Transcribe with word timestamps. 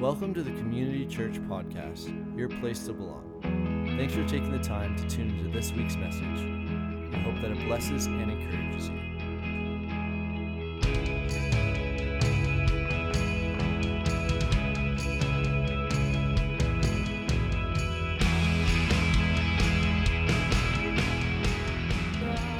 Welcome 0.00 0.32
to 0.32 0.42
the 0.42 0.52
Community 0.52 1.04
Church 1.04 1.34
Podcast, 1.42 2.08
your 2.34 2.48
place 2.48 2.86
to 2.86 2.94
belong. 2.94 3.42
Thanks 3.98 4.14
for 4.14 4.26
taking 4.26 4.50
the 4.50 4.58
time 4.58 4.96
to 4.96 5.06
tune 5.06 5.28
into 5.28 5.50
this 5.50 5.72
week's 5.72 5.94
message. 5.96 6.22
We 6.24 7.18
hope 7.18 7.34
that 7.42 7.50
it 7.50 7.66
blesses 7.66 8.06
and 8.06 8.30
encourages 8.30 8.88
you. 8.88 8.96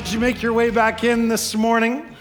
Did 0.04 0.12
you 0.12 0.20
make 0.20 0.42
your 0.42 0.52
way 0.52 0.68
back 0.68 1.04
in 1.04 1.28
this 1.28 1.54
morning 1.54 2.14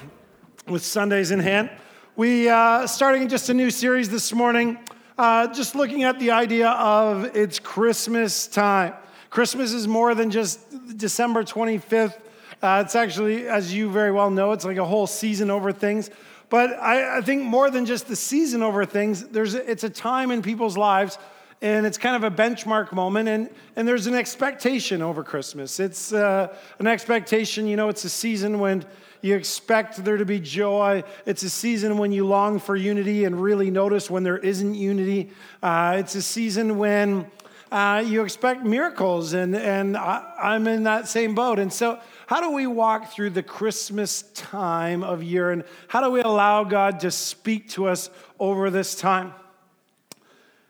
with 0.65 0.85
Sundays 0.85 1.31
in 1.31 1.41
hand, 1.41 1.69
we 2.15 2.47
uh, 2.47 2.87
starting 2.87 3.27
just 3.27 3.49
a 3.49 3.53
new 3.53 3.69
series 3.69 4.09
this 4.09 4.31
morning, 4.33 4.77
uh, 5.19 5.53
just 5.53 5.75
looking 5.75 6.03
at 6.03 6.17
the 6.17 6.31
idea 6.31 6.69
of 6.69 7.35
it's 7.35 7.59
Christmas 7.59 8.47
time. 8.47 8.93
Christmas 9.29 9.73
is 9.73 9.85
more 9.85 10.15
than 10.15 10.31
just 10.31 10.61
December 10.97 11.43
25th. 11.43 12.17
Uh, 12.61 12.83
it's 12.85 12.95
actually, 12.95 13.45
as 13.45 13.73
you 13.73 13.89
very 13.91 14.13
well 14.13 14.31
know, 14.31 14.53
it's 14.53 14.63
like 14.63 14.77
a 14.77 14.85
whole 14.85 15.07
season 15.07 15.51
over 15.51 15.73
things. 15.73 16.09
But 16.49 16.71
I, 16.79 17.17
I 17.17 17.21
think 17.21 17.43
more 17.43 17.69
than 17.69 17.85
just 17.85 18.07
the 18.07 18.15
season 18.15 18.63
over 18.63 18.85
things, 18.85 19.27
there's 19.27 19.55
it's 19.55 19.83
a 19.83 19.89
time 19.89 20.31
in 20.31 20.41
people's 20.41 20.77
lives 20.77 21.17
and 21.61 21.85
it's 21.85 21.97
kind 21.97 22.15
of 22.15 22.23
a 22.23 22.33
benchmark 22.33 22.93
moment 22.93 23.27
and, 23.27 23.49
and 23.75 23.85
there's 23.85 24.07
an 24.07 24.15
expectation 24.15 25.01
over 25.01 25.25
christmas 25.25 25.77
it's 25.77 26.13
uh, 26.13 26.47
an 26.79 26.87
expectation 26.87 27.67
you 27.67 27.75
know 27.75 27.89
it's 27.89 28.05
a 28.05 28.09
season 28.09 28.59
when 28.59 28.85
you 29.21 29.35
expect 29.35 30.03
there 30.03 30.17
to 30.17 30.25
be 30.25 30.39
joy. 30.39 31.03
It's 31.25 31.43
a 31.43 31.49
season 31.49 31.97
when 31.97 32.11
you 32.11 32.25
long 32.25 32.59
for 32.59 32.75
unity 32.75 33.25
and 33.25 33.41
really 33.41 33.69
notice 33.69 34.09
when 34.09 34.23
there 34.23 34.37
isn't 34.37 34.75
unity. 34.75 35.31
Uh, 35.61 35.97
it's 35.99 36.15
a 36.15 36.21
season 36.21 36.77
when 36.77 37.29
uh, 37.71 38.03
you 38.05 38.23
expect 38.23 38.63
miracles 38.63 39.33
and, 39.33 39.55
and 39.55 39.95
I, 39.95 40.33
i'm 40.41 40.67
in 40.67 40.83
that 40.83 41.07
same 41.07 41.35
boat. 41.35 41.59
And 41.59 41.71
so 41.71 41.99
how 42.27 42.41
do 42.41 42.51
we 42.51 42.65
walk 42.65 43.11
through 43.11 43.31
the 43.31 43.43
christmas 43.43 44.23
time 44.33 45.03
of 45.03 45.21
year 45.21 45.51
and 45.51 45.63
how 45.87 46.01
do 46.01 46.09
we 46.09 46.21
allow 46.21 46.63
god 46.63 47.01
to 47.01 47.11
speak 47.11 47.69
to 47.69 47.87
us 47.87 48.09
over 48.39 48.69
this 48.69 48.95
time? 48.95 49.33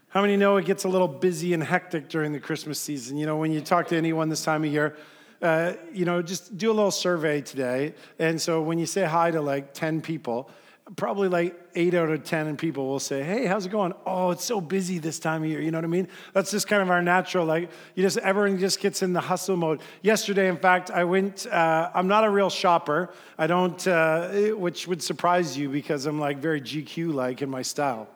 How 0.10 0.22
many 0.22 0.38
know 0.38 0.58
it 0.58 0.66
gets 0.66 0.86
a 0.86 0.90
little 0.90 1.08
busy 1.08 1.54
and 1.54 1.64
hectic 1.64 2.10
during 2.10 2.34
the 2.34 2.40
Christmas 2.40 2.80
season? 2.80 3.16
You 3.16 3.28
know, 3.28 3.38
when 3.38 3.52
you 3.52 3.62
talk 3.62 3.88
to 3.90 3.96
anyone 3.96 4.28
this 4.28 4.44
time 4.44 4.64
of 4.64 4.72
year, 4.72 4.98
uh, 5.42 5.74
you 5.94 6.06
know, 6.06 6.22
just 6.22 6.58
do 6.58 6.72
a 6.72 6.74
little 6.74 6.92
survey 6.92 7.42
today. 7.42 7.94
And 8.18 8.42
so 8.42 8.62
when 8.62 8.80
you 8.80 8.86
say 8.86 9.06
hi 9.06 9.32
to 9.32 9.42
like 9.42 9.74
10 9.74 10.02
people, 10.02 10.50
probably 10.96 11.30
like 11.30 11.56
eight 11.76 11.94
out 11.94 12.10
of 12.10 12.24
10 12.24 12.58
people 12.58 12.88
will 12.88 13.00
say, 13.00 13.24
Hey, 13.24 13.46
how's 13.46 13.66
it 13.66 13.70
going? 13.70 13.94
Oh, 14.06 14.32
it's 14.32 14.44
so 14.44 14.60
busy 14.60 14.98
this 14.98 15.20
time 15.20 15.44
of 15.44 15.50
year. 15.50 15.62
You 15.62 15.72
know 15.72 15.78
what 15.78 15.86
I 15.86 15.90
mean? 15.90 16.08
That's 16.34 16.52
just 16.52 16.68
kind 16.68 16.82
of 16.82 16.90
our 16.90 17.02
natural, 17.02 17.46
like, 17.46 17.70
you 17.96 18.04
just, 18.04 18.18
everyone 18.18 18.60
just 18.60 18.80
gets 18.80 19.02
in 19.02 19.14
the 19.14 19.22
hustle 19.22 19.56
mode. 19.56 19.82
Yesterday, 20.02 20.48
in 20.48 20.58
fact, 20.58 20.90
I 20.92 21.04
went, 21.04 21.46
uh, 21.48 21.92
I'm 21.94 22.08
not 22.08 22.26
a 22.26 22.30
real 22.30 22.50
shopper. 22.50 23.12
I 23.38 23.48
don't, 23.48 23.88
uh, 23.88 24.30
which 24.56 24.88
would 24.88 25.04
surprise 25.04 25.58
you 25.58 25.70
because 25.70 26.06
I'm 26.06 26.20
like 26.20 26.40
very 26.40 26.62
GQ 26.62 27.14
like 27.14 27.42
in 27.42 27.50
my 27.50 27.62
style 27.62 28.08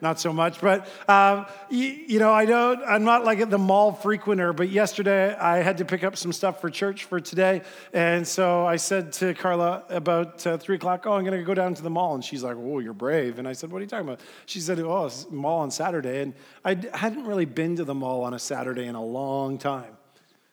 not 0.00 0.20
so 0.20 0.32
much. 0.32 0.60
But 0.60 0.88
um, 1.08 1.46
you, 1.68 1.86
you, 1.86 2.18
know, 2.18 2.32
I 2.32 2.44
don't. 2.44 2.82
I'm 2.86 3.04
not 3.04 3.24
like 3.24 3.48
the 3.48 3.58
mall 3.58 3.92
frequenter. 3.92 4.52
But 4.52 4.70
yesterday 4.70 5.34
I 5.34 5.58
had 5.58 5.78
to 5.78 5.84
pick 5.84 6.04
up 6.04 6.16
some 6.16 6.32
stuff 6.32 6.60
for 6.60 6.70
church 6.70 7.04
for 7.04 7.20
today, 7.20 7.62
and 7.92 8.26
so 8.26 8.66
I 8.66 8.76
said 8.76 9.12
to 9.14 9.34
Carla 9.34 9.84
about 9.88 10.46
uh, 10.46 10.58
three 10.58 10.76
o'clock, 10.76 11.06
"Oh, 11.06 11.12
I'm 11.12 11.24
going 11.24 11.38
to 11.38 11.44
go 11.44 11.54
down 11.54 11.74
to 11.74 11.82
the 11.82 11.90
mall." 11.90 12.14
And 12.14 12.24
she's 12.24 12.42
like, 12.42 12.56
"Oh, 12.58 12.78
you're 12.78 12.92
brave." 12.92 13.38
And 13.38 13.46
I 13.46 13.52
said, 13.52 13.70
"What 13.70 13.78
are 13.78 13.82
you 13.82 13.88
talking 13.88 14.08
about?" 14.08 14.20
She 14.46 14.60
said, 14.60 14.78
"Oh, 14.80 15.06
it's 15.06 15.30
mall 15.30 15.60
on 15.60 15.70
Saturday." 15.70 16.22
And 16.22 16.34
I 16.64 16.76
hadn't 16.94 17.24
really 17.24 17.46
been 17.46 17.76
to 17.76 17.84
the 17.84 17.94
mall 17.94 18.22
on 18.24 18.34
a 18.34 18.38
Saturday 18.38 18.86
in 18.86 18.94
a 18.94 19.04
long 19.04 19.58
time, 19.58 19.96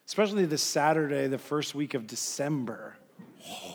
especially 0.06 0.46
this 0.46 0.64
Saturday, 0.64 1.28
the 1.28 1.38
first 1.38 1.76
week 1.76 1.94
of 1.94 2.08
December. 2.08 2.96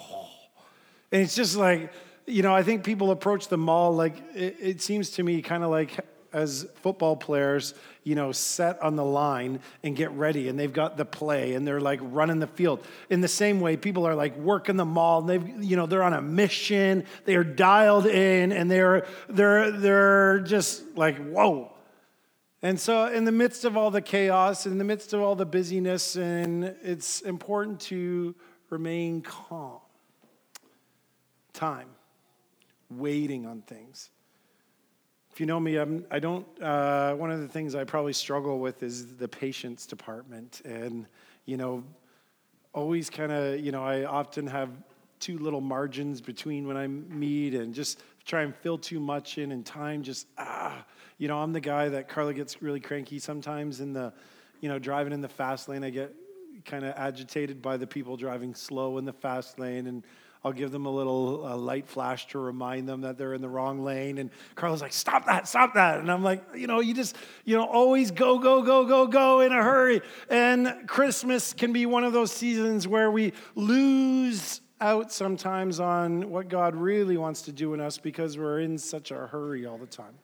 And 1.15 1.21
it's 1.21 1.34
just 1.34 1.56
like 1.56 1.93
you 2.27 2.43
know, 2.43 2.55
I 2.55 2.62
think 2.62 2.84
people 2.84 3.10
approach 3.10 3.49
the 3.49 3.59
mall 3.59 3.94
like 3.94 4.16
it, 4.34 4.56
it 4.60 4.83
seems 4.83 5.10
to 5.10 5.22
me 5.22 5.43
kind 5.43 5.65
of 5.65 5.71
like 5.71 5.99
as 6.33 6.66
football 6.77 7.15
players, 7.15 7.75
you 8.05 8.15
know, 8.15 8.33
set 8.33 8.81
on 8.81 8.97
the 8.97 9.05
line 9.05 9.60
and 9.83 9.94
get 9.94 10.10
ready 10.12 10.49
and 10.49 10.59
they've 10.59 10.72
got 10.72 10.97
the 10.97 11.05
play 11.05 11.55
and 11.55 11.66
they're 11.66 11.81
like 11.81 12.00
running 12.03 12.38
the 12.38 12.47
field. 12.47 12.84
In 13.10 13.21
the 13.21 13.28
same 13.28 13.60
way, 13.60 13.77
people 13.77 14.06
are 14.06 14.15
like 14.15 14.37
working 14.37 14.77
the 14.77 14.84
mall 14.84 15.21
and 15.21 15.28
they've, 15.28 15.62
you 15.62 15.77
know, 15.77 15.87
they're 15.87 16.03
on 16.03 16.15
a 16.15 16.22
mission, 16.22 17.05
they 17.25 17.37
are 17.37 17.44
dialed 17.44 18.06
in 18.06 18.53
and 18.53 18.71
they're 18.71 19.06
they're 19.28 19.71
they're 19.71 20.41
just 20.41 20.83
like, 20.97 21.16
whoa. 21.19 21.71
And 22.62 22.78
so 22.78 23.06
in 23.06 23.25
the 23.25 23.33
midst 23.33 23.65
of 23.65 23.77
all 23.77 23.91
the 23.91 24.00
chaos, 24.00 24.66
in 24.66 24.78
the 24.78 24.84
midst 24.84 25.12
of 25.12 25.21
all 25.21 25.34
the 25.34 25.47
busyness, 25.47 26.16
and 26.16 26.65
it's 26.83 27.21
important 27.22 27.81
to 27.81 28.34
remain 28.71 29.21
calm. 29.21 29.81
Time 31.53 31.89
waiting 32.98 33.47
on 33.47 33.62
things. 33.62 34.10
If 35.32 35.41
you 35.41 35.47
know 35.47 35.58
me, 35.58 35.76
I'm, 35.76 36.04
I 36.10 36.19
don't, 36.19 36.47
uh, 36.60 37.14
one 37.14 37.30
of 37.30 37.41
the 37.41 37.48
things 37.48 37.75
I 37.75 37.84
probably 37.84 38.12
struggle 38.12 38.58
with 38.58 38.82
is 38.82 39.16
the 39.16 39.28
patience 39.28 39.86
department. 39.86 40.60
And, 40.64 41.06
you 41.47 41.56
know, 41.56 41.84
always 42.75 43.08
kind 43.08 43.32
of, 43.32 43.60
you 43.60 43.72
know, 43.72 43.82
I 43.82 44.04
often 44.04 44.47
have 44.47 44.70
too 45.20 45.38
little 45.38 45.60
margins 45.60 46.20
between 46.20 46.66
when 46.66 46.76
I 46.76 46.86
meet 46.86 47.54
and 47.54 47.72
just 47.75 48.03
try 48.26 48.42
and 48.42 48.54
fill 48.56 48.76
too 48.76 49.00
much 49.00 49.38
in 49.38 49.53
and 49.53 49.64
time 49.64 50.03
just, 50.03 50.26
ah, 50.36 50.84
you 51.16 51.28
know, 51.28 51.38
I'm 51.38 51.53
the 51.53 51.60
guy 51.60 51.88
that 51.88 52.09
Carla 52.09 52.34
gets 52.34 52.60
really 52.60 52.80
cranky 52.80 53.19
sometimes 53.19 53.80
in 53.80 53.92
the, 53.92 54.12
you 54.60 54.69
know, 54.69 54.78
driving 54.78 55.12
in 55.12 55.20
the 55.20 55.28
fast 55.28 55.69
lane. 55.69 55.82
I 55.84 55.91
get 55.91 56.14
kind 56.64 56.84
of 56.84 56.94
agitated 56.97 57.62
by 57.62 57.76
the 57.76 57.86
people 57.86 58.16
driving 58.16 58.54
slow 58.54 58.98
in 58.98 59.04
the 59.04 59.12
fast 59.12 59.59
lane 59.59 59.86
and 59.86 60.04
I'll 60.44 60.53
give 60.53 60.72
them 60.72 60.86
a 60.86 60.91
little 60.91 61.47
a 61.47 61.54
light 61.54 61.86
flash 61.86 62.26
to 62.28 62.38
remind 62.38 62.88
them 62.88 63.03
that 63.03 63.16
they're 63.16 63.34
in 63.34 63.41
the 63.41 63.48
wrong 63.48 63.84
lane. 63.84 64.19
And 64.19 64.30
Carla's 64.56 64.82
like, 64.82 64.92
stop 64.92 65.26
that, 65.26 65.47
stop 65.47 65.75
that. 65.75 66.00
And 66.00 66.10
I'm 66.10 66.25
like, 66.25 66.42
you 66.56 66.66
know, 66.66 66.80
you 66.80 66.94
just, 66.94 67.16
you 67.44 67.56
know, 67.56 67.64
always 67.64 68.10
go, 68.10 68.38
go, 68.41 68.62
go, 68.62 68.84
go, 68.84 69.06
go 69.06 69.41
in 69.41 69.53
a 69.53 69.62
hurry. 69.62 70.00
And 70.28 70.88
Christmas 70.88 71.53
can 71.53 71.72
be 71.72 71.86
one 71.86 72.03
of 72.03 72.12
those 72.12 72.32
seasons 72.32 72.88
where 72.88 73.10
we 73.10 73.32
lose 73.54 74.60
out 74.80 75.12
sometimes 75.12 75.78
on 75.78 76.28
what 76.28 76.48
God 76.48 76.74
really 76.74 77.16
wants 77.16 77.42
to 77.42 77.53
do 77.53 77.72
in 77.72 77.80
us 77.80 77.98
because 77.98 78.36
we're 78.36 78.59
in 78.59 78.76
such 78.78 79.12
a 79.12 79.14
hurry 79.28 79.64
all 79.64 79.78
the 79.78 79.86
time, 79.86 80.14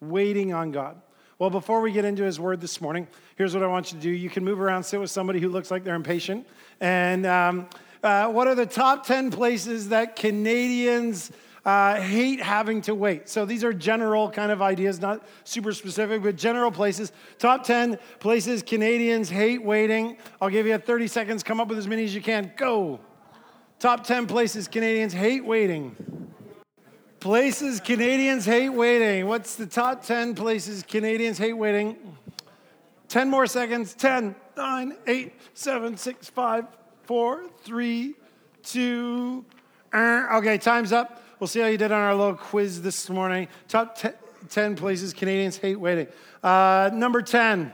waiting 0.00 0.52
on 0.52 0.72
God. 0.72 1.00
Well, 1.38 1.50
before 1.50 1.82
we 1.82 1.92
get 1.92 2.04
into 2.04 2.24
his 2.24 2.40
word 2.40 2.60
this 2.60 2.80
morning, 2.80 3.06
here's 3.36 3.54
what 3.54 3.62
I 3.62 3.68
want 3.68 3.92
you 3.92 3.98
to 3.98 4.02
do. 4.02 4.10
You 4.10 4.30
can 4.30 4.42
move 4.42 4.58
around, 4.60 4.82
sit 4.82 4.98
with 4.98 5.10
somebody 5.10 5.38
who 5.38 5.50
looks 5.50 5.70
like 5.70 5.84
they're 5.84 5.94
impatient, 5.94 6.48
and 6.80 7.26
um, 7.26 7.68
uh, 8.02 8.28
what 8.28 8.46
are 8.46 8.54
the 8.54 8.66
top 8.66 9.06
10 9.06 9.30
places 9.30 9.88
that 9.90 10.16
Canadians 10.16 11.30
uh, 11.64 12.00
hate 12.00 12.40
having 12.40 12.80
to 12.82 12.94
wait? 12.94 13.28
So 13.28 13.44
these 13.44 13.64
are 13.64 13.72
general 13.72 14.30
kind 14.30 14.52
of 14.52 14.62
ideas, 14.62 15.00
not 15.00 15.26
super 15.44 15.72
specific, 15.72 16.22
but 16.22 16.36
general 16.36 16.70
places. 16.70 17.12
Top 17.38 17.64
10 17.64 17.98
places 18.20 18.62
Canadians 18.62 19.28
hate 19.28 19.62
waiting. 19.62 20.16
I'll 20.40 20.50
give 20.50 20.66
you 20.66 20.78
30 20.78 21.06
seconds, 21.08 21.42
come 21.42 21.60
up 21.60 21.68
with 21.68 21.78
as 21.78 21.88
many 21.88 22.04
as 22.04 22.14
you 22.14 22.22
can. 22.22 22.52
Go. 22.56 23.00
Top 23.78 24.04
10 24.04 24.26
places 24.26 24.68
Canadians 24.68 25.12
hate 25.12 25.44
waiting. 25.44 25.96
Places 27.20 27.80
Canadians 27.80 28.44
hate 28.44 28.70
waiting. 28.70 29.26
What's 29.26 29.56
the 29.56 29.66
top 29.66 30.04
10 30.04 30.34
places 30.34 30.82
Canadians 30.82 31.38
hate 31.38 31.54
waiting? 31.54 31.96
10 33.08 33.30
more 33.30 33.46
seconds. 33.46 33.94
10, 33.94 34.34
9, 34.56 34.96
8, 35.06 35.32
7, 35.54 35.96
6, 35.96 36.30
5, 36.30 36.64
four, 37.06 37.44
three, 37.62 38.14
two. 38.64 39.44
Uh, 39.92 40.26
okay, 40.34 40.58
time's 40.58 40.92
up. 40.92 41.22
We'll 41.38 41.46
see 41.46 41.60
how 41.60 41.68
you 41.68 41.78
did 41.78 41.92
on 41.92 42.00
our 42.00 42.14
little 42.14 42.34
quiz 42.34 42.82
this 42.82 43.08
morning. 43.08 43.46
Top 43.68 43.96
10 44.48 44.76
places 44.76 45.12
Canadians 45.12 45.56
hate 45.56 45.76
waiting. 45.76 46.08
Uh, 46.42 46.90
number 46.92 47.22
10, 47.22 47.72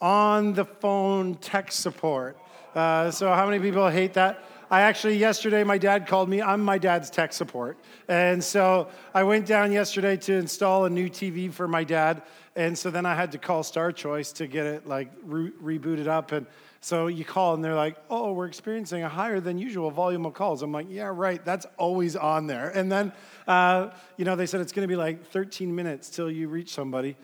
on 0.00 0.52
the 0.52 0.64
phone 0.66 1.34
tech 1.36 1.72
support. 1.72 2.36
Uh, 2.74 3.10
so, 3.10 3.32
how 3.32 3.46
many 3.46 3.58
people 3.58 3.88
hate 3.88 4.12
that? 4.14 4.44
I 4.70 4.82
actually, 4.82 5.16
yesterday, 5.16 5.64
my 5.64 5.78
dad 5.78 6.06
called 6.06 6.28
me. 6.28 6.42
I'm 6.42 6.62
my 6.62 6.76
dad's 6.76 7.08
tech 7.08 7.32
support. 7.32 7.78
And 8.06 8.44
so 8.44 8.88
I 9.14 9.22
went 9.22 9.46
down 9.46 9.72
yesterday 9.72 10.18
to 10.18 10.34
install 10.34 10.84
a 10.84 10.90
new 10.90 11.08
TV 11.08 11.50
for 11.50 11.66
my 11.66 11.84
dad. 11.84 12.20
And 12.54 12.76
so 12.76 12.90
then 12.90 13.06
I 13.06 13.14
had 13.14 13.32
to 13.32 13.38
call 13.38 13.62
Star 13.62 13.92
Choice 13.92 14.30
to 14.32 14.46
get 14.46 14.66
it 14.66 14.86
like 14.86 15.10
re- 15.24 15.52
rebooted 15.62 16.06
up. 16.06 16.32
And 16.32 16.46
so 16.80 17.08
you 17.08 17.24
call 17.24 17.54
and 17.54 17.64
they're 17.64 17.74
like, 17.74 17.96
oh, 18.08 18.32
we're 18.32 18.46
experiencing 18.46 19.02
a 19.02 19.08
higher 19.08 19.40
than 19.40 19.58
usual 19.58 19.90
volume 19.90 20.26
of 20.26 20.34
calls. 20.34 20.62
I'm 20.62 20.72
like, 20.72 20.86
yeah, 20.88 21.10
right, 21.12 21.44
that's 21.44 21.66
always 21.76 22.14
on 22.14 22.46
there. 22.46 22.68
And 22.70 22.90
then, 22.90 23.12
uh, 23.46 23.90
you 24.16 24.24
know, 24.24 24.36
they 24.36 24.46
said 24.46 24.60
it's 24.60 24.72
to 24.72 24.86
be 24.86 24.96
like 24.96 25.26
13 25.30 25.74
minutes 25.74 26.08
till 26.08 26.30
you 26.30 26.48
reach 26.48 26.72
somebody. 26.72 27.16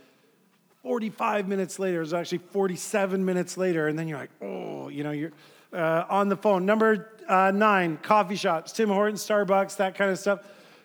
45 0.83 1.49
minutes 1.49 1.79
later, 1.79 2.03
it's 2.03 2.13
actually 2.13 2.39
47 2.39 3.25
minutes 3.25 3.57
later. 3.57 3.87
And 3.89 3.99
then 3.99 4.09
you're 4.09 4.19
like, 4.19 4.31
oh, 4.43 4.89
you 4.89 5.05
know, 5.05 5.13
you're 5.13 5.33
uh, 5.73 6.05
on 6.09 6.29
the 6.29 6.37
phone. 6.37 6.67
Number 6.67 7.11
uh, 7.29 7.51
nine, 7.53 7.97
coffee 7.99 8.37
shops, 8.37 8.73
Tim 8.73 8.89
Hortons, 8.89 9.27
Starbucks, 9.27 9.77
that 9.77 9.95
kind 9.95 10.11
of 10.11 10.19
stuff. 10.19 10.41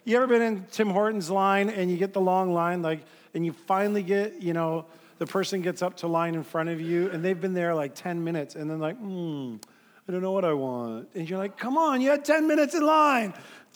You 0.06 0.16
ever 0.18 0.28
been 0.28 0.42
in 0.42 0.66
Tim 0.72 0.90
Hortons 0.90 1.30
line 1.30 1.70
and 1.70 1.92
you 1.92 1.98
get 1.98 2.14
the 2.14 2.22
long 2.22 2.54
line? 2.54 2.82
Like, 2.82 3.02
and 3.34 3.46
you 3.46 3.52
finally 3.52 4.04
get, 4.04 4.42
you 4.42 4.54
know, 4.54 4.86
the 5.20 5.28
person 5.28 5.62
gets 5.62 5.82
up 5.82 5.98
to 5.98 6.08
line 6.08 6.34
in 6.34 6.44
front 6.44 6.70
of 6.70 6.82
you 6.82 7.10
and 7.12 7.24
they've 7.24 7.40
been 7.40 7.54
there 7.54 7.76
like 7.76 7.94
10 7.94 8.24
minutes 8.24 8.56
and 8.56 8.72
then 8.72 8.80
like, 8.80 8.98
hmm, 8.98 9.58
I 10.08 10.12
don't 10.12 10.22
know 10.22 10.32
what 10.32 10.46
I 10.46 10.54
want. 10.54 11.10
And 11.14 11.30
you're 11.30 11.38
like, 11.38 11.58
come 11.58 11.78
on, 11.78 12.02
you 12.02 12.10
had 12.10 12.26
10 12.26 12.48
minutes 12.48 12.74
in 12.74 12.84
line. 12.84 13.34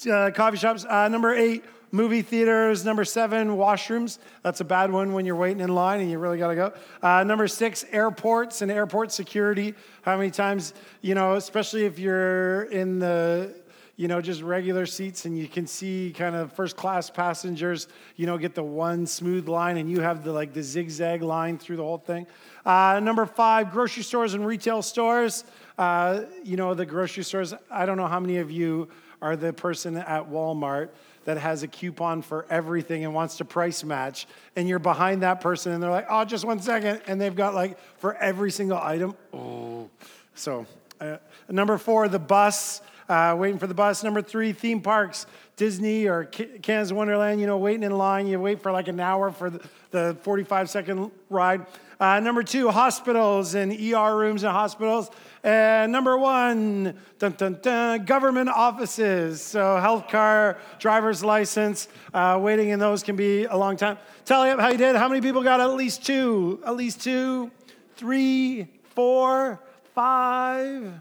Uh, 0.09 0.31
coffee 0.33 0.57
shops. 0.57 0.85
Uh, 0.85 1.07
number 1.09 1.33
eight, 1.35 1.63
movie 1.91 2.23
theaters. 2.23 2.83
Number 2.83 3.03
seven, 3.03 3.49
washrooms. 3.49 4.17
That's 4.41 4.61
a 4.61 4.63
bad 4.63 4.91
one 4.91 5.13
when 5.13 5.25
you're 5.25 5.35
waiting 5.35 5.59
in 5.59 5.75
line 5.75 5.99
and 5.99 6.09
you 6.09 6.17
really 6.17 6.39
got 6.39 6.47
to 6.47 6.55
go. 6.55 6.73
Uh, 7.01 7.23
number 7.23 7.47
six, 7.47 7.85
airports 7.91 8.61
and 8.61 8.71
airport 8.71 9.11
security. 9.11 9.75
How 10.01 10.17
many 10.17 10.31
times, 10.31 10.73
you 11.01 11.13
know, 11.13 11.35
especially 11.35 11.85
if 11.85 11.99
you're 11.99 12.63
in 12.63 12.99
the 12.99 13.53
you 13.95 14.07
know, 14.07 14.21
just 14.21 14.41
regular 14.41 14.85
seats 14.85 15.25
and 15.25 15.37
you 15.37 15.47
can 15.47 15.67
see 15.67 16.13
kind 16.17 16.35
of 16.35 16.51
first 16.53 16.75
class 16.75 17.09
passengers, 17.09 17.87
you 18.15 18.25
know, 18.25 18.37
get 18.37 18.55
the 18.55 18.63
one 18.63 19.05
smooth 19.05 19.47
line 19.47 19.77
and 19.77 19.89
you 19.89 20.01
have 20.01 20.23
the 20.23 20.31
like 20.31 20.53
the 20.53 20.63
zigzag 20.63 21.21
line 21.21 21.57
through 21.57 21.75
the 21.75 21.83
whole 21.83 21.99
thing. 21.99 22.25
Uh, 22.65 22.99
number 23.03 23.25
five, 23.25 23.71
grocery 23.71 24.03
stores 24.03 24.33
and 24.33 24.45
retail 24.45 24.81
stores. 24.81 25.43
Uh, 25.77 26.21
you 26.43 26.57
know, 26.57 26.73
the 26.73 26.85
grocery 26.85 27.23
stores, 27.23 27.53
I 27.69 27.85
don't 27.85 27.97
know 27.97 28.07
how 28.07 28.19
many 28.19 28.37
of 28.37 28.49
you 28.49 28.89
are 29.21 29.35
the 29.35 29.53
person 29.53 29.95
at 29.95 30.29
Walmart 30.29 30.89
that 31.25 31.37
has 31.37 31.63
a 31.63 31.67
coupon 31.67 32.21
for 32.21 32.45
everything 32.49 33.05
and 33.05 33.13
wants 33.13 33.37
to 33.37 33.45
price 33.45 33.83
match, 33.83 34.27
and 34.57 34.67
you're 34.67 34.79
behind 34.79 35.21
that 35.21 35.39
person, 35.39 35.71
and 35.71 35.81
they're 35.81 35.89
like, 35.89 36.07
oh, 36.09 36.25
just 36.25 36.43
one 36.43 36.59
second, 36.59 37.01
and 37.07 37.21
they've 37.21 37.35
got 37.35 37.53
like 37.53 37.79
for 37.99 38.15
every 38.15 38.51
single 38.51 38.77
item. 38.77 39.15
Oh, 39.33 39.89
so 40.35 40.65
uh, 40.99 41.17
number 41.47 41.77
four, 41.77 42.07
the 42.07 42.19
bus. 42.19 42.81
Uh, 43.09 43.35
waiting 43.38 43.59
for 43.59 43.67
the 43.67 43.73
bus. 43.73 44.03
Number 44.03 44.21
three, 44.21 44.53
theme 44.53 44.81
parks, 44.81 45.25
Disney 45.55 46.07
or 46.07 46.25
Canada's 46.25 46.94
Wonderland, 46.94 47.41
you 47.41 47.47
know, 47.47 47.57
waiting 47.57 47.83
in 47.83 47.91
line. 47.97 48.27
You 48.27 48.39
wait 48.39 48.61
for 48.61 48.71
like 48.71 48.88
an 48.88 49.00
hour 49.00 49.31
for 49.31 49.50
the, 49.50 49.61
the 49.91 50.17
45 50.21 50.69
second 50.69 51.11
ride. 51.29 51.65
Uh, 52.00 52.19
number 52.19 52.44
two, 52.44 52.69
hospitals 52.69 53.55
and 53.55 53.71
ER 53.71 54.17
rooms 54.17 54.44
and 54.44 54.51
hospitals. 54.51 55.09
And 55.44 55.91
number 55.91 56.17
one, 56.17 56.97
dun, 57.19 57.33
dun, 57.38 57.59
dun, 57.61 58.05
government 58.05 58.50
offices. 58.50 59.41
So, 59.41 59.77
health 59.77 60.07
car, 60.09 60.57
driver's 60.79 61.23
license, 61.23 61.88
uh, 62.13 62.39
waiting 62.41 62.69
in 62.69 62.79
those 62.79 63.03
can 63.03 63.15
be 63.15 63.45
a 63.45 63.55
long 63.55 63.77
time. 63.77 63.97
Tell 64.25 64.47
you 64.47 64.57
how 64.57 64.69
you 64.69 64.77
did. 64.77 64.95
How 64.95 65.07
many 65.07 65.21
people 65.21 65.44
got 65.44 65.59
at 65.59 65.73
least 65.75 66.05
two? 66.05 66.61
At 66.65 66.75
least 66.75 67.01
two, 67.01 67.51
three, 67.95 68.67
four, 68.95 69.61
five. 69.94 70.94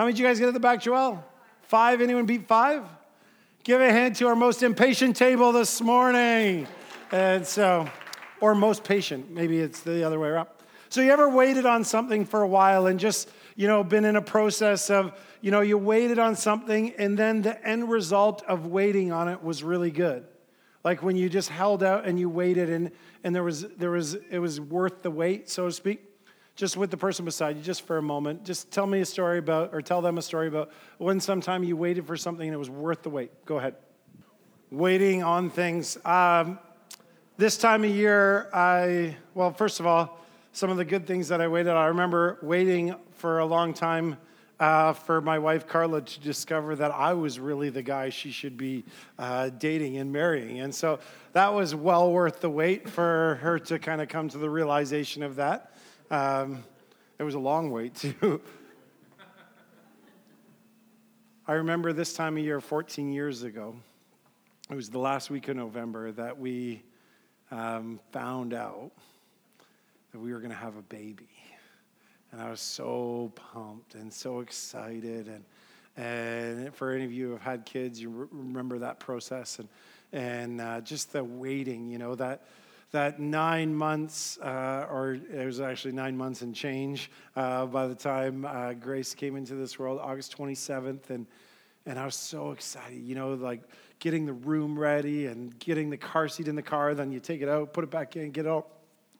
How 0.00 0.06
many 0.06 0.14
did 0.14 0.20
you 0.20 0.26
guys 0.26 0.38
get 0.38 0.48
at 0.48 0.54
the 0.54 0.60
back, 0.60 0.80
Joel? 0.80 1.22
Five? 1.64 2.00
Anyone 2.00 2.24
beat 2.24 2.48
five? 2.48 2.84
Give 3.64 3.82
a 3.82 3.92
hand 3.92 4.16
to 4.16 4.28
our 4.28 4.34
most 4.34 4.62
impatient 4.62 5.14
table 5.14 5.52
this 5.52 5.82
morning. 5.82 6.66
And 7.12 7.46
so, 7.46 7.86
or 8.40 8.54
most 8.54 8.82
patient, 8.82 9.30
maybe 9.30 9.58
it's 9.58 9.80
the 9.80 10.02
other 10.02 10.18
way 10.18 10.30
around. 10.30 10.48
So, 10.88 11.02
you 11.02 11.12
ever 11.12 11.28
waited 11.28 11.66
on 11.66 11.84
something 11.84 12.24
for 12.24 12.40
a 12.40 12.48
while 12.48 12.86
and 12.86 12.98
just, 12.98 13.28
you 13.56 13.68
know, 13.68 13.84
been 13.84 14.06
in 14.06 14.16
a 14.16 14.22
process 14.22 14.88
of, 14.88 15.12
you 15.42 15.50
know, 15.50 15.60
you 15.60 15.76
waited 15.76 16.18
on 16.18 16.34
something 16.34 16.94
and 16.96 17.18
then 17.18 17.42
the 17.42 17.62
end 17.62 17.90
result 17.90 18.42
of 18.48 18.64
waiting 18.64 19.12
on 19.12 19.28
it 19.28 19.44
was 19.44 19.62
really 19.62 19.90
good? 19.90 20.24
Like 20.82 21.02
when 21.02 21.16
you 21.16 21.28
just 21.28 21.50
held 21.50 21.82
out 21.82 22.06
and 22.06 22.18
you 22.18 22.30
waited 22.30 22.70
and, 22.70 22.90
and 23.22 23.34
there 23.34 23.44
was, 23.44 23.68
there 23.76 23.90
was, 23.90 24.14
it 24.14 24.38
was 24.38 24.62
worth 24.62 25.02
the 25.02 25.10
wait, 25.10 25.50
so 25.50 25.66
to 25.66 25.72
speak. 25.72 26.09
Just 26.60 26.76
with 26.76 26.90
the 26.90 26.96
person 26.98 27.24
beside 27.24 27.56
you, 27.56 27.62
just 27.62 27.86
for 27.86 27.96
a 27.96 28.02
moment. 28.02 28.44
Just 28.44 28.70
tell 28.70 28.86
me 28.86 29.00
a 29.00 29.06
story 29.06 29.38
about, 29.38 29.70
or 29.72 29.80
tell 29.80 30.02
them 30.02 30.18
a 30.18 30.22
story 30.22 30.46
about 30.46 30.70
when 30.98 31.18
sometime 31.18 31.64
you 31.64 31.74
waited 31.74 32.06
for 32.06 32.18
something 32.18 32.46
and 32.46 32.52
it 32.52 32.58
was 32.58 32.68
worth 32.68 33.02
the 33.02 33.08
wait. 33.08 33.46
Go 33.46 33.56
ahead. 33.56 33.76
Waiting 34.70 35.22
on 35.22 35.48
things. 35.48 35.96
Um, 36.04 36.58
this 37.38 37.56
time 37.56 37.82
of 37.82 37.88
year, 37.88 38.50
I, 38.52 39.16
well, 39.32 39.54
first 39.54 39.80
of 39.80 39.86
all, 39.86 40.20
some 40.52 40.68
of 40.68 40.76
the 40.76 40.84
good 40.84 41.06
things 41.06 41.28
that 41.28 41.40
I 41.40 41.48
waited. 41.48 41.70
I 41.70 41.86
remember 41.86 42.38
waiting 42.42 42.94
for 43.12 43.38
a 43.38 43.46
long 43.46 43.72
time 43.72 44.18
uh, 44.58 44.92
for 44.92 45.22
my 45.22 45.38
wife 45.38 45.66
Carla 45.66 46.02
to 46.02 46.20
discover 46.20 46.76
that 46.76 46.90
I 46.90 47.14
was 47.14 47.40
really 47.40 47.70
the 47.70 47.80
guy 47.80 48.10
she 48.10 48.32
should 48.32 48.58
be 48.58 48.84
uh, 49.18 49.48
dating 49.48 49.96
and 49.96 50.12
marrying. 50.12 50.60
And 50.60 50.74
so 50.74 50.98
that 51.32 51.54
was 51.54 51.74
well 51.74 52.12
worth 52.12 52.40
the 52.40 52.50
wait 52.50 52.86
for 52.86 53.38
her 53.40 53.58
to 53.60 53.78
kind 53.78 54.02
of 54.02 54.10
come 54.10 54.28
to 54.28 54.36
the 54.36 54.50
realization 54.50 55.22
of 55.22 55.36
that. 55.36 55.72
Um, 56.10 56.64
it 57.20 57.22
was 57.22 57.34
a 57.34 57.38
long 57.38 57.70
wait, 57.70 57.94
too. 57.94 58.40
I 61.46 61.52
remember 61.52 61.92
this 61.92 62.12
time 62.14 62.36
of 62.36 62.42
year 62.42 62.60
14 62.60 63.12
years 63.12 63.44
ago, 63.44 63.76
it 64.68 64.74
was 64.74 64.90
the 64.90 64.98
last 64.98 65.30
week 65.30 65.46
of 65.48 65.56
November 65.56 66.10
that 66.12 66.38
we 66.38 66.82
um, 67.52 68.00
found 68.10 68.54
out 68.54 68.90
that 70.10 70.18
we 70.18 70.32
were 70.32 70.38
going 70.38 70.50
to 70.50 70.56
have 70.56 70.76
a 70.76 70.82
baby. 70.82 71.28
And 72.32 72.40
I 72.40 72.50
was 72.50 72.60
so 72.60 73.32
pumped 73.52 73.94
and 73.94 74.12
so 74.12 74.40
excited. 74.40 75.28
And, 75.28 75.44
and 75.96 76.74
for 76.74 76.90
any 76.92 77.04
of 77.04 77.12
you 77.12 77.26
who 77.26 77.32
have 77.32 77.42
had 77.42 77.64
kids, 77.64 78.00
you 78.00 78.28
remember 78.32 78.78
that 78.80 78.98
process 78.98 79.60
and, 79.60 79.68
and 80.12 80.60
uh, 80.60 80.80
just 80.80 81.12
the 81.12 81.22
waiting, 81.22 81.88
you 81.88 81.98
know, 81.98 82.16
that, 82.16 82.42
that 82.92 83.20
nine 83.20 83.74
months, 83.74 84.38
uh, 84.38 84.86
or 84.90 85.18
it 85.32 85.46
was 85.46 85.60
actually 85.60 85.92
nine 85.92 86.16
months 86.16 86.42
and 86.42 86.54
change 86.54 87.10
uh, 87.36 87.66
by 87.66 87.86
the 87.86 87.94
time 87.94 88.44
uh, 88.44 88.72
Grace 88.72 89.14
came 89.14 89.36
into 89.36 89.54
this 89.54 89.78
world, 89.78 90.00
August 90.02 90.36
27th. 90.36 91.10
And, 91.10 91.26
and 91.86 91.98
I 91.98 92.04
was 92.04 92.16
so 92.16 92.50
excited, 92.50 93.02
you 93.02 93.14
know, 93.14 93.34
like 93.34 93.62
getting 94.00 94.26
the 94.26 94.32
room 94.32 94.78
ready 94.78 95.26
and 95.26 95.56
getting 95.60 95.90
the 95.90 95.96
car 95.96 96.26
seat 96.28 96.48
in 96.48 96.56
the 96.56 96.62
car. 96.62 96.94
Then 96.94 97.12
you 97.12 97.20
take 97.20 97.42
it 97.42 97.48
out, 97.48 97.72
put 97.72 97.84
it 97.84 97.90
back 97.90 98.16
in, 98.16 98.32
get 98.32 98.46
it 98.46 98.48
all, 98.48 98.68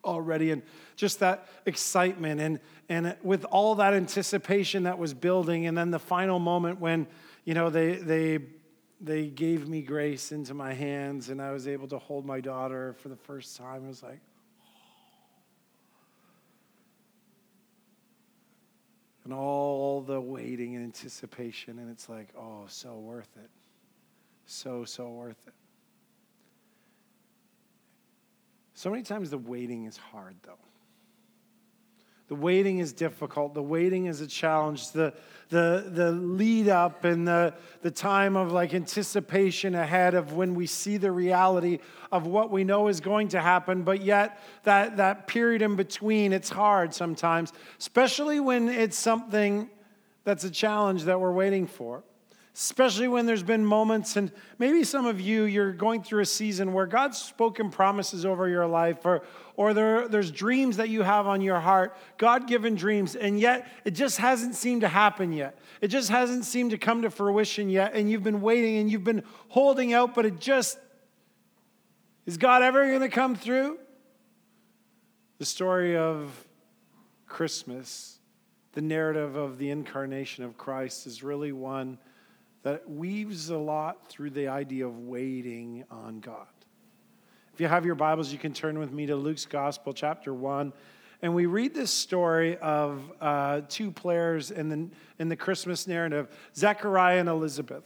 all 0.02 0.20
ready. 0.20 0.50
And 0.50 0.62
just 0.96 1.20
that 1.20 1.46
excitement. 1.64 2.40
And, 2.40 2.60
and 2.88 3.16
with 3.22 3.44
all 3.44 3.76
that 3.76 3.94
anticipation 3.94 4.82
that 4.82 4.98
was 4.98 5.14
building, 5.14 5.66
and 5.66 5.78
then 5.78 5.92
the 5.92 5.98
final 6.00 6.40
moment 6.40 6.80
when, 6.80 7.06
you 7.44 7.54
know, 7.54 7.70
they, 7.70 7.94
they, 7.94 8.38
they 9.00 9.28
gave 9.28 9.68
me 9.68 9.82
grace 9.82 10.32
into 10.32 10.54
my 10.54 10.74
hands 10.74 11.30
and 11.30 11.40
I 11.40 11.52
was 11.52 11.66
able 11.66 11.88
to 11.88 11.98
hold 11.98 12.26
my 12.26 12.40
daughter 12.40 12.92
for 12.94 13.08
the 13.08 13.16
first 13.16 13.56
time. 13.56 13.84
It 13.84 13.88
was 13.88 14.02
like, 14.02 14.20
and 19.24 19.32
all 19.32 20.02
the 20.02 20.20
waiting 20.20 20.76
and 20.76 20.84
anticipation, 20.84 21.78
and 21.78 21.90
it's 21.90 22.08
like, 22.08 22.28
oh, 22.36 22.64
so 22.68 22.98
worth 22.98 23.36
it 23.36 23.50
so, 24.50 24.84
so 24.84 25.08
worth 25.08 25.46
it. 25.46 25.54
So 28.74 28.90
many 28.90 29.02
times 29.02 29.30
the 29.30 29.38
waiting 29.38 29.84
is 29.84 29.96
hard, 29.96 30.36
though. 30.42 30.58
The 32.30 32.36
waiting 32.36 32.78
is 32.78 32.92
difficult. 32.92 33.54
The 33.54 33.62
waiting 33.62 34.06
is 34.06 34.20
a 34.20 34.26
challenge. 34.26 34.92
The, 34.92 35.12
the, 35.48 35.84
the 35.88 36.12
lead 36.12 36.68
up 36.68 37.02
and 37.02 37.26
the, 37.26 37.54
the 37.82 37.90
time 37.90 38.36
of 38.36 38.52
like 38.52 38.72
anticipation 38.72 39.74
ahead 39.74 40.14
of 40.14 40.34
when 40.34 40.54
we 40.54 40.68
see 40.68 40.96
the 40.96 41.10
reality 41.10 41.80
of 42.12 42.28
what 42.28 42.52
we 42.52 42.62
know 42.62 42.86
is 42.86 43.00
going 43.00 43.26
to 43.30 43.40
happen, 43.40 43.82
but 43.82 44.02
yet 44.02 44.40
that, 44.62 44.98
that 44.98 45.26
period 45.26 45.60
in 45.60 45.74
between, 45.74 46.32
it's 46.32 46.50
hard 46.50 46.94
sometimes, 46.94 47.52
especially 47.80 48.38
when 48.38 48.68
it's 48.68 48.96
something 48.96 49.68
that's 50.22 50.44
a 50.44 50.50
challenge 50.50 51.02
that 51.06 51.20
we're 51.20 51.32
waiting 51.32 51.66
for 51.66 52.04
especially 52.54 53.06
when 53.06 53.26
there's 53.26 53.42
been 53.42 53.64
moments, 53.64 54.16
and 54.16 54.32
maybe 54.58 54.82
some 54.82 55.06
of 55.06 55.20
you, 55.20 55.44
you're 55.44 55.72
going 55.72 56.02
through 56.02 56.20
a 56.20 56.26
season 56.26 56.72
where 56.72 56.86
God's 56.86 57.18
spoken 57.18 57.70
promises 57.70 58.26
over 58.26 58.48
your 58.48 58.66
life, 58.66 59.06
or, 59.06 59.22
or 59.56 59.72
there, 59.72 60.08
there's 60.08 60.30
dreams 60.30 60.76
that 60.78 60.88
you 60.88 61.02
have 61.02 61.26
on 61.26 61.40
your 61.40 61.60
heart, 61.60 61.96
God 62.18 62.48
given 62.48 62.74
dreams, 62.74 63.14
and 63.14 63.38
yet 63.38 63.68
it 63.84 63.92
just 63.92 64.18
hasn't 64.18 64.56
seemed 64.56 64.80
to 64.80 64.88
happen 64.88 65.32
yet. 65.32 65.58
It 65.80 65.88
just 65.88 66.10
hasn't 66.10 66.44
seemed 66.44 66.72
to 66.72 66.78
come 66.78 67.02
to 67.02 67.10
fruition 67.10 67.70
yet, 67.70 67.94
and 67.94 68.10
you've 68.10 68.24
been 68.24 68.40
waiting 68.40 68.78
and 68.78 68.90
you've 68.90 69.04
been 69.04 69.22
holding 69.48 69.92
out, 69.92 70.14
but 70.14 70.26
it 70.26 70.40
just, 70.40 70.78
is 72.26 72.36
God 72.36 72.62
ever 72.62 72.86
going 72.86 73.00
to 73.00 73.08
come 73.08 73.36
through? 73.36 73.78
The 75.38 75.46
story 75.46 75.96
of 75.96 76.46
Christmas, 77.26 78.18
the 78.72 78.82
narrative 78.82 79.36
of 79.36 79.56
the 79.56 79.70
incarnation 79.70 80.44
of 80.44 80.58
Christ, 80.58 81.06
is 81.06 81.22
really 81.22 81.52
one 81.52 81.98
that 82.62 82.88
weaves 82.88 83.50
a 83.50 83.56
lot 83.56 84.08
through 84.08 84.30
the 84.30 84.48
idea 84.48 84.86
of 84.86 84.98
waiting 84.98 85.84
on 85.90 86.20
God. 86.20 86.46
If 87.54 87.60
you 87.60 87.68
have 87.68 87.86
your 87.86 87.94
Bibles, 87.94 88.32
you 88.32 88.38
can 88.38 88.52
turn 88.52 88.78
with 88.78 88.92
me 88.92 89.06
to 89.06 89.16
Luke's 89.16 89.46
Gospel, 89.46 89.92
chapter 89.92 90.32
1. 90.32 90.72
And 91.22 91.34
we 91.34 91.46
read 91.46 91.74
this 91.74 91.90
story 91.90 92.56
of 92.58 93.02
uh, 93.20 93.62
two 93.68 93.90
players 93.90 94.50
in 94.50 94.68
the, 94.68 94.88
in 95.18 95.28
the 95.28 95.36
Christmas 95.36 95.86
narrative 95.86 96.28
Zechariah 96.54 97.20
and 97.20 97.28
Elizabeth. 97.28 97.84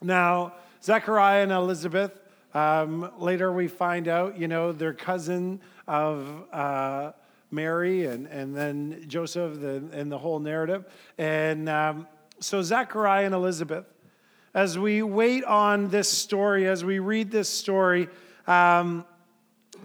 Now, 0.00 0.54
Zechariah 0.82 1.42
and 1.42 1.52
Elizabeth, 1.52 2.20
um, 2.54 3.10
later 3.18 3.52
we 3.52 3.66
find 3.66 4.06
out, 4.06 4.38
you 4.38 4.46
know, 4.46 4.70
they're 4.70 4.94
cousin 4.94 5.60
of 5.88 6.44
uh, 6.52 7.12
Mary 7.50 8.06
and, 8.06 8.26
and 8.26 8.54
then 8.54 9.04
Joseph 9.08 9.60
the, 9.60 9.82
and 9.92 10.10
the 10.12 10.18
whole 10.18 10.38
narrative. 10.38 10.84
And 11.16 11.68
um, 11.68 12.06
so, 12.40 12.62
Zechariah 12.62 13.26
and 13.26 13.34
Elizabeth, 13.34 13.86
as 14.54 14.78
we 14.78 15.02
wait 15.02 15.44
on 15.44 15.88
this 15.88 16.10
story, 16.10 16.66
as 16.66 16.84
we 16.84 16.98
read 16.98 17.30
this 17.30 17.48
story, 17.48 18.08
Um, 18.48 19.04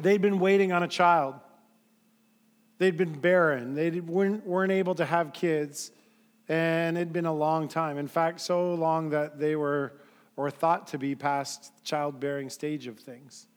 they'd 0.02 0.22
been 0.22 0.40
waiting 0.40 0.72
on 0.72 0.84
a 0.84 0.88
child. 0.88 1.36
They'd 2.78 2.96
been 2.96 3.20
barren. 3.20 3.76
They 3.76 4.00
weren't, 4.00 4.48
weren't 4.48 4.72
able 4.72 4.96
to 4.96 5.06
have 5.06 5.34
kids. 5.34 5.92
And 6.48 6.98
it'd 6.98 7.12
been 7.12 7.26
a 7.26 7.34
long 7.34 7.68
time. 7.68 7.98
In 7.98 8.08
fact, 8.08 8.40
so 8.40 8.74
long 8.74 9.10
that 9.10 9.38
they 9.38 9.58
were 9.58 9.92
or 10.38 10.50
thought 10.50 10.88
to 10.88 10.98
be 10.98 11.14
past 11.14 11.74
childbearing 11.84 12.50
stage 12.50 12.88
of 12.88 12.98
things. 12.98 13.48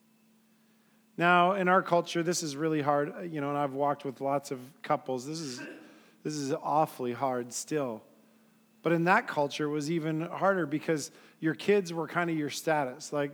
Now, 1.17 1.53
in 1.53 1.69
our 1.69 1.83
culture, 1.83 2.25
this 2.25 2.43
is 2.43 2.57
really 2.57 2.83
hard, 2.83 3.33
you 3.33 3.41
know, 3.41 3.49
and 3.49 3.59
I've 3.59 3.73
walked 3.73 4.05
with 4.05 4.21
lots 4.21 4.51
of 4.51 4.59
couples. 4.83 5.25
This 5.25 5.41
is 5.41 5.61
this 6.25 6.35
is 6.35 6.53
awfully 6.53 7.13
hard 7.13 7.53
still. 7.53 8.03
But 8.83 8.93
in 8.93 9.05
that 9.05 9.27
culture 9.27 9.65
it 9.65 9.71
was 9.71 9.91
even 9.91 10.23
harder 10.23 10.67
because 10.67 11.11
your 11.41 11.55
kids 11.55 11.93
were 11.93 12.07
kind 12.07 12.31
of 12.31 12.37
your 12.37 12.51
status. 12.51 13.13
Like 13.13 13.33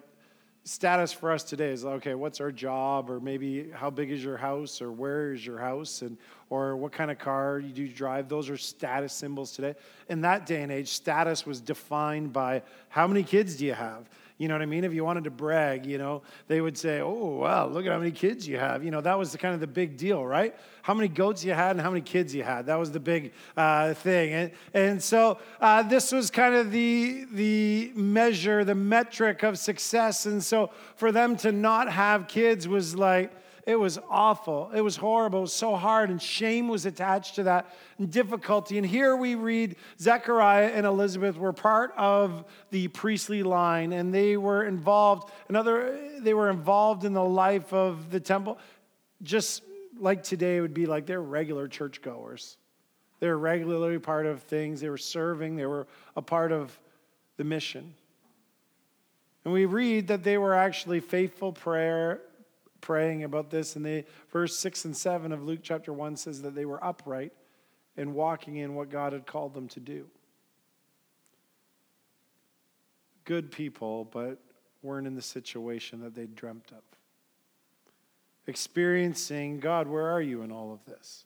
status 0.65 1.13
for 1.13 1.33
us 1.33 1.43
today 1.43 1.71
is 1.71 1.85
okay 1.85 2.15
what's 2.15 2.41
our 2.41 2.53
job? 2.53 3.11
Or 3.11 3.21
maybe 3.21 3.71
how 3.71 3.91
big 3.91 4.11
is 4.11 4.23
your 4.23 4.37
house? 4.37 4.81
Or 4.81 4.91
where 4.91 5.33
is 5.33 5.45
your 5.45 5.59
house? 5.59 6.03
And 6.03 6.17
or 6.51 6.77
what 6.77 6.93
kind 6.93 7.11
of 7.11 7.19
car 7.19 7.59
you 7.59 7.73
do 7.73 7.89
drive? 7.89 8.29
Those 8.29 8.51
are 8.51 8.57
status 8.57 9.13
symbols 9.13 9.53
today. 9.53 9.75
In 10.09 10.21
that 10.23 10.47
day 10.47 10.63
and 10.63 10.71
age 10.71 10.89
status 10.89 11.47
was 11.47 11.61
defined 11.61 12.33
by 12.33 12.63
how 12.89 13.07
many 13.07 13.23
kids 13.23 13.57
do 13.57 13.65
you 13.65 13.75
have 13.75 14.09
you 14.43 14.49
know 14.49 14.55
what 14.55 14.63
I 14.63 14.67
mean? 14.67 14.83
If 14.83 14.93
you 14.93 15.05
wanted 15.05 15.23
to 15.23 15.31
brag, 15.31 15.87
you 15.87 15.99
know, 15.99 16.23
they 16.49 16.61
would 16.61 16.77
say, 16.77 17.01
oh, 17.01 17.39
wow, 17.39 17.69
look 17.69 17.87
at 17.87 17.93
how 17.93 17.99
many 18.01 18.11
kids 18.11 18.49
you 18.49 18.59
have. 18.59 18.83
You 18.83 18.91
know, 18.91 19.01
that 19.01 19.17
was 19.17 19.31
the 19.31 19.39
kind 19.39 19.55
of 19.55 19.61
the 19.61 19.69
big 19.69 19.97
deal, 19.97 20.27
right? 20.27 20.53
How 20.83 20.95
many 20.95 21.07
goats 21.07 21.45
you 21.45 21.53
had 21.53 21.71
and 21.77 21.81
how 21.81 21.91
many 21.91 22.01
kids 22.01 22.35
you 22.35 22.43
had. 22.43 22.67
That 22.67 22.75
was 22.75 22.91
the 22.91 22.99
big 22.99 23.35
uh, 23.57 23.95
thing. 23.95 24.33
And, 24.33 24.51
and 24.75 25.01
so 25.01 25.39
uh, 25.61 25.85
this 25.85 26.11
was 26.11 26.29
kind 26.33 26.57
of 26.57 26.73
the, 26.73 27.25
the 27.31 27.93
measure, 27.95 28.65
the 28.65 28.75
metric 28.75 29.45
of 29.45 29.61
success. 29.61 30.27
And 30.27 30.43
so 30.43 30.71
for 30.97 31.13
them 31.13 31.37
to 31.37 31.53
not 31.53 31.89
have 31.89 32.27
kids 32.27 32.67
was 32.67 32.97
like, 32.97 33.31
it 33.67 33.77
was 33.77 33.99
awful. 34.11 34.71
It 34.75 34.81
was 34.81 34.97
horrible. 34.97 35.41
It 35.41 35.43
was 35.43 35.53
so 35.53 35.77
hard, 35.77 36.11
and 36.11 36.21
shame 36.21 36.69
was 36.69 36.85
attached 36.85 37.37
to 37.37 37.45
that, 37.45 37.73
and 37.99 38.11
difficulty. 38.11 38.77
And 38.77 38.87
here 38.87 39.15
we 39.17 39.37
read 39.37 39.77
Zechariah 40.01 40.73
and 40.75 40.85
Elizabeth 40.85 41.37
were 41.37 41.53
part 41.53 41.93
of 41.97 42.45
the 42.71 42.89
priestly 42.89 43.43
line, 43.43 43.93
and 43.93 44.13
they 44.13 44.37
were 44.37 44.65
involved. 44.65 45.31
Another, 45.49 45.97
they 46.21 46.35
were 46.35 46.51
involved 46.51 47.05
in 47.05 47.13
the 47.13 47.25
life 47.25 47.73
of 47.73 48.11
the 48.11 48.19
temple, 48.19 48.59
just 49.23 49.63
like 49.99 50.25
today 50.25 50.57
it 50.57 50.61
would 50.61 50.75
be 50.75 50.87
like 50.87 51.07
they're 51.07 51.23
regular 51.23 51.69
churchgoers. 51.69 52.57
They 53.21 53.29
were 53.29 53.39
regularly 53.39 54.01
part 54.01 54.27
of 54.27 54.43
things. 54.43 54.81
They 54.81 54.91
were 54.91 54.99
serving. 54.99 55.55
They 55.55 55.67
were 55.67 55.87
a 56.17 56.23
part 56.23 56.51
of 56.51 56.77
the 57.37 57.45
mission. 57.45 57.95
And 59.45 59.55
we 59.55 59.67
read 59.67 60.09
that 60.09 60.25
they 60.25 60.39
were 60.39 60.55
actually 60.55 60.99
faithful 60.99 61.53
prayer 61.53 62.21
praying 62.83 63.25
about 63.25 63.49
this. 63.49 63.75
And 63.77 63.87
they, 63.87 64.05
verse 64.31 64.59
6 64.59 64.85
and 64.85 64.95
7 64.95 65.33
of 65.33 65.43
Luke 65.43 65.61
chapter 65.63 65.93
1 65.93 66.17
says 66.17 66.43
that 66.43 66.55
they 66.55 66.67
were 66.67 66.85
upright 66.85 67.33
and 67.97 68.15
walking 68.15 68.57
in 68.57 68.75
what 68.75 68.91
God 68.91 69.15
had 69.15 69.27
called 69.27 69.55
them 69.55 69.69
to 69.69 69.81
do. 69.81 70.07
Good 73.25 73.51
people, 73.51 74.05
but 74.05 74.39
weren't 74.83 75.07
in 75.07 75.15
the 75.15 75.23
situation 75.23 76.01
that 76.03 76.15
they 76.15 76.27
dreamt 76.27 76.73
of. 76.73 76.83
Experiencing, 78.47 79.61
God, 79.61 79.87
where 79.87 80.11
are 80.11 80.21
you 80.21 80.43
in 80.43 80.51
all 80.51 80.73
of 80.73 80.85
this? 80.85 81.25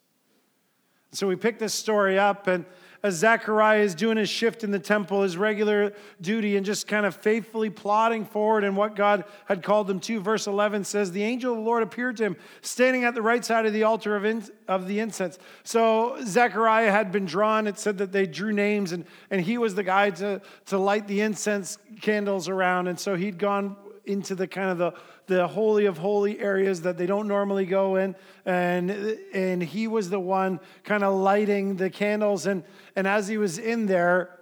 So 1.13 1.27
we 1.27 1.37
pick 1.37 1.59
this 1.59 1.73
story 1.73 2.19
up, 2.19 2.47
and 2.47 2.67
as 3.07 3.15
Zechariah 3.15 3.81
is 3.81 3.95
doing 3.95 4.17
his 4.17 4.29
shift 4.29 4.65
in 4.65 4.73
the 4.73 4.79
temple, 4.79 5.23
his 5.23 5.37
regular 5.37 5.95
duty, 6.21 6.57
and 6.57 6.67
just 6.67 6.87
kind 6.89 7.07
of 7.07 7.15
faithfully 7.15 7.71
plodding 7.71 8.25
forward 8.25 8.65
in 8.65 8.75
what 8.75 8.97
God 8.97 9.25
had 9.47 9.63
called 9.63 9.89
him 9.89 10.01
to, 10.01 10.21
verse 10.21 10.47
11 10.47 10.85
says, 10.85 11.13
The 11.13 11.23
angel 11.23 11.53
of 11.53 11.59
the 11.59 11.65
Lord 11.65 11.83
appeared 11.83 12.17
to 12.19 12.25
him, 12.25 12.37
standing 12.63 13.05
at 13.05 13.15
the 13.15 13.23
right 13.23 13.45
side 13.45 13.65
of 13.65 13.73
the 13.73 13.85
altar 13.85 14.17
of, 14.17 14.25
in, 14.25 14.45
of 14.67 14.89
the 14.89 14.99
incense. 14.99 15.39
So 15.63 16.19
Zechariah 16.25 16.91
had 16.91 17.13
been 17.13 17.27
drawn. 17.27 17.67
It 17.67 17.79
said 17.79 17.99
that 17.99 18.11
they 18.11 18.27
drew 18.27 18.53
names, 18.53 18.93
and, 18.93 19.07
and 19.31 19.41
he 19.41 19.57
was 19.57 19.75
the 19.75 19.85
guy 19.85 20.11
to, 20.11 20.43
to 20.67 20.79
light 20.79 21.07
the 21.07 21.21
incense 21.21 21.79
candles 22.01 22.49
around. 22.49 22.89
And 22.89 22.99
so 22.99 23.15
he'd 23.15 23.39
gone 23.39 23.77
into 24.07 24.35
the 24.35 24.47
kind 24.47 24.71
of 24.71 24.79
the, 24.79 24.95
the 25.27 25.47
holy 25.47 25.87
of 25.87 25.99
holy 25.99 26.39
areas 26.39 26.83
that 26.83 26.97
they 26.97 27.07
don't 27.07 27.29
normally 27.29 27.67
go 27.67 27.97
in 27.97 28.15
and 28.45 28.91
and 29.35 29.63
he 29.63 29.89
was 29.89 30.11
the 30.11 30.21
one 30.21 30.61
kind 30.85 31.03
of 31.03 31.15
lighting 31.15 31.77
the 31.77 31.91
candles 31.91 32.47
and 32.47 32.63
and 32.95 33.07
as 33.07 33.29
he 33.29 33.37
was 33.37 33.59
in 33.59 33.87
there 33.87 34.39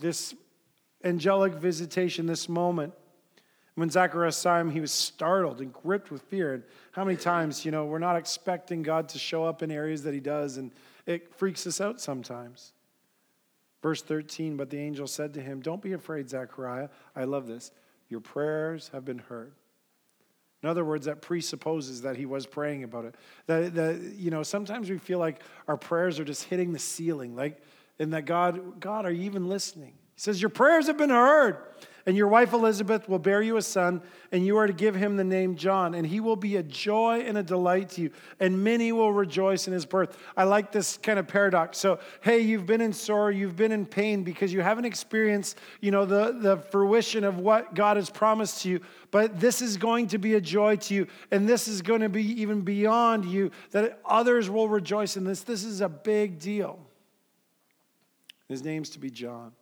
this 0.00 0.34
angelic 1.04 1.54
visitation 1.54 2.26
this 2.26 2.48
moment 2.48 2.92
when 3.74 3.90
Zacharias 3.90 4.36
saw 4.36 4.58
him, 4.60 4.70
he 4.70 4.80
was 4.80 4.92
startled 4.92 5.60
and 5.60 5.72
gripped 5.72 6.10
with 6.10 6.22
fear. 6.22 6.54
And 6.54 6.62
how 6.92 7.04
many 7.04 7.16
times, 7.16 7.64
you 7.64 7.72
know, 7.72 7.84
we're 7.86 7.98
not 7.98 8.16
expecting 8.16 8.82
God 8.82 9.08
to 9.10 9.18
show 9.18 9.44
up 9.44 9.62
in 9.62 9.70
areas 9.70 10.04
that 10.04 10.14
he 10.14 10.20
does, 10.20 10.56
and 10.58 10.70
it 11.06 11.34
freaks 11.34 11.66
us 11.66 11.80
out 11.80 12.00
sometimes. 12.00 12.72
Verse 13.82 14.00
13, 14.00 14.56
but 14.56 14.70
the 14.70 14.78
angel 14.78 15.06
said 15.06 15.34
to 15.34 15.40
him, 15.40 15.60
Don't 15.60 15.82
be 15.82 15.92
afraid, 15.92 16.30
Zechariah. 16.30 16.88
I 17.14 17.24
love 17.24 17.46
this. 17.46 17.70
Your 18.08 18.20
prayers 18.20 18.90
have 18.92 19.04
been 19.04 19.18
heard. 19.18 19.52
In 20.62 20.68
other 20.68 20.84
words, 20.84 21.06
that 21.06 21.20
presupposes 21.20 22.02
that 22.02 22.16
he 22.16 22.24
was 22.24 22.46
praying 22.46 22.84
about 22.84 23.04
it. 23.04 23.14
That, 23.46 23.74
that 23.74 24.00
you 24.16 24.30
know, 24.30 24.42
sometimes 24.42 24.88
we 24.88 24.96
feel 24.96 25.18
like 25.18 25.42
our 25.68 25.76
prayers 25.76 26.18
are 26.18 26.24
just 26.24 26.44
hitting 26.44 26.72
the 26.72 26.78
ceiling, 26.78 27.36
like, 27.36 27.60
and 27.98 28.12
that 28.14 28.24
God, 28.24 28.80
God, 28.80 29.04
are 29.04 29.10
you 29.10 29.24
even 29.24 29.48
listening? 29.48 29.92
He 30.14 30.20
says, 30.20 30.40
Your 30.40 30.48
prayers 30.48 30.86
have 30.86 30.96
been 30.96 31.10
heard. 31.10 31.58
And 32.06 32.18
your 32.18 32.28
wife 32.28 32.52
Elizabeth 32.52 33.08
will 33.08 33.18
bear 33.18 33.40
you 33.40 33.56
a 33.56 33.62
son, 33.62 34.02
and 34.30 34.44
you 34.44 34.58
are 34.58 34.66
to 34.66 34.74
give 34.74 34.94
him 34.94 35.16
the 35.16 35.24
name 35.24 35.56
John, 35.56 35.94
and 35.94 36.06
he 36.06 36.20
will 36.20 36.36
be 36.36 36.56
a 36.56 36.62
joy 36.62 37.20
and 37.20 37.38
a 37.38 37.42
delight 37.42 37.88
to 37.90 38.02
you, 38.02 38.10
and 38.38 38.62
many 38.62 38.92
will 38.92 39.12
rejoice 39.12 39.66
in 39.66 39.72
his 39.72 39.86
birth. 39.86 40.18
I 40.36 40.44
like 40.44 40.70
this 40.70 40.98
kind 40.98 41.18
of 41.18 41.26
paradox. 41.26 41.78
So, 41.78 41.98
hey, 42.20 42.40
you've 42.40 42.66
been 42.66 42.82
in 42.82 42.92
sorrow, 42.92 43.28
you've 43.28 43.56
been 43.56 43.72
in 43.72 43.86
pain 43.86 44.22
because 44.22 44.52
you 44.52 44.60
haven't 44.60 44.84
experienced, 44.84 45.56
you 45.80 45.90
know, 45.90 46.04
the, 46.04 46.36
the 46.38 46.58
fruition 46.58 47.24
of 47.24 47.38
what 47.38 47.74
God 47.74 47.96
has 47.96 48.10
promised 48.10 48.60
to 48.62 48.68
you, 48.68 48.80
but 49.10 49.40
this 49.40 49.62
is 49.62 49.78
going 49.78 50.08
to 50.08 50.18
be 50.18 50.34
a 50.34 50.40
joy 50.42 50.76
to 50.76 50.94
you, 50.94 51.06
and 51.30 51.48
this 51.48 51.68
is 51.68 51.80
going 51.80 52.02
to 52.02 52.10
be 52.10 52.42
even 52.42 52.60
beyond 52.60 53.24
you, 53.24 53.50
that 53.70 53.98
others 54.04 54.50
will 54.50 54.68
rejoice 54.68 55.16
in 55.16 55.24
this. 55.24 55.40
This 55.40 55.64
is 55.64 55.80
a 55.80 55.88
big 55.88 56.38
deal. 56.38 56.78
His 58.46 58.62
name's 58.62 58.90
to 58.90 58.98
be 58.98 59.10
John. 59.10 59.52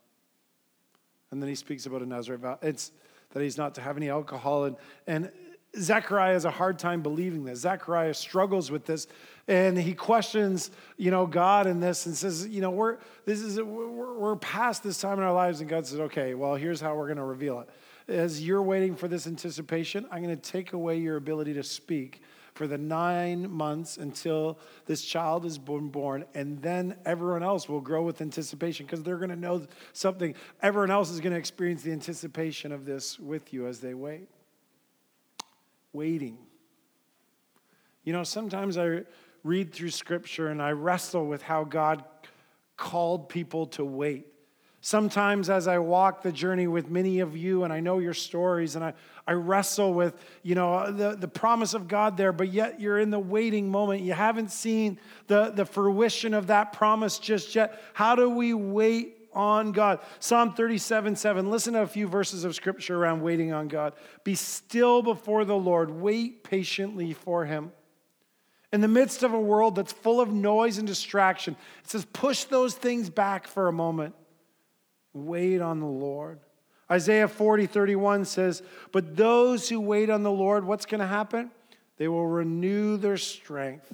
And 1.33 1.41
then 1.41 1.49
he 1.49 1.55
speaks 1.55 1.87
about 1.87 2.03
a 2.03 2.05
Nazarite 2.05 2.41
vow. 2.41 2.59
It's 2.61 2.91
that 3.31 3.41
he's 3.41 3.57
not 3.57 3.73
to 3.75 3.81
have 3.81 3.97
any 3.97 4.09
alcohol. 4.09 4.65
And, 4.65 4.77
and 5.07 5.31
Zechariah 5.75 6.33
has 6.33 6.45
a 6.45 6.51
hard 6.51 6.77
time 6.77 7.01
believing 7.01 7.43
this. 7.43 7.61
Zechariah 7.61 8.13
struggles 8.13 8.69
with 8.69 8.85
this, 8.85 9.07
and 9.47 9.75
he 9.75 9.95
questions, 9.95 10.69
you 10.97 11.09
know, 11.09 11.25
God 11.25 11.65
in 11.65 11.79
this, 11.79 12.05
and 12.05 12.15
says, 12.15 12.47
you 12.47 12.61
know, 12.61 12.69
we're 12.69 12.99
this 13.25 13.41
is 13.41 13.59
we're, 13.59 14.13
we're 14.13 14.35
past 14.35 14.83
this 14.83 15.01
time 15.01 15.17
in 15.17 15.23
our 15.23 15.33
lives, 15.33 15.61
and 15.61 15.69
God 15.69 15.87
says, 15.87 15.99
okay, 15.99 16.35
well, 16.35 16.53
here's 16.53 16.79
how 16.79 16.95
we're 16.95 17.07
going 17.07 17.17
to 17.17 17.23
reveal 17.23 17.61
it. 17.61 17.69
As 18.07 18.45
you're 18.45 18.61
waiting 18.61 18.95
for 18.95 19.07
this 19.07 19.25
anticipation, 19.25 20.05
I'm 20.11 20.21
going 20.21 20.35
to 20.35 20.51
take 20.51 20.73
away 20.73 20.99
your 20.99 21.17
ability 21.17 21.55
to 21.55 21.63
speak 21.63 22.21
for 22.53 22.67
the 22.67 22.77
nine 22.77 23.49
months 23.49 23.97
until 23.97 24.59
this 24.85 25.03
child 25.03 25.45
is 25.45 25.57
born, 25.57 26.25
and 26.33 26.61
then 26.61 26.95
everyone 27.05 27.43
else 27.43 27.67
will 27.67 27.81
grow 27.81 28.03
with 28.03 28.21
anticipation 28.21 28.85
because 28.85 29.03
they're 29.03 29.17
going 29.17 29.29
to 29.29 29.35
know 29.35 29.65
something. 29.93 30.35
Everyone 30.61 30.91
else 30.91 31.09
is 31.09 31.19
going 31.19 31.33
to 31.33 31.39
experience 31.39 31.81
the 31.81 31.91
anticipation 31.91 32.71
of 32.71 32.85
this 32.85 33.19
with 33.19 33.53
you 33.53 33.67
as 33.67 33.79
they 33.79 33.93
wait. 33.93 34.29
Waiting. 35.93 36.37
You 38.03 38.13
know, 38.13 38.23
sometimes 38.23 38.77
I 38.77 39.01
read 39.43 39.73
through 39.73 39.91
scripture 39.91 40.47
and 40.47 40.61
I 40.61 40.71
wrestle 40.71 41.25
with 41.25 41.41
how 41.41 41.63
God 41.63 42.03
called 42.77 43.29
people 43.29 43.67
to 43.67 43.85
wait. 43.85 44.32
Sometimes, 44.85 45.49
as 45.49 45.69
I 45.69 45.79
walk 45.79 46.23
the 46.23 46.31
journey 46.33 46.67
with 46.67 46.89
many 46.89 47.21
of 47.21 47.37
you, 47.37 47.63
and 47.63 47.71
I 47.71 47.79
know 47.79 47.99
your 47.99 48.13
stories, 48.13 48.75
and 48.75 48.83
I, 48.83 48.93
I 49.25 49.31
wrestle 49.31 49.93
with, 49.93 50.13
you 50.41 50.55
know, 50.55 50.91
the, 50.91 51.15
the 51.15 51.27
promise 51.29 51.73
of 51.73 51.87
God 51.87 52.17
there, 52.17 52.33
but 52.33 52.49
yet 52.49 52.81
you're 52.81 52.99
in 52.99 53.09
the 53.09 53.17
waiting 53.17 53.71
moment. 53.71 54.01
You 54.01 54.11
haven't 54.11 54.51
seen 54.51 54.99
the, 55.27 55.51
the 55.51 55.63
fruition 55.63 56.33
of 56.33 56.47
that 56.47 56.73
promise 56.73 57.17
just 57.17 57.55
yet. 57.55 57.81
How 57.93 58.17
do 58.17 58.29
we 58.29 58.53
wait 58.53 59.29
on 59.31 59.71
God? 59.71 59.99
Psalm 60.19 60.53
37 60.53 61.15
7. 61.15 61.49
Listen 61.49 61.75
to 61.75 61.83
a 61.83 61.87
few 61.87 62.09
verses 62.09 62.43
of 62.43 62.53
scripture 62.53 62.97
around 62.97 63.21
waiting 63.21 63.53
on 63.53 63.69
God. 63.69 63.93
Be 64.25 64.35
still 64.35 65.01
before 65.01 65.45
the 65.45 65.55
Lord, 65.55 65.91
wait 65.91 66.43
patiently 66.43 67.13
for 67.13 67.45
him. 67.45 67.71
In 68.73 68.81
the 68.81 68.89
midst 68.89 69.23
of 69.23 69.33
a 69.33 69.39
world 69.39 69.75
that's 69.75 69.93
full 69.93 70.19
of 70.19 70.33
noise 70.33 70.77
and 70.77 70.85
distraction, 70.85 71.55
it 71.85 71.89
says, 71.89 72.03
push 72.03 72.43
those 72.43 72.73
things 72.73 73.09
back 73.09 73.47
for 73.47 73.69
a 73.69 73.71
moment 73.71 74.13
Wait 75.13 75.61
on 75.61 75.79
the 75.79 75.85
Lord. 75.85 76.39
Isaiah 76.91 77.27
40, 77.27 77.65
31 77.65 78.25
says, 78.25 78.61
But 78.91 79.15
those 79.15 79.69
who 79.69 79.79
wait 79.79 80.09
on 80.09 80.23
the 80.23 80.31
Lord, 80.31 80.65
what's 80.65 80.85
going 80.85 81.01
to 81.01 81.07
happen? 81.07 81.51
They 81.97 82.07
will 82.07 82.27
renew 82.27 82.97
their 82.97 83.17
strength. 83.17 83.93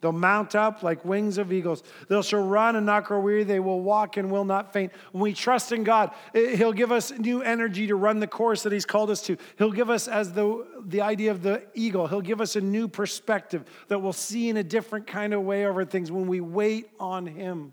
They'll 0.00 0.12
mount 0.12 0.54
up 0.54 0.82
like 0.82 1.04
wings 1.04 1.38
of 1.38 1.52
eagles. 1.52 1.82
They'll 2.08 2.22
shall 2.22 2.46
run 2.46 2.76
and 2.76 2.84
not 2.84 3.04
grow 3.04 3.18
weary. 3.18 3.44
They 3.44 3.60
will 3.60 3.80
walk 3.80 4.18
and 4.18 4.30
will 4.30 4.44
not 4.44 4.72
faint. 4.72 4.92
When 5.12 5.22
we 5.22 5.32
trust 5.32 5.72
in 5.72 5.84
God, 5.84 6.10
He'll 6.34 6.72
give 6.72 6.92
us 6.92 7.10
new 7.12 7.42
energy 7.42 7.86
to 7.86 7.96
run 7.96 8.20
the 8.20 8.26
course 8.26 8.62
that 8.64 8.72
He's 8.72 8.84
called 8.84 9.10
us 9.10 9.22
to. 9.22 9.38
He'll 9.56 9.72
give 9.72 9.88
us, 9.88 10.06
as 10.06 10.32
the, 10.32 10.66
the 10.84 11.00
idea 11.00 11.30
of 11.30 11.42
the 11.42 11.64
eagle, 11.74 12.06
He'll 12.06 12.20
give 12.20 12.42
us 12.42 12.56
a 12.56 12.60
new 12.60 12.88
perspective 12.88 13.64
that 13.88 14.00
we'll 14.00 14.12
see 14.12 14.50
in 14.50 14.58
a 14.58 14.64
different 14.64 15.06
kind 15.06 15.32
of 15.32 15.42
way 15.42 15.66
over 15.66 15.84
things 15.84 16.12
when 16.12 16.26
we 16.26 16.40
wait 16.40 16.90
on 17.00 17.26
Him. 17.26 17.72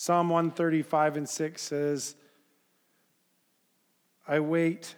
Psalm 0.00 0.28
135 0.28 1.16
and 1.16 1.28
6 1.28 1.60
says, 1.60 2.14
I 4.28 4.38
wait, 4.38 4.94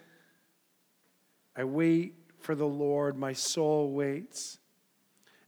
I 1.56 1.64
wait 1.64 2.16
for 2.38 2.54
the 2.54 2.66
Lord, 2.66 3.16
my 3.16 3.32
soul 3.32 3.92
waits 3.92 4.58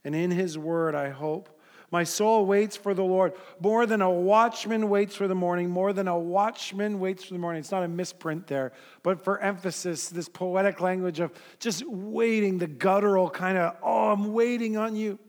and 0.03 0.15
in 0.15 0.31
his 0.31 0.57
word 0.57 0.95
I 0.95 1.09
hope. 1.09 1.61
My 1.91 2.03
soul 2.03 2.47
waits 2.47 2.75
for 2.75 2.95
the 2.95 3.03
Lord 3.03 3.33
more 3.59 3.85
than 3.85 4.01
a 4.01 4.09
watchman 4.09 4.89
waits 4.89 5.15
for 5.15 5.27
the 5.27 5.35
morning, 5.35 5.69
more 5.69 5.93
than 5.93 6.07
a 6.07 6.17
watchman 6.17 6.99
waits 6.99 7.23
for 7.23 7.33
the 7.33 7.39
morning. 7.39 7.59
It's 7.59 7.69
not 7.69 7.83
a 7.83 7.87
misprint 7.87 8.47
there, 8.47 8.71
but 9.03 9.23
for 9.23 9.39
emphasis, 9.39 10.09
this 10.09 10.27
poetic 10.27 10.81
language 10.81 11.19
of 11.19 11.31
just 11.59 11.87
waiting, 11.87 12.57
the 12.57 12.65
guttural 12.65 13.29
kind 13.29 13.59
of, 13.59 13.75
oh, 13.83 14.13
I'm 14.13 14.33
waiting 14.33 14.77
on 14.77 14.95
you. 14.95 15.19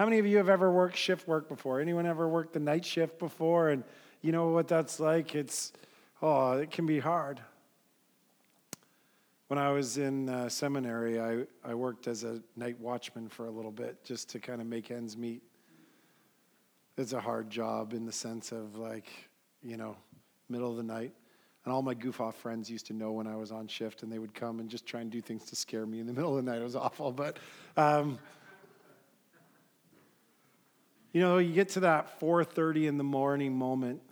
How 0.00 0.06
many 0.06 0.18
of 0.18 0.24
you 0.24 0.38
have 0.38 0.48
ever 0.48 0.72
worked 0.72 0.96
shift 0.96 1.28
work 1.28 1.46
before? 1.46 1.78
Anyone 1.78 2.06
ever 2.06 2.26
worked 2.26 2.54
the 2.54 2.58
night 2.58 2.86
shift 2.86 3.18
before? 3.18 3.68
And 3.68 3.84
you 4.22 4.32
know 4.32 4.48
what 4.48 4.66
that's 4.66 4.98
like? 4.98 5.34
It's, 5.34 5.74
oh, 6.22 6.52
it 6.52 6.70
can 6.70 6.86
be 6.86 6.98
hard. 6.98 7.38
When 9.48 9.58
I 9.58 9.72
was 9.72 9.98
in 9.98 10.30
uh, 10.30 10.48
seminary, 10.48 11.20
I, 11.20 11.44
I 11.62 11.74
worked 11.74 12.06
as 12.06 12.24
a 12.24 12.40
night 12.56 12.80
watchman 12.80 13.28
for 13.28 13.44
a 13.44 13.50
little 13.50 13.70
bit 13.70 14.02
just 14.02 14.30
to 14.30 14.38
kind 14.38 14.62
of 14.62 14.66
make 14.66 14.90
ends 14.90 15.18
meet. 15.18 15.42
It's 16.96 17.12
a 17.12 17.20
hard 17.20 17.50
job 17.50 17.92
in 17.92 18.06
the 18.06 18.12
sense 18.12 18.52
of 18.52 18.78
like, 18.78 19.10
you 19.62 19.76
know, 19.76 19.98
middle 20.48 20.70
of 20.70 20.78
the 20.78 20.82
night. 20.82 21.12
And 21.66 21.74
all 21.74 21.82
my 21.82 21.92
goof 21.92 22.22
off 22.22 22.36
friends 22.36 22.70
used 22.70 22.86
to 22.86 22.94
know 22.94 23.12
when 23.12 23.26
I 23.26 23.36
was 23.36 23.52
on 23.52 23.68
shift, 23.68 24.02
and 24.02 24.10
they 24.10 24.18
would 24.18 24.32
come 24.32 24.60
and 24.60 24.70
just 24.70 24.86
try 24.86 25.02
and 25.02 25.10
do 25.10 25.20
things 25.20 25.44
to 25.50 25.56
scare 25.56 25.84
me 25.84 26.00
in 26.00 26.06
the 26.06 26.14
middle 26.14 26.38
of 26.38 26.42
the 26.42 26.50
night. 26.50 26.58
It 26.58 26.64
was 26.64 26.74
awful, 26.74 27.12
but 27.12 27.36
um, 27.76 28.18
you 31.12 31.20
know, 31.20 31.38
you 31.38 31.52
get 31.52 31.70
to 31.70 31.80
that 31.80 32.20
4:30 32.20 32.86
in 32.86 32.98
the 32.98 33.04
morning 33.04 33.54
moment, 33.54 34.02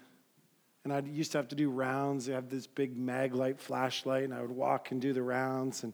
and 0.84 0.92
I 0.92 1.00
used 1.00 1.32
to 1.32 1.38
have 1.38 1.48
to 1.48 1.54
do 1.54 1.70
rounds. 1.70 2.28
I 2.28 2.32
have 2.32 2.48
this 2.48 2.66
big 2.66 2.96
Maglite 2.96 3.58
flashlight, 3.58 4.24
and 4.24 4.34
I 4.34 4.40
would 4.40 4.50
walk 4.50 4.90
and 4.90 5.00
do 5.00 5.12
the 5.12 5.22
rounds. 5.22 5.84
And, 5.84 5.92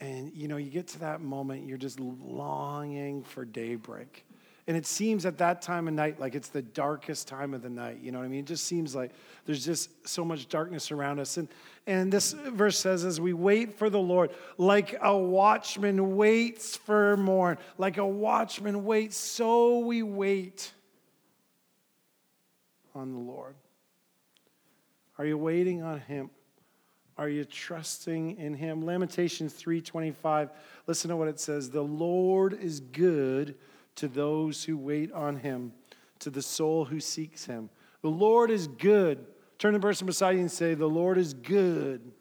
and 0.00 0.32
you 0.34 0.48
know, 0.48 0.56
you 0.56 0.70
get 0.70 0.88
to 0.88 1.00
that 1.00 1.20
moment, 1.20 1.66
you're 1.66 1.78
just 1.78 2.00
longing 2.00 3.22
for 3.22 3.44
daybreak. 3.44 4.24
And 4.68 4.76
it 4.76 4.84
seems 4.84 5.24
at 5.26 5.38
that 5.38 5.62
time 5.62 5.86
of 5.86 5.94
night 5.94 6.18
like 6.18 6.34
it's 6.34 6.48
the 6.48 6.62
darkest 6.62 7.28
time 7.28 7.54
of 7.54 7.62
the 7.62 7.70
night. 7.70 7.98
You 8.02 8.10
know 8.10 8.18
what 8.18 8.24
I 8.24 8.28
mean? 8.28 8.40
It 8.40 8.46
just 8.46 8.64
seems 8.64 8.96
like 8.96 9.12
there's 9.44 9.64
just 9.64 9.90
so 10.08 10.24
much 10.24 10.48
darkness 10.48 10.90
around 10.90 11.20
us. 11.20 11.36
And, 11.36 11.48
and 11.86 12.12
this 12.12 12.32
verse 12.32 12.78
says, 12.78 13.04
as 13.04 13.20
we 13.20 13.32
wait 13.32 13.78
for 13.78 13.88
the 13.88 14.00
Lord, 14.00 14.30
like 14.58 14.96
a 15.00 15.16
watchman 15.16 16.16
waits 16.16 16.76
for 16.76 17.16
morn, 17.16 17.58
like 17.78 17.96
a 17.96 18.06
watchman 18.06 18.84
waits, 18.84 19.16
so 19.16 19.78
we 19.78 20.02
wait 20.02 20.72
on 22.92 23.12
the 23.12 23.20
Lord. 23.20 23.54
Are 25.18 25.24
you 25.24 25.38
waiting 25.38 25.82
on 25.82 26.00
him? 26.00 26.30
Are 27.18 27.28
you 27.28 27.44
trusting 27.44 28.36
in 28.36 28.54
him? 28.54 28.84
Lamentations 28.84 29.54
3:25. 29.54 30.50
Listen 30.86 31.08
to 31.08 31.16
what 31.16 31.28
it 31.28 31.40
says. 31.40 31.70
The 31.70 31.82
Lord 31.82 32.52
is 32.52 32.80
good 32.80 33.56
to 33.96 34.08
those 34.08 34.64
who 34.64 34.76
wait 34.76 35.12
on 35.12 35.36
him, 35.36 35.72
to 36.20 36.30
the 36.30 36.42
soul 36.42 36.84
who 36.84 37.00
seeks 37.00 37.46
him. 37.46 37.70
The 38.02 38.08
Lord 38.08 38.50
is 38.50 38.68
good. 38.68 39.26
Turn 39.58 39.72
to 39.72 39.78
the 39.78 39.82
person 39.82 40.06
beside 40.06 40.32
you 40.32 40.40
and 40.40 40.52
say, 40.52 40.74
The 40.74 40.88
Lord 40.88 41.18
is 41.18 41.34
good. 41.34 42.12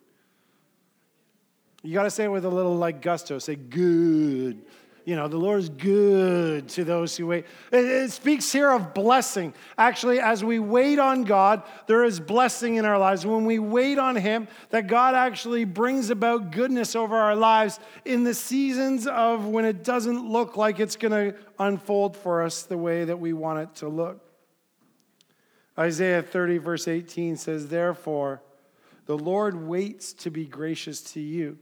You 1.84 1.94
got 1.94 2.04
to 2.04 2.12
say 2.12 2.24
it 2.24 2.32
with 2.32 2.46
a 2.46 2.50
little 2.50 2.76
like 2.76 3.02
gusto. 3.02 3.38
Say, 3.38 3.56
good 3.56 4.66
you 5.06 5.16
know, 5.16 5.28
the 5.28 5.38
Lord 5.38 5.60
is 5.60 5.70
good 5.70 6.68
to 6.70 6.84
those 6.84 7.16
who 7.16 7.28
wait. 7.28 7.46
It, 7.72 7.86
it, 7.86 8.12
speaks 8.12 8.52
here 8.52 8.72
of 8.72 8.96
blessing. 8.96 9.54
Actually, 9.78 10.20
as 10.20 10.44
we 10.44 10.58
wait 10.58 10.98
on 10.98 11.26
God, 11.26 11.62
there 11.86 12.04
is 12.04 12.20
blessing 12.20 12.76
in 12.76 12.86
our 12.86 12.98
lives. 12.98 13.24
When 13.24 13.46
we 13.46 13.60
wait 13.60 14.00
on 14.00 14.16
Him, 14.16 14.48
that 14.72 14.88
God 14.88 15.14
actually 15.14 15.64
brings 15.64 16.10
about 16.10 16.52
goodness 16.52 16.96
over 16.96 17.16
our 17.16 17.36
lives 17.36 17.80
in 18.04 18.24
the 18.24 18.34
seasons 18.34 19.06
of 19.06 19.46
when 19.46 19.64
it 19.64 19.84
doesn't 19.84 20.28
look 20.28 20.58
like 20.58 20.80
it's 20.80 20.96
going 20.96 21.12
to 21.12 21.38
unfold 21.60 22.18
for 22.18 22.42
us 22.42 22.64
the 22.64 22.78
way 22.78 23.06
that 23.06 23.20
we 23.20 23.32
want 23.32 23.60
it 23.60 23.76
to 23.76 23.88
look. 23.88 24.22
Isaiah 25.78 26.24
30, 26.24 26.58
verse 26.58 26.88
18 26.88 27.38
says, 27.38 27.68
Therefore, 27.68 28.42
the 29.06 29.18
Lord 29.18 29.68
waits 29.68 30.14
to 30.14 30.32
be 30.32 30.46
gracious 30.46 31.00
to 31.14 31.20
you 31.20 31.60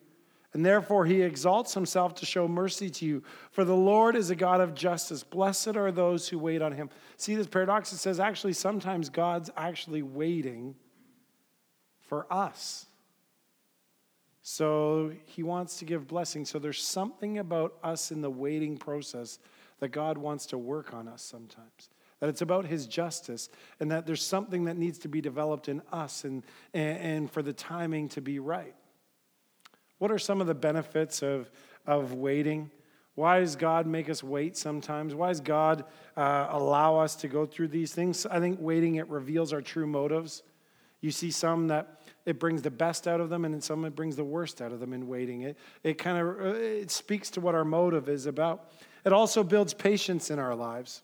and 0.53 0.65
therefore 0.65 1.05
he 1.05 1.21
exalts 1.21 1.73
himself 1.73 2.13
to 2.15 2.25
show 2.25 2.47
mercy 2.47 2.89
to 2.89 3.05
you. 3.05 3.23
For 3.51 3.65
the 3.65 3.75
Lord 3.75 4.15
is 4.15 4.29
a 4.29 4.35
God 4.35 4.61
of 4.61 4.75
justice. 4.75 5.23
Blessed 5.23 5.75
are 5.75 5.91
those 5.91 6.29
who 6.29 6.37
wait 6.37 6.61
on 6.61 6.73
him. 6.73 6.89
See 7.17 7.35
this 7.35 7.47
paradox? 7.47 7.91
It 7.91 7.97
says 7.97 8.19
actually 8.19 8.53
sometimes 8.53 9.09
God's 9.09 9.49
actually 9.57 10.03
waiting 10.03 10.75
for 12.01 12.31
us. 12.31 12.85
So 14.43 15.13
he 15.25 15.41
wants 15.41 15.79
to 15.79 15.85
give 15.85 16.07
blessing. 16.07 16.45
So 16.45 16.59
there's 16.59 16.83
something 16.83 17.39
about 17.39 17.73
us 17.81 18.11
in 18.11 18.21
the 18.21 18.29
waiting 18.29 18.77
process 18.77 19.39
that 19.79 19.89
God 19.89 20.17
wants 20.17 20.45
to 20.47 20.57
work 20.57 20.93
on 20.93 21.07
us 21.07 21.23
sometimes. 21.23 21.89
That 22.19 22.29
it's 22.29 22.41
about 22.41 22.65
his 22.65 22.85
justice 22.85 23.49
and 23.79 23.89
that 23.91 24.05
there's 24.05 24.21
something 24.21 24.65
that 24.65 24.77
needs 24.77 24.99
to 24.99 25.07
be 25.07 25.21
developed 25.21 25.67
in 25.67 25.81
us 25.91 26.25
and, 26.25 26.43
and, 26.73 26.97
and 26.99 27.31
for 27.31 27.41
the 27.41 27.53
timing 27.53 28.09
to 28.09 28.21
be 28.21 28.37
right. 28.39 28.75
What 29.99 30.11
are 30.11 30.19
some 30.19 30.41
of 30.41 30.47
the 30.47 30.55
benefits 30.55 31.21
of, 31.21 31.49
of 31.85 32.13
waiting? 32.13 32.71
Why 33.15 33.39
does 33.39 33.55
God 33.55 33.85
make 33.85 34.09
us 34.09 34.23
wait 34.23 34.57
sometimes? 34.57 35.13
Why 35.13 35.27
does 35.29 35.41
God 35.41 35.85
uh, 36.17 36.47
allow 36.49 36.97
us 36.97 37.15
to 37.17 37.27
go 37.27 37.45
through 37.45 37.67
these 37.67 37.93
things? 37.93 38.25
I 38.25 38.39
think 38.39 38.57
waiting, 38.59 38.95
it 38.95 39.07
reveals 39.07 39.53
our 39.53 39.61
true 39.61 39.85
motives. 39.85 40.41
You 41.01 41.11
see 41.11 41.31
some 41.31 41.67
that 41.67 41.99
it 42.25 42.39
brings 42.39 42.61
the 42.61 42.71
best 42.71 43.07
out 43.07 43.19
of 43.19 43.29
them, 43.29 43.45
and 43.45 43.53
in 43.53 43.61
some 43.61 43.83
it 43.85 43.95
brings 43.95 44.15
the 44.15 44.23
worst 44.23 44.61
out 44.61 44.71
of 44.71 44.79
them 44.79 44.93
in 44.93 45.07
waiting. 45.07 45.41
It, 45.41 45.57
it 45.83 45.97
kind 45.97 46.17
of 46.17 46.39
uh, 46.39 46.53
it 46.55 46.89
speaks 46.91 47.29
to 47.31 47.41
what 47.41 47.55
our 47.55 47.65
motive 47.65 48.07
is 48.07 48.25
about. 48.25 48.71
It 49.05 49.11
also 49.11 49.43
builds 49.43 49.73
patience 49.73 50.31
in 50.31 50.39
our 50.39 50.55
lives. 50.55 51.03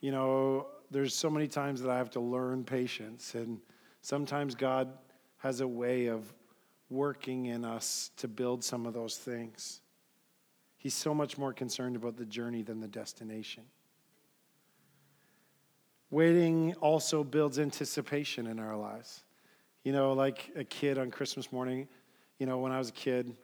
You 0.00 0.12
know, 0.12 0.68
there's 0.92 1.14
so 1.14 1.28
many 1.28 1.48
times 1.48 1.82
that 1.82 1.90
I 1.90 1.98
have 1.98 2.10
to 2.10 2.20
learn 2.20 2.62
patience, 2.62 3.34
and 3.34 3.58
sometimes 4.00 4.54
God 4.54 4.88
has 5.38 5.60
a 5.60 5.66
way 5.66 6.06
of 6.06 6.32
working 6.88 7.46
in 7.46 7.64
us 7.64 8.10
to 8.16 8.28
build 8.28 8.62
some 8.62 8.86
of 8.86 8.94
those 8.94 9.16
things. 9.16 9.80
He's 10.76 10.94
so 10.94 11.14
much 11.14 11.36
more 11.36 11.52
concerned 11.52 11.96
about 11.96 12.16
the 12.16 12.24
journey 12.24 12.62
than 12.62 12.80
the 12.80 12.88
destination. 12.88 13.64
Waiting 16.10 16.74
also 16.74 17.24
builds 17.24 17.58
anticipation 17.58 18.46
in 18.46 18.60
our 18.60 18.76
lives. 18.76 19.24
You 19.82 19.92
know, 19.92 20.12
like 20.12 20.50
a 20.54 20.64
kid 20.64 20.98
on 20.98 21.10
Christmas 21.10 21.50
morning, 21.50 21.88
you 22.38 22.46
know, 22.46 22.58
when 22.58 22.70
I 22.70 22.78
was 22.78 22.90
a 22.90 22.92
kid, 22.92 23.34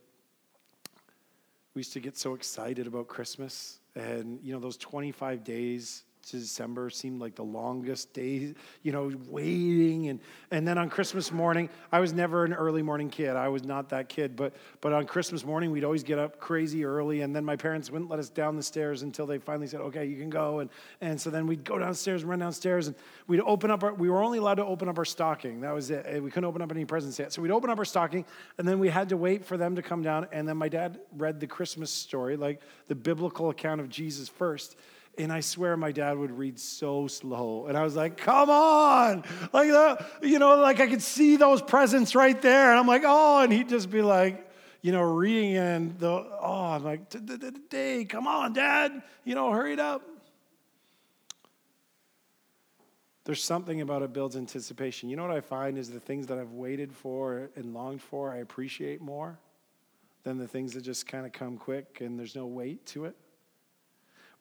we 1.74 1.80
used 1.80 1.92
to 1.94 2.00
get 2.00 2.16
so 2.16 2.34
excited 2.34 2.86
about 2.86 3.08
Christmas. 3.08 3.80
And, 3.94 4.38
you 4.42 4.52
know, 4.52 4.60
those 4.60 4.76
25 4.76 5.42
days 5.42 6.04
December 6.30 6.88
seemed 6.90 7.20
like 7.20 7.34
the 7.34 7.44
longest 7.44 8.12
day, 8.12 8.54
you 8.82 8.92
know, 8.92 9.12
waiting. 9.28 10.08
And, 10.08 10.20
and 10.50 10.66
then 10.66 10.78
on 10.78 10.88
Christmas 10.88 11.32
morning, 11.32 11.68
I 11.90 12.00
was 12.00 12.12
never 12.12 12.44
an 12.44 12.52
early 12.52 12.82
morning 12.82 13.10
kid. 13.10 13.30
I 13.30 13.48
was 13.48 13.64
not 13.64 13.88
that 13.90 14.08
kid. 14.08 14.36
But, 14.36 14.54
but 14.80 14.92
on 14.92 15.06
Christmas 15.06 15.44
morning, 15.44 15.70
we'd 15.70 15.84
always 15.84 16.02
get 16.02 16.18
up 16.18 16.38
crazy 16.38 16.84
early. 16.84 17.22
And 17.22 17.34
then 17.34 17.44
my 17.44 17.56
parents 17.56 17.90
wouldn't 17.90 18.10
let 18.10 18.18
us 18.18 18.28
down 18.28 18.56
the 18.56 18.62
stairs 18.62 19.02
until 19.02 19.26
they 19.26 19.38
finally 19.38 19.66
said, 19.66 19.80
okay, 19.80 20.06
you 20.06 20.16
can 20.16 20.30
go. 20.30 20.60
And, 20.60 20.70
and 21.00 21.20
so 21.20 21.30
then 21.30 21.46
we'd 21.46 21.64
go 21.64 21.78
downstairs 21.78 22.22
and 22.22 22.30
run 22.30 22.38
downstairs. 22.38 22.86
And 22.86 22.96
we'd 23.26 23.40
open 23.40 23.70
up 23.70 23.82
our, 23.82 23.92
we 23.92 24.08
were 24.08 24.22
only 24.22 24.38
allowed 24.38 24.54
to 24.54 24.64
open 24.64 24.88
up 24.88 24.98
our 24.98 25.04
stocking. 25.04 25.60
That 25.60 25.74
was 25.74 25.90
it. 25.90 26.22
We 26.22 26.30
couldn't 26.30 26.48
open 26.48 26.62
up 26.62 26.70
any 26.70 26.84
presents 26.84 27.18
yet. 27.18 27.32
So 27.32 27.42
we'd 27.42 27.50
open 27.50 27.68
up 27.70 27.78
our 27.78 27.84
stocking. 27.84 28.24
And 28.58 28.66
then 28.66 28.78
we 28.78 28.88
had 28.88 29.08
to 29.08 29.16
wait 29.16 29.44
for 29.44 29.56
them 29.56 29.76
to 29.76 29.82
come 29.82 30.02
down. 30.02 30.28
And 30.32 30.48
then 30.48 30.56
my 30.56 30.68
dad 30.68 31.00
read 31.16 31.40
the 31.40 31.46
Christmas 31.46 31.90
story, 31.90 32.36
like 32.36 32.60
the 32.86 32.94
biblical 32.94 33.50
account 33.50 33.80
of 33.80 33.88
Jesus 33.88 34.28
first. 34.28 34.76
And 35.18 35.30
I 35.30 35.40
swear 35.40 35.76
my 35.76 35.92
dad 35.92 36.16
would 36.16 36.30
read 36.30 36.58
so 36.58 37.06
slow. 37.06 37.66
And 37.66 37.76
I 37.76 37.82
was 37.82 37.94
like, 37.94 38.16
come 38.16 38.48
on. 38.48 39.24
Like, 39.52 39.68
the, 39.68 40.06
you 40.22 40.38
know, 40.38 40.56
like 40.56 40.80
I 40.80 40.86
could 40.86 41.02
see 41.02 41.36
those 41.36 41.60
presents 41.60 42.14
right 42.14 42.40
there. 42.40 42.70
And 42.70 42.78
I'm 42.78 42.86
like, 42.86 43.02
oh, 43.04 43.42
and 43.42 43.52
he'd 43.52 43.68
just 43.68 43.90
be 43.90 44.00
like, 44.00 44.48
you 44.80 44.90
know, 44.90 45.02
reading 45.02 45.56
and 45.56 45.98
the, 45.98 46.10
oh, 46.10 46.72
I'm 46.72 46.84
like, 46.84 47.02
day, 47.68 48.04
come 48.04 48.26
on, 48.26 48.52
dad, 48.52 49.02
you 49.24 49.34
know, 49.34 49.52
hurry 49.52 49.74
it 49.74 49.80
up. 49.80 50.02
There's 53.24 53.42
something 53.44 53.80
about 53.80 54.02
it 54.02 54.12
builds 54.12 54.34
anticipation. 54.34 55.08
You 55.08 55.16
know 55.16 55.22
what 55.22 55.36
I 55.36 55.40
find 55.40 55.78
is 55.78 55.88
the 55.88 56.00
things 56.00 56.26
that 56.26 56.38
I've 56.38 56.50
waited 56.50 56.92
for 56.92 57.50
and 57.54 57.72
longed 57.72 58.02
for, 58.02 58.32
I 58.32 58.38
appreciate 58.38 59.00
more 59.00 59.38
than 60.24 60.38
the 60.38 60.48
things 60.48 60.72
that 60.72 60.82
just 60.82 61.06
kind 61.06 61.24
of 61.24 61.32
come 61.32 61.56
quick 61.56 62.00
and 62.00 62.18
there's 62.18 62.34
no 62.34 62.46
weight 62.46 62.84
to 62.86 63.04
it. 63.04 63.16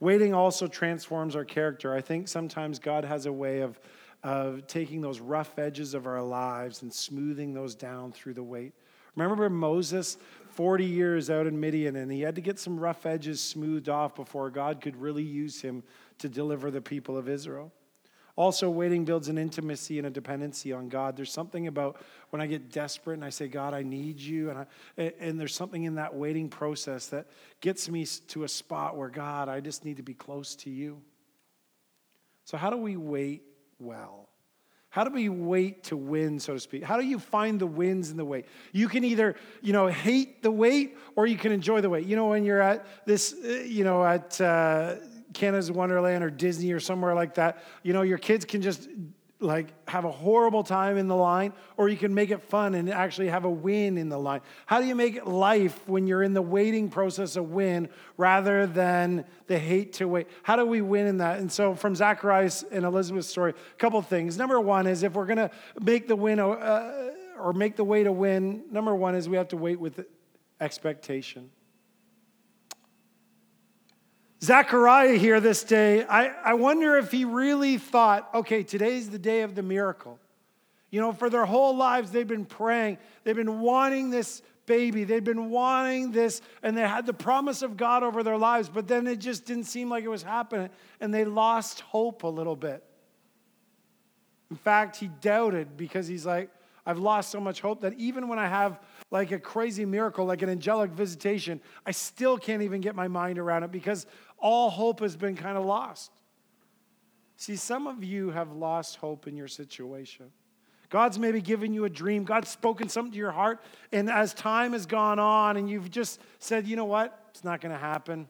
Waiting 0.02 0.34
also 0.34 0.66
transforms 0.66 1.36
our 1.36 1.46
character. 1.46 1.94
I 1.94 2.02
think 2.02 2.28
sometimes 2.28 2.80
God 2.80 3.06
has 3.06 3.28
a 3.28 3.32
way 3.32 3.62
of, 3.62 3.80
of 4.24 4.66
taking 4.66 5.00
those 5.00 5.20
rough 5.20 5.60
edges 5.60 5.94
of 5.94 6.08
our 6.08 6.24
lives 6.24 6.82
and 6.82 6.92
smoothing 6.92 7.54
those 7.54 7.76
down 7.76 8.12
through 8.12 8.34
the 8.34 8.44
wait. 8.44 8.74
Remember 9.16 9.48
Moses, 9.48 10.18
40 10.50 10.86
years 10.86 11.30
out 11.30 11.46
in 11.46 11.60
Midian, 11.60 11.98
and 11.98 12.12
he 12.12 12.22
had 12.22 12.34
to 12.34 12.42
get 12.42 12.58
some 12.58 12.80
rough 12.80 13.06
edges 13.06 13.40
smoothed 13.42 13.90
off 13.90 14.16
before 14.16 14.50
God 14.50 14.82
could 14.82 15.00
really 15.00 15.24
use 15.24 15.62
him 15.62 15.84
to 16.18 16.28
deliver 16.28 16.72
the 16.72 16.82
people 16.82 17.16
of 17.16 17.30
Israel. 17.30 17.72
Also, 18.36 18.70
waiting 18.70 19.06
builds 19.06 19.28
an 19.28 19.38
intimacy 19.38 19.98
and 19.98 20.08
a 20.08 20.10
dependency 20.10 20.72
on 20.72 20.90
God. 20.90 21.18
There's 21.18 21.32
something 21.32 21.68
about 21.68 22.02
when 22.30 22.42
I 22.42 22.48
get 22.48 22.72
desperate 22.72 23.16
and 23.16 23.26
I 23.26 23.30
say, 23.30 23.48
God, 23.48 23.74
I 23.74 23.84
need 23.84 24.20
you. 24.20 24.50
And, 24.50 24.60
I, 24.60 24.66
and 25.20 25.40
there's 25.40 25.54
something 25.54 25.84
in 25.84 25.96
that 25.96 26.16
waiting 26.16 26.50
process 26.50 27.08
that 27.08 27.28
gets 27.60 27.90
me 27.90 28.06
to 28.30 28.44
a 28.44 28.48
spot 28.48 28.96
where, 28.96 29.10
God, 29.10 29.50
I 29.50 29.60
just 29.60 29.84
need 29.84 29.98
to 29.98 30.04
be 30.04 30.14
close 30.14 30.56
to 30.58 30.70
you. 30.70 31.02
So, 32.46 32.58
how 32.58 32.70
do 32.70 32.78
we 32.78 32.98
wait 32.98 33.44
well? 33.80 34.30
How 34.92 35.06
do 35.06 35.10
we 35.10 35.30
wait 35.30 35.86
to 35.86 35.96
win, 35.96 36.38
so 36.38 36.54
to 36.54 36.60
speak? 36.60 36.84
How 36.84 36.98
do 36.98 37.06
you 37.06 37.18
find 37.18 37.62
the 37.62 37.66
wins 37.66 38.12
in 38.12 38.18
the 38.18 38.26
wait? 38.26 38.46
You 38.74 38.90
can 38.90 39.06
either, 39.06 39.36
you 39.62 39.72
know, 39.72 39.88
hate 39.88 40.44
the 40.44 40.52
wait 40.52 40.98
or 41.16 41.26
you 41.26 41.38
can 41.38 41.54
enjoy 41.54 41.80
the 41.80 41.90
wait. 41.90 42.06
You 42.06 42.18
know, 42.18 42.28
when 42.28 42.44
you're 42.44 42.62
at 42.62 42.86
this, 43.06 43.34
uh, 43.34 43.64
you 43.66 43.86
know, 43.86 44.04
at 44.04 44.42
uh, 44.42 44.96
Canada's 45.34 45.72
Wonderland 45.72 46.24
or 46.24 46.30
Disney 46.30 46.72
or 46.72 46.80
somewhere 46.80 47.14
like 47.14 47.36
that, 47.36 47.64
you 47.84 47.94
know, 47.94 48.02
your 48.02 48.18
kids 48.18 48.46
can 48.46 48.62
just 48.62 48.88
like 49.42 49.74
have 49.90 50.06
a 50.06 50.12
horrible 50.12 50.64
time 50.64 50.98
in 50.98 51.08
the 51.08 51.16
line 51.16 51.52
or 51.76 51.90
you 51.90 51.98
can 51.98 52.14
make 52.14 52.30
it 52.30 52.44
fun 52.44 52.76
and 52.76 52.90
actually 52.90 53.28
have 53.28 53.44
a 53.44 53.50
win 53.50 53.98
in 53.98 54.08
the 54.08 54.18
line. 54.18 54.42
How 54.68 54.80
do 54.80 54.86
you 54.86 54.94
make 54.94 55.26
life 55.26 55.82
when 55.88 56.06
you're 56.06 56.22
in 56.22 56.34
the 56.34 56.42
waiting 56.42 56.90
process 56.90 57.36
a 57.36 57.44
win 57.44 57.90
rather 58.18 58.68
than 58.68 59.26
the 59.48 59.58
hate 59.58 59.94
to 59.94 60.08
wait? 60.08 60.28
How 60.44 60.56
do 60.56 60.66
we 60.66 60.82
win 60.82 61.08
in 61.08 61.18
that? 61.18 61.40
And 61.40 61.52
so 61.52 61.74
from 61.74 61.96
zacharias 61.96 62.64
and 62.72 62.86
elizabeth's 62.86 63.28
story 63.28 63.52
a 63.52 63.78
couple 63.78 64.02
things. 64.04 64.38
Number 64.38 64.60
one 64.60 64.86
is 64.86 65.02
if 65.02 65.14
we're 65.14 65.26
going 65.26 65.38
to 65.38 65.50
make 65.82 66.08
the 66.08 66.16
win 66.16 66.40
uh, 66.40 67.12
or 67.40 67.54
make 67.54 67.76
the 67.76 67.84
way 67.84 68.04
to 68.04 68.12
win 68.12 68.64
number 68.72 68.96
one 68.96 69.16
is 69.16 69.28
we 69.28 69.38
have 69.38 69.50
to 69.50 69.58
wait 69.58 69.80
with 69.80 70.06
expectation 70.60 71.50
Zechariah 74.44 75.18
here 75.18 75.40
this 75.40 75.64
day, 75.64 76.04
I, 76.04 76.28
I 76.44 76.54
wonder 76.56 76.98
if 76.98 77.12
he 77.12 77.26
really 77.26 77.78
thought, 77.78 78.28
okay, 78.34 78.64
today's 78.64 79.10
the 79.10 79.20
day 79.20 79.42
of 79.42 79.54
the 79.54 79.62
miracle. 79.62 80.20
You 80.90 81.00
know, 81.00 81.14
for 81.14 81.30
their 81.30 81.46
whole 81.46 81.76
lives, 81.76 82.12
they've 82.12 82.28
been 82.28 82.46
praying, 82.46 82.98
they've 83.24 83.36
been 83.36 83.60
wanting 83.60 84.10
this 84.10 84.42
baby, 84.66 85.04
they've 85.04 85.24
been 85.24 85.52
wanting 85.52 86.12
this, 86.12 86.42
and 86.64 86.76
they 86.76 86.82
had 86.82 87.06
the 87.06 87.14
promise 87.14 87.62
of 87.62 87.78
God 87.78 88.02
over 88.04 88.24
their 88.24 88.38
lives, 88.38 88.68
but 88.68 88.88
then 88.88 89.06
it 89.06 89.18
just 89.18 89.46
didn't 89.46 89.66
seem 89.66 89.90
like 89.90 90.04
it 90.04 90.10
was 90.10 90.24
happening, 90.24 90.70
and 91.00 91.14
they 91.14 91.24
lost 91.24 91.82
hope 91.82 92.24
a 92.24 92.28
little 92.28 92.56
bit. 92.56 92.84
In 94.50 94.58
fact, 94.58 94.98
he 94.98 95.08
doubted 95.22 95.78
because 95.78 96.08
he's 96.08 96.26
like, 96.26 96.50
I've 96.86 97.00
lost 97.00 97.30
so 97.30 97.40
much 97.40 97.62
hope 97.62 97.82
that 97.82 97.94
even 97.94 98.28
when 98.28 98.40
I 98.40 98.48
have 98.48 98.80
like 99.12 99.32
a 99.32 99.40
crazy 99.40 99.86
miracle, 99.86 100.26
like 100.26 100.42
an 100.42 100.50
angelic 100.50 100.92
visitation, 100.92 101.62
I 101.86 101.92
still 101.92 102.38
can't 102.38 102.64
even 102.64 102.82
get 102.82 102.96
my 102.96 103.08
mind 103.08 103.38
around 103.38 103.64
it 103.64 103.72
because 103.72 104.08
all 104.42 104.70
hope 104.70 105.00
has 105.00 105.16
been 105.16 105.36
kind 105.36 105.58
of 105.58 105.66
lost. 105.66 106.12
See, 107.38 107.56
some 107.56 107.88
of 107.88 108.04
you 108.04 108.32
have 108.32 108.52
lost 108.52 108.98
hope 108.98 109.28
in 109.28 109.36
your 109.36 109.48
situation. 109.48 110.32
God's 110.90 111.18
maybe 111.18 111.42
given 111.42 111.74
you 111.74 111.86
a 111.86 111.90
dream. 111.90 112.26
God's 112.26 112.50
spoken 112.50 112.90
something 112.90 113.14
to 113.14 113.18
your 113.18 113.32
heart. 113.32 113.64
And 113.94 114.10
as 114.10 114.34
time 114.34 114.74
has 114.74 114.86
gone 114.86 115.20
on 115.20 115.58
and 115.58 115.70
you've 115.70 115.90
just 115.90 116.20
said, 116.40 116.68
you 116.68 116.76
know 116.76 116.86
what? 116.86 117.18
It's 117.30 117.44
not 117.44 117.62
going 117.62 117.72
to 117.72 117.80
happen. 117.80 118.28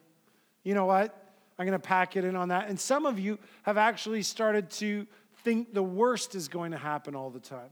You 0.64 0.76
know 0.76 0.86
what? 0.86 1.18
I'm 1.58 1.66
going 1.66 1.78
to 1.78 1.88
pack 1.88 2.16
it 2.16 2.24
in 2.24 2.36
on 2.36 2.50
that. 2.50 2.70
And 2.70 2.80
some 2.80 3.06
of 3.06 3.20
you 3.20 3.40
have 3.64 3.78
actually 3.78 4.22
started 4.22 4.70
to 4.72 5.08
think 5.44 5.74
the 5.74 5.84
worst 5.84 6.36
is 6.36 6.48
going 6.48 6.72
to 6.72 6.78
happen 6.78 7.16
all 7.16 7.32
the 7.32 7.40
time. 7.40 7.70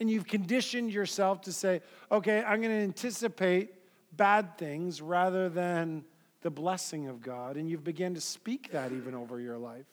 And 0.00 0.10
you've 0.10 0.26
conditioned 0.26 0.90
yourself 0.90 1.42
to 1.42 1.52
say, 1.52 1.82
okay, 2.10 2.42
I'm 2.42 2.60
going 2.60 2.74
to 2.74 2.82
anticipate 2.82 3.74
bad 4.16 4.58
things 4.58 5.00
rather 5.00 5.48
than 5.48 6.04
the 6.42 6.50
blessing 6.50 7.08
of 7.08 7.22
God, 7.22 7.56
and 7.56 7.68
you've 7.68 7.84
begun 7.84 8.14
to 8.14 8.20
speak 8.20 8.72
that 8.72 8.92
even 8.92 9.14
over 9.14 9.40
your 9.40 9.58
life. 9.58 9.86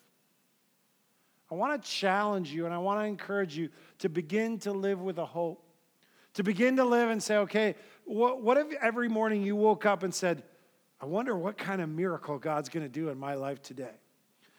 I 1.52 1.56
want 1.56 1.82
to 1.82 1.90
challenge 1.90 2.52
you 2.52 2.66
and 2.66 2.74
I 2.74 2.78
want 2.78 3.02
to 3.02 3.06
encourage 3.06 3.58
you 3.58 3.70
to 4.00 4.10
begin 4.10 4.60
to 4.60 4.72
live 4.72 5.02
with 5.02 5.18
a 5.18 5.26
hope. 5.26 5.64
To 6.36 6.44
begin 6.44 6.76
to 6.78 6.86
live 6.86 7.10
and 7.10 7.22
say, 7.22 7.38
okay, 7.38 7.76
what, 8.06 8.42
what 8.44 8.58
if 8.58 8.68
every 8.82 9.10
morning 9.10 9.42
you 9.42 9.56
woke 9.56 9.86
up 9.86 10.04
and 10.04 10.14
said, 10.14 10.44
I 11.02 11.06
wonder 11.06 11.36
what 11.36 11.58
kind 11.58 11.82
of 11.82 11.90
miracle 11.90 12.38
God's 12.38 12.70
going 12.70 12.86
to 12.86 12.90
do 12.90 13.10
in 13.10 13.18
my 13.18 13.34
life 13.34 13.62
today? 13.64 13.96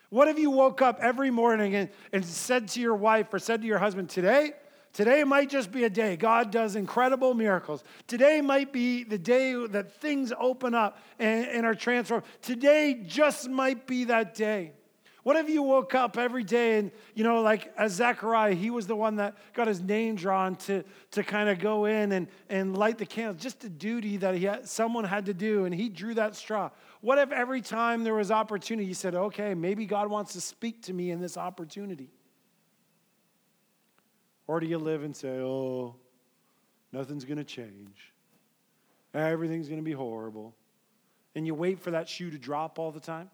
What 0.08 0.26
if 0.26 0.38
you 0.38 0.50
woke 0.50 0.82
up 0.82 0.98
every 1.00 1.30
morning 1.30 1.76
and, 1.76 1.88
and 2.12 2.24
said 2.24 2.68
to 2.68 2.80
your 2.80 2.96
wife 2.96 3.32
or 3.32 3.38
said 3.38 3.60
to 3.62 3.68
your 3.68 3.78
husband, 3.78 4.10
Today, 4.10 4.52
Today 4.92 5.22
might 5.22 5.48
just 5.48 5.70
be 5.70 5.84
a 5.84 5.90
day. 5.90 6.16
God 6.16 6.50
does 6.50 6.74
incredible 6.74 7.32
miracles. 7.32 7.84
Today 8.06 8.40
might 8.40 8.72
be 8.72 9.04
the 9.04 9.18
day 9.18 9.54
that 9.68 9.92
things 10.00 10.32
open 10.38 10.74
up 10.74 10.98
and, 11.18 11.46
and 11.46 11.66
are 11.66 11.74
transformed. 11.76 12.24
Today 12.42 13.02
just 13.06 13.48
might 13.48 13.86
be 13.86 14.04
that 14.04 14.34
day. 14.34 14.72
What 15.22 15.36
if 15.36 15.50
you 15.50 15.62
woke 15.62 15.94
up 15.94 16.16
every 16.16 16.44
day 16.44 16.78
and, 16.78 16.90
you 17.14 17.24
know, 17.24 17.42
like 17.42 17.72
as 17.76 17.92
Zechariah, 17.92 18.54
he 18.54 18.70
was 18.70 18.86
the 18.86 18.96
one 18.96 19.16
that 19.16 19.36
got 19.52 19.68
his 19.68 19.80
name 19.80 20.16
drawn 20.16 20.56
to, 20.56 20.82
to 21.12 21.22
kind 21.22 21.48
of 21.50 21.58
go 21.58 21.84
in 21.84 22.12
and, 22.12 22.26
and 22.48 22.76
light 22.76 22.96
the 22.96 23.06
candles, 23.06 23.40
just 23.40 23.62
a 23.64 23.68
duty 23.68 24.16
that 24.16 24.34
he 24.34 24.44
had, 24.44 24.66
someone 24.66 25.04
had 25.04 25.26
to 25.26 25.34
do, 25.34 25.66
and 25.66 25.74
he 25.74 25.88
drew 25.90 26.14
that 26.14 26.36
straw. 26.36 26.70
What 27.02 27.18
if 27.18 27.32
every 27.32 27.60
time 27.60 28.02
there 28.02 28.14
was 28.14 28.30
opportunity, 28.30 28.88
he 28.88 28.94
said, 28.94 29.14
okay, 29.14 29.54
maybe 29.54 29.84
God 29.84 30.08
wants 30.08 30.32
to 30.32 30.40
speak 30.40 30.82
to 30.84 30.92
me 30.94 31.10
in 31.10 31.20
this 31.20 31.36
opportunity? 31.36 32.08
Or 34.50 34.58
do 34.58 34.66
you 34.66 34.78
live 34.78 35.04
and 35.04 35.14
say, 35.14 35.38
oh, 35.38 35.94
nothing's 36.90 37.24
going 37.24 37.38
to 37.38 37.44
change? 37.44 38.12
Everything's 39.14 39.68
going 39.68 39.78
to 39.78 39.84
be 39.84 39.92
horrible. 39.92 40.56
And 41.36 41.46
you 41.46 41.54
wait 41.54 41.78
for 41.78 41.92
that 41.92 42.08
shoe 42.08 42.32
to 42.32 42.36
drop 42.36 42.76
all 42.76 42.90
the 42.90 42.98
time? 42.98 43.30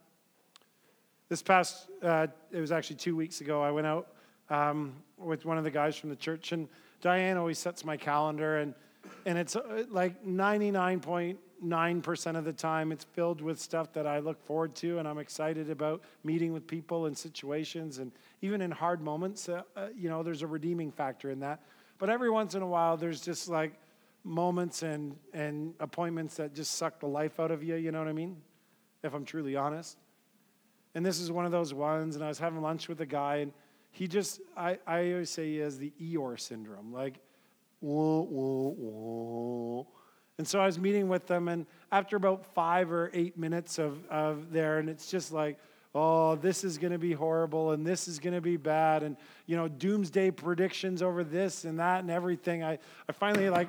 This 1.31 1.40
past, 1.40 1.88
uh, 2.02 2.26
it 2.52 2.61
was 2.61 2.70
actually 2.70 2.96
two 2.96 3.16
weeks 3.16 3.40
ago, 3.40 3.62
I 3.62 3.70
went 3.70 3.87
out 3.87 4.09
um, 4.50 4.92
with 5.16 5.46
one 5.46 5.57
of 5.57 5.64
the 5.64 5.70
guys 5.70 5.96
from 5.96 6.11
the 6.11 6.16
church, 6.16 6.52
and 6.52 6.68
Diane 7.00 7.38
always 7.38 7.59
sets 7.59 7.83
my 7.83 7.96
calendar, 7.96 8.59
and, 8.59 8.74
and 9.24 9.38
it's 9.38 9.57
uh, 9.57 9.85
like 9.88 10.22
99 10.22 11.00
9% 11.64 12.37
of 12.37 12.45
the 12.45 12.53
time 12.53 12.92
it's 12.92 13.05
filled 13.05 13.40
with 13.40 13.59
stuff 13.59 13.92
that 13.95 14.07
I 14.07 14.19
look 14.19 14.45
forward 14.45 14.75
to 14.77 14.99
and 14.99 15.09
I'm 15.09 15.19
excited 15.19 15.71
about 15.71 16.03
meeting 16.23 16.53
with 16.53 16.66
people 16.66 17.07
and 17.07 17.16
situations 17.16 17.99
and 17.99 18.12
even 18.42 18.61
in 18.61 18.71
hard 18.71 19.01
moments 19.01 19.49
uh, 19.49 19.62
uh, 19.77 19.88
you 19.97 20.09
know 20.09 20.23
there's 20.23 20.42
a 20.42 20.47
redeeming 20.47 20.92
factor 20.92 21.31
in 21.31 21.40
that. 21.40 21.62
But 21.99 22.11
every 22.11 22.31
once 22.31 22.55
in 22.55 22.62
a 22.62 22.66
while 22.66 22.97
there's 22.97 23.21
just 23.21 23.49
like 23.49 23.73
moments 24.25 24.83
and 24.83 25.16
and 25.33 25.75
appointments 25.81 26.37
that 26.37 26.55
just 26.55 26.73
suck 26.73 27.01
the 27.01 27.07
life 27.07 27.40
out 27.40 27.51
of 27.51 27.62
you 27.62 27.77
you 27.77 27.90
know 27.90 28.01
what 28.01 28.09
I 28.09 28.12
mean? 28.12 28.37
If 29.03 29.14
I'm 29.14 29.25
truly 29.25 29.57
honest. 29.57 29.97
And 30.95 31.05
this 31.05 31.21
is 31.21 31.31
one 31.31 31.47
of 31.47 31.53
those 31.53 31.73
ones 31.73 32.16
and 32.16 32.25
I 32.25 32.29
was 32.29 32.38
having 32.38 32.61
lunch 32.61 32.88
with 32.88 33.01
a 33.01 33.07
guy 33.07 33.37
and 33.37 33.53
he 33.92 34.09
just 34.09 34.40
I, 34.57 34.79
I 34.87 35.12
always 35.12 35.31
say 35.31 35.47
he 35.53 35.59
has 35.59 35.79
the 35.79 35.92
Eeyore 36.01 36.38
syndrome 36.38 36.92
like 36.92 37.14
whoa, 37.81 38.23
whoa, 38.23 38.75
whoa 38.79 39.87
and 40.38 40.46
so 40.46 40.61
I 40.61 40.66
was 40.66 40.79
meeting 40.79 41.09
with 41.09 41.27
them, 41.27 41.49
and 41.49 41.66
after 41.90 42.16
about 42.16 42.46
five 42.55 42.92
or 42.92 43.11
eight 43.14 43.38
minutes 43.38 43.79
of, 43.79 44.05
of 44.11 44.53
there, 44.53 44.79
and 44.79 44.88
it's 44.88 45.11
just 45.11 45.33
like, 45.33 45.59
oh, 45.94 46.35
this 46.35 46.62
is 46.62 46.77
going 46.77 46.92
to 46.92 46.99
be 46.99 47.12
horrible, 47.12 47.70
and 47.70 47.87
this 47.87 48.07
is 48.07 48.18
going 48.18 48.35
to 48.35 48.40
be 48.42 48.59
bad, 48.59 49.03
and, 49.03 49.16
you 49.46 49.57
know, 49.57 49.66
doomsday 49.66 50.31
predictions 50.31 51.01
over 51.01 51.25
this 51.25 51.64
and 51.64 51.79
that 51.79 52.01
and 52.01 52.11
everything. 52.11 52.62
I, 52.62 52.79
I 53.09 53.12
finally, 53.12 53.49
like, 53.49 53.68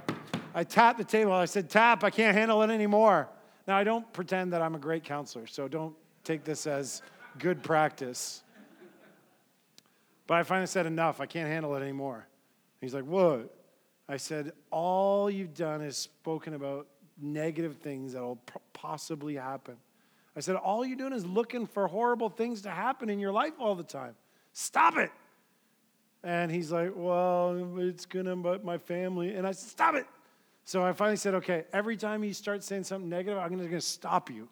I 0.54 0.66
tapped 0.66 0.98
the 0.98 1.06
table. 1.06 1.32
I 1.32 1.46
said, 1.46 1.70
tap, 1.70 2.04
I 2.04 2.10
can't 2.10 2.36
handle 2.36 2.62
it 2.64 2.70
anymore. 2.70 3.30
Now, 3.66 3.78
I 3.78 3.86
don't 3.86 4.12
pretend 4.12 4.52
that 4.54 4.62
I'm 4.62 4.76
a 4.76 4.80
great 4.80 5.06
counselor, 5.06 5.48
so 5.48 5.70
don't 5.70 5.96
take 6.26 6.44
this 6.44 6.68
as 6.68 7.02
good 7.40 7.64
practice. 7.64 8.44
But 10.26 10.36
I 10.36 10.44
finally 10.44 10.68
said, 10.68 10.86
enough, 10.86 11.22
I 11.22 11.28
can't 11.28 11.48
handle 11.48 11.76
it 11.78 11.82
anymore. 11.82 12.28
He's 12.82 12.94
like, 12.94 13.06
what? 13.06 13.56
I 14.10 14.18
said, 14.18 14.54
All 14.72 15.30
you've 15.30 15.54
done 15.54 15.82
is 15.82 15.98
spoken 15.98 16.54
about 16.54 16.88
negative 17.22 17.78
things 17.78 18.14
that 18.14 18.22
will 18.22 18.40
possibly 18.74 19.36
happen. 19.36 19.76
I 20.36 20.40
said, 20.40 20.56
All 20.56 20.86
you're 20.86 20.98
doing 20.98 21.14
is 21.14 21.26
looking 21.26 21.66
for 21.66 21.88
horrible 21.88 22.30
things 22.30 22.62
to 22.62 22.70
happen 22.70 23.10
in 23.10 23.20
your 23.20 23.32
life 23.32 23.54
all 23.60 23.76
the 23.76 23.84
time. 23.84 24.16
Stop 24.54 24.98
it. 24.98 25.12
And 26.24 26.52
he's 26.52 26.72
like, 26.72 26.92
Well, 26.96 27.78
it's 27.80 28.06
going 28.06 28.26
to, 28.26 28.36
but 28.36 28.64
my 28.64 28.78
family. 28.78 29.36
And 29.36 29.46
I 29.46 29.52
said, 29.52 29.70
Stop 29.70 29.96
it. 29.96 30.06
So 30.64 30.84
I 30.84 30.94
finally 30.94 31.18
said, 31.18 31.34
Okay, 31.36 31.66
every 31.74 31.98
time 31.98 32.24
you 32.24 32.34
start 32.34 32.64
saying 32.64 32.84
something 32.86 33.10
negative, 33.10 33.40
I'm 33.40 33.58
going 33.58 33.70
to 33.70 33.82
stop 33.82 34.30
you. 34.30 34.48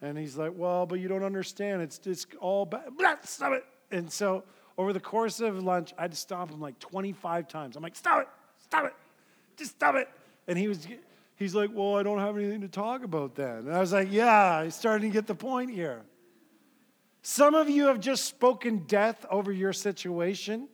And 0.00 0.16
he's 0.16 0.36
like, 0.36 0.52
Well, 0.54 0.86
but 0.86 1.00
you 1.00 1.08
don't 1.08 1.24
understand. 1.24 1.82
It's, 1.82 2.00
it's 2.06 2.26
all 2.40 2.64
bad. 2.64 2.84
Stop 3.24 3.52
it. 3.52 3.64
And 3.90 4.10
so 4.10 4.44
over 4.78 4.92
the 4.92 5.00
course 5.00 5.40
of 5.40 5.62
lunch, 5.62 5.92
I 5.98 6.02
had 6.02 6.12
to 6.12 6.16
stop 6.16 6.50
him 6.50 6.60
like 6.60 6.78
25 6.78 7.48
times. 7.48 7.76
I'm 7.76 7.82
like, 7.82 7.96
Stop 7.96 8.22
it. 8.22 8.28
Stop 8.70 8.84
it. 8.84 8.94
Just 9.56 9.72
stop 9.72 9.96
it. 9.96 10.08
And 10.46 10.56
he 10.56 10.68
was 10.68 10.86
He's 11.34 11.54
like, 11.54 11.70
Well, 11.72 11.96
I 11.96 12.04
don't 12.04 12.20
have 12.20 12.36
anything 12.36 12.60
to 12.60 12.68
talk 12.68 13.02
about 13.02 13.34
then. 13.34 13.66
And 13.66 13.72
I 13.72 13.80
was 13.80 13.92
like, 13.92 14.12
Yeah, 14.12 14.58
I'm 14.58 14.70
starting 14.70 15.10
to 15.10 15.12
get 15.12 15.26
the 15.26 15.34
point 15.34 15.72
here. 15.72 16.02
Some 17.22 17.54
of 17.56 17.68
you 17.68 17.86
have 17.86 17.98
just 17.98 18.26
spoken 18.26 18.84
death 18.86 19.26
over 19.28 19.50
your 19.50 19.72
situation. 19.72 20.68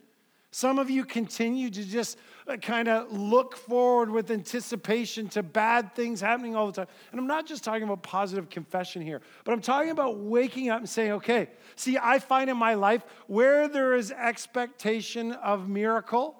Some 0.51 0.79
of 0.79 0.91
you 0.91 1.05
continue 1.05 1.71
to 1.71 1.85
just 1.85 2.19
uh, 2.47 2.57
kind 2.57 2.89
of 2.89 3.13
look 3.13 3.57
forward 3.57 4.11
with 4.11 4.31
anticipation 4.31 5.29
to 5.31 5.43
bad 5.43 5.95
things 5.95 6.21
happening 6.21 6.57
all 6.57 6.67
the 6.67 6.73
time. 6.73 6.87
And 7.13 7.21
I'm 7.21 7.27
not 7.27 7.47
just 7.47 7.65
talking 7.65 7.85
about 7.85 8.03
positive 8.03 8.51
confession 8.51 9.03
here, 9.03 9.23
but 9.45 9.53
I'm 9.53 9.61
talking 9.61 9.91
about 9.91 10.19
waking 10.19 10.69
up 10.71 10.79
and 10.79 10.89
saying, 10.89 11.13
okay, 11.13 11.49
see, 11.77 11.99
I 12.01 12.19
find 12.19 12.51
in 12.51 12.57
my 12.57 12.75
life 12.75 13.05
where 13.29 13.69
there 13.69 13.95
is 13.95 14.11
expectation 14.11 15.33
of 15.33 15.69
miracle, 15.69 16.37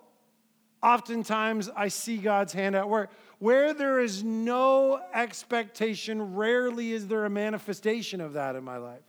oftentimes 0.83 1.69
I 1.75 1.89
see 1.89 2.19
God's 2.19 2.53
hand 2.53 2.75
at 2.75 2.89
work. 2.89 3.11
Where 3.39 3.75
there 3.75 4.01
is 4.01 4.25
no 4.25 5.01
expectation, 5.13 6.35
rarely 6.35 6.93
is 6.93 7.07
there 7.07 7.25
a 7.25 7.31
manifestation 7.31 8.21
of 8.21 8.35
that 8.35 8.57
in 8.57 8.65
my 8.65 8.79
life. 8.79 9.03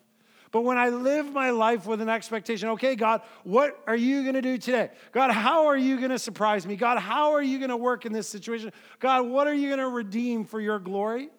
But 0.52 0.62
when 0.62 0.78
I 0.78 0.90
live 0.90 1.32
my 1.32 1.50
life 1.50 1.86
with 1.86 2.02
an 2.02 2.10
expectation, 2.10 2.70
okay, 2.70 2.96
God, 2.96 3.22
what 3.44 3.80
are 3.86 3.96
you 3.96 4.24
going 4.24 4.36
to 4.36 4.42
do 4.42 4.58
today? 4.58 4.90
God, 5.12 5.32
how 5.32 5.68
are 5.68 5.78
you 5.78 5.98
going 5.98 6.10
to 6.10 6.20
surprise 6.20 6.66
me? 6.66 6.76
God, 6.76 7.00
how 7.00 7.34
are 7.34 7.42
you 7.42 7.58
going 7.58 7.70
to 7.70 7.78
work 7.78 8.06
in 8.06 8.14
this 8.14 8.30
situation? 8.30 8.72
God, 9.00 9.28
what 9.28 9.48
are 9.48 9.54
you 9.54 9.68
going 9.68 9.80
to 9.80 9.90
redeem 9.90 10.46
for 10.46 10.60
your 10.60 10.80
glory? 10.80 11.30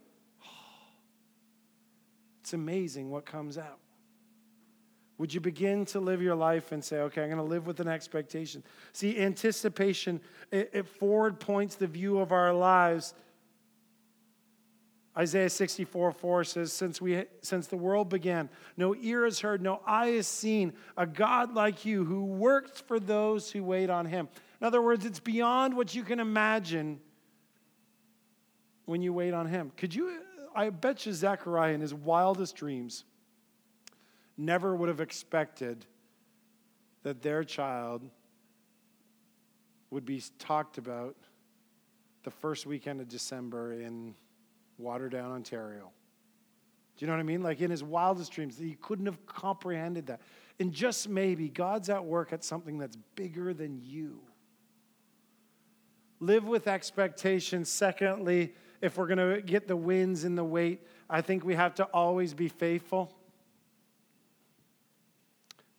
It's 2.40 2.54
amazing 2.54 3.10
what 3.10 3.26
comes 3.26 3.58
out. 3.58 3.78
Would 5.18 5.34
you 5.34 5.40
begin 5.40 5.84
to 5.86 6.00
live 6.00 6.22
your 6.22 6.36
life 6.36 6.72
and 6.72 6.82
say, 6.82 7.00
okay, 7.00 7.22
I'm 7.22 7.28
going 7.28 7.38
to 7.38 7.44
live 7.44 7.66
with 7.66 7.80
an 7.80 7.88
expectation? 7.88 8.62
See, 8.92 9.18
anticipation, 9.18 10.20
it, 10.50 10.70
it 10.72 10.88
forward 10.88 11.40
points 11.40 11.74
the 11.74 11.88
view 11.88 12.18
of 12.20 12.32
our 12.32 12.52
lives 12.52 13.14
Isaiah 15.18 15.50
64 15.50 16.12
4 16.12 16.44
says, 16.44 16.72
since, 16.72 17.00
we, 17.00 17.24
since 17.42 17.66
the 17.66 17.76
world 17.76 18.08
began, 18.08 18.48
no 18.76 18.94
ear 18.94 19.24
has 19.24 19.40
heard, 19.40 19.60
no 19.60 19.80
eye 19.84 20.10
has 20.10 20.28
seen 20.28 20.72
a 20.96 21.06
God 21.06 21.54
like 21.54 21.84
you 21.84 22.04
who 22.04 22.24
works 22.24 22.80
for 22.80 23.00
those 23.00 23.50
who 23.50 23.64
wait 23.64 23.90
on 23.90 24.06
him. 24.06 24.28
In 24.60 24.66
other 24.66 24.80
words, 24.80 25.04
it's 25.04 25.18
beyond 25.18 25.76
what 25.76 25.92
you 25.92 26.04
can 26.04 26.20
imagine 26.20 27.00
when 28.84 29.02
you 29.02 29.12
wait 29.12 29.34
on 29.34 29.46
him. 29.46 29.72
Could 29.76 29.92
you, 29.92 30.20
I 30.54 30.70
bet 30.70 31.04
you 31.04 31.12
Zechariah 31.12 31.74
in 31.74 31.80
his 31.80 31.92
wildest 31.92 32.54
dreams 32.54 33.04
never 34.38 34.74
would 34.74 34.88
have 34.88 35.00
expected 35.00 35.84
that 37.02 37.20
their 37.20 37.44
child 37.44 38.08
would 39.90 40.06
be 40.06 40.22
talked 40.38 40.78
about 40.78 41.16
the 42.22 42.30
first 42.30 42.66
weekend 42.66 43.00
of 43.00 43.08
December 43.08 43.72
in 43.72 44.14
Waterdown, 44.80 45.32
Ontario. 45.32 45.90
Do 46.96 47.04
you 47.04 47.06
know 47.06 47.14
what 47.14 47.20
I 47.20 47.24
mean? 47.24 47.42
Like 47.42 47.60
in 47.60 47.70
his 47.70 47.82
wildest 47.82 48.32
dreams, 48.32 48.58
he 48.58 48.76
couldn't 48.80 49.06
have 49.06 49.24
comprehended 49.26 50.06
that. 50.06 50.20
And 50.60 50.72
just 50.72 51.08
maybe 51.08 51.48
God's 51.48 51.88
at 51.88 52.04
work 52.04 52.32
at 52.32 52.42
something 52.42 52.78
that's 52.78 52.96
bigger 53.14 53.54
than 53.54 53.80
you. 53.82 54.20
Live 56.20 56.44
with 56.44 56.66
expectation. 56.66 57.64
Secondly, 57.64 58.52
if 58.80 58.96
we're 58.96 59.06
going 59.06 59.36
to 59.36 59.40
get 59.40 59.68
the 59.68 59.76
wins 59.76 60.24
in 60.24 60.34
the 60.34 60.44
weight, 60.44 60.80
I 61.08 61.20
think 61.20 61.44
we 61.44 61.54
have 61.54 61.76
to 61.76 61.84
always 61.84 62.34
be 62.34 62.48
faithful. 62.48 63.14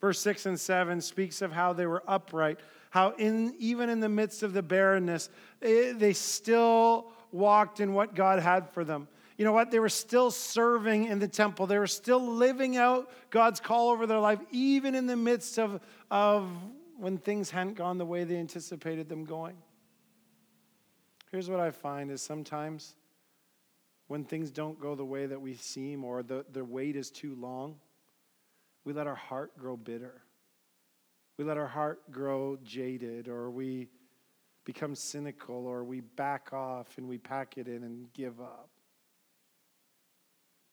Verse 0.01 0.19
6 0.21 0.45
and 0.45 0.59
7 0.59 1.01
speaks 1.01 1.41
of 1.41 1.51
how 1.51 1.73
they 1.73 1.85
were 1.85 2.03
upright, 2.07 2.59
how 2.89 3.11
in, 3.17 3.53
even 3.59 3.89
in 3.89 3.99
the 3.99 4.09
midst 4.09 4.43
of 4.43 4.53
the 4.53 4.63
barrenness, 4.63 5.29
eh, 5.61 5.93
they 5.95 6.13
still 6.13 7.11
walked 7.31 7.79
in 7.79 7.93
what 7.93 8.15
God 8.15 8.39
had 8.39 8.69
for 8.69 8.83
them. 8.83 9.07
You 9.37 9.45
know 9.45 9.53
what? 9.53 9.71
They 9.71 9.79
were 9.79 9.89
still 9.89 10.31
serving 10.31 11.05
in 11.05 11.19
the 11.19 11.27
temple. 11.27 11.65
They 11.65 11.79
were 11.79 11.87
still 11.87 12.25
living 12.25 12.75
out 12.75 13.09
God's 13.29 13.59
call 13.59 13.89
over 13.89 14.05
their 14.05 14.19
life, 14.19 14.39
even 14.51 14.95
in 14.95 15.05
the 15.05 15.15
midst 15.15 15.57
of, 15.57 15.79
of 16.11 16.49
when 16.97 17.17
things 17.17 17.49
hadn't 17.49 17.75
gone 17.75 17.97
the 17.97 18.05
way 18.05 18.25
they 18.25 18.35
anticipated 18.37 19.07
them 19.07 19.23
going. 19.23 19.55
Here's 21.31 21.49
what 21.49 21.59
I 21.59 21.71
find 21.71 22.11
is 22.11 22.21
sometimes 22.21 22.95
when 24.07 24.25
things 24.25 24.51
don't 24.51 24.79
go 24.79 24.95
the 24.95 25.05
way 25.05 25.25
that 25.25 25.39
we 25.39 25.53
seem 25.53 26.03
or 26.03 26.23
the, 26.23 26.43
the 26.51 26.65
wait 26.65 26.95
is 26.95 27.11
too 27.11 27.35
long, 27.35 27.75
we 28.85 28.93
let 28.93 29.07
our 29.07 29.15
heart 29.15 29.57
grow 29.57 29.77
bitter. 29.77 30.21
We 31.37 31.45
let 31.45 31.57
our 31.57 31.67
heart 31.67 32.11
grow 32.11 32.57
jaded 32.63 33.27
or 33.27 33.49
we 33.49 33.87
become 34.65 34.93
cynical 34.95 35.65
or 35.65 35.83
we 35.83 36.01
back 36.01 36.53
off 36.53 36.97
and 36.97 37.07
we 37.07 37.17
pack 37.17 37.57
it 37.57 37.67
in 37.67 37.83
and 37.83 38.11
give 38.13 38.39
up. 38.39 38.69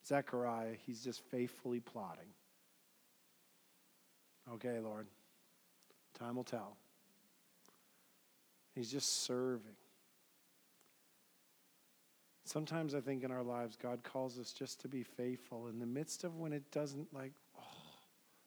Zechariah, 0.07 0.75
he's 0.87 1.03
just 1.03 1.21
faithfully 1.31 1.81
plotting. 1.81 2.29
Okay, 4.55 4.79
Lord, 4.79 5.07
time 6.19 6.37
will 6.37 6.45
tell. 6.45 6.77
He's 8.75 8.90
just 8.92 9.25
serving. 9.25 9.73
Sometimes 12.45 12.95
I 12.95 13.01
think 13.01 13.25
in 13.25 13.33
our 13.33 13.42
lives, 13.42 13.77
God 13.81 14.05
calls 14.05 14.38
us 14.38 14.53
just 14.53 14.81
to 14.83 14.88
be 14.88 15.03
faithful 15.03 15.66
in 15.66 15.81
the 15.81 15.87
midst 15.87 16.23
of 16.23 16.37
when 16.37 16.53
it 16.53 16.71
doesn't 16.71 17.12
like 17.12 17.33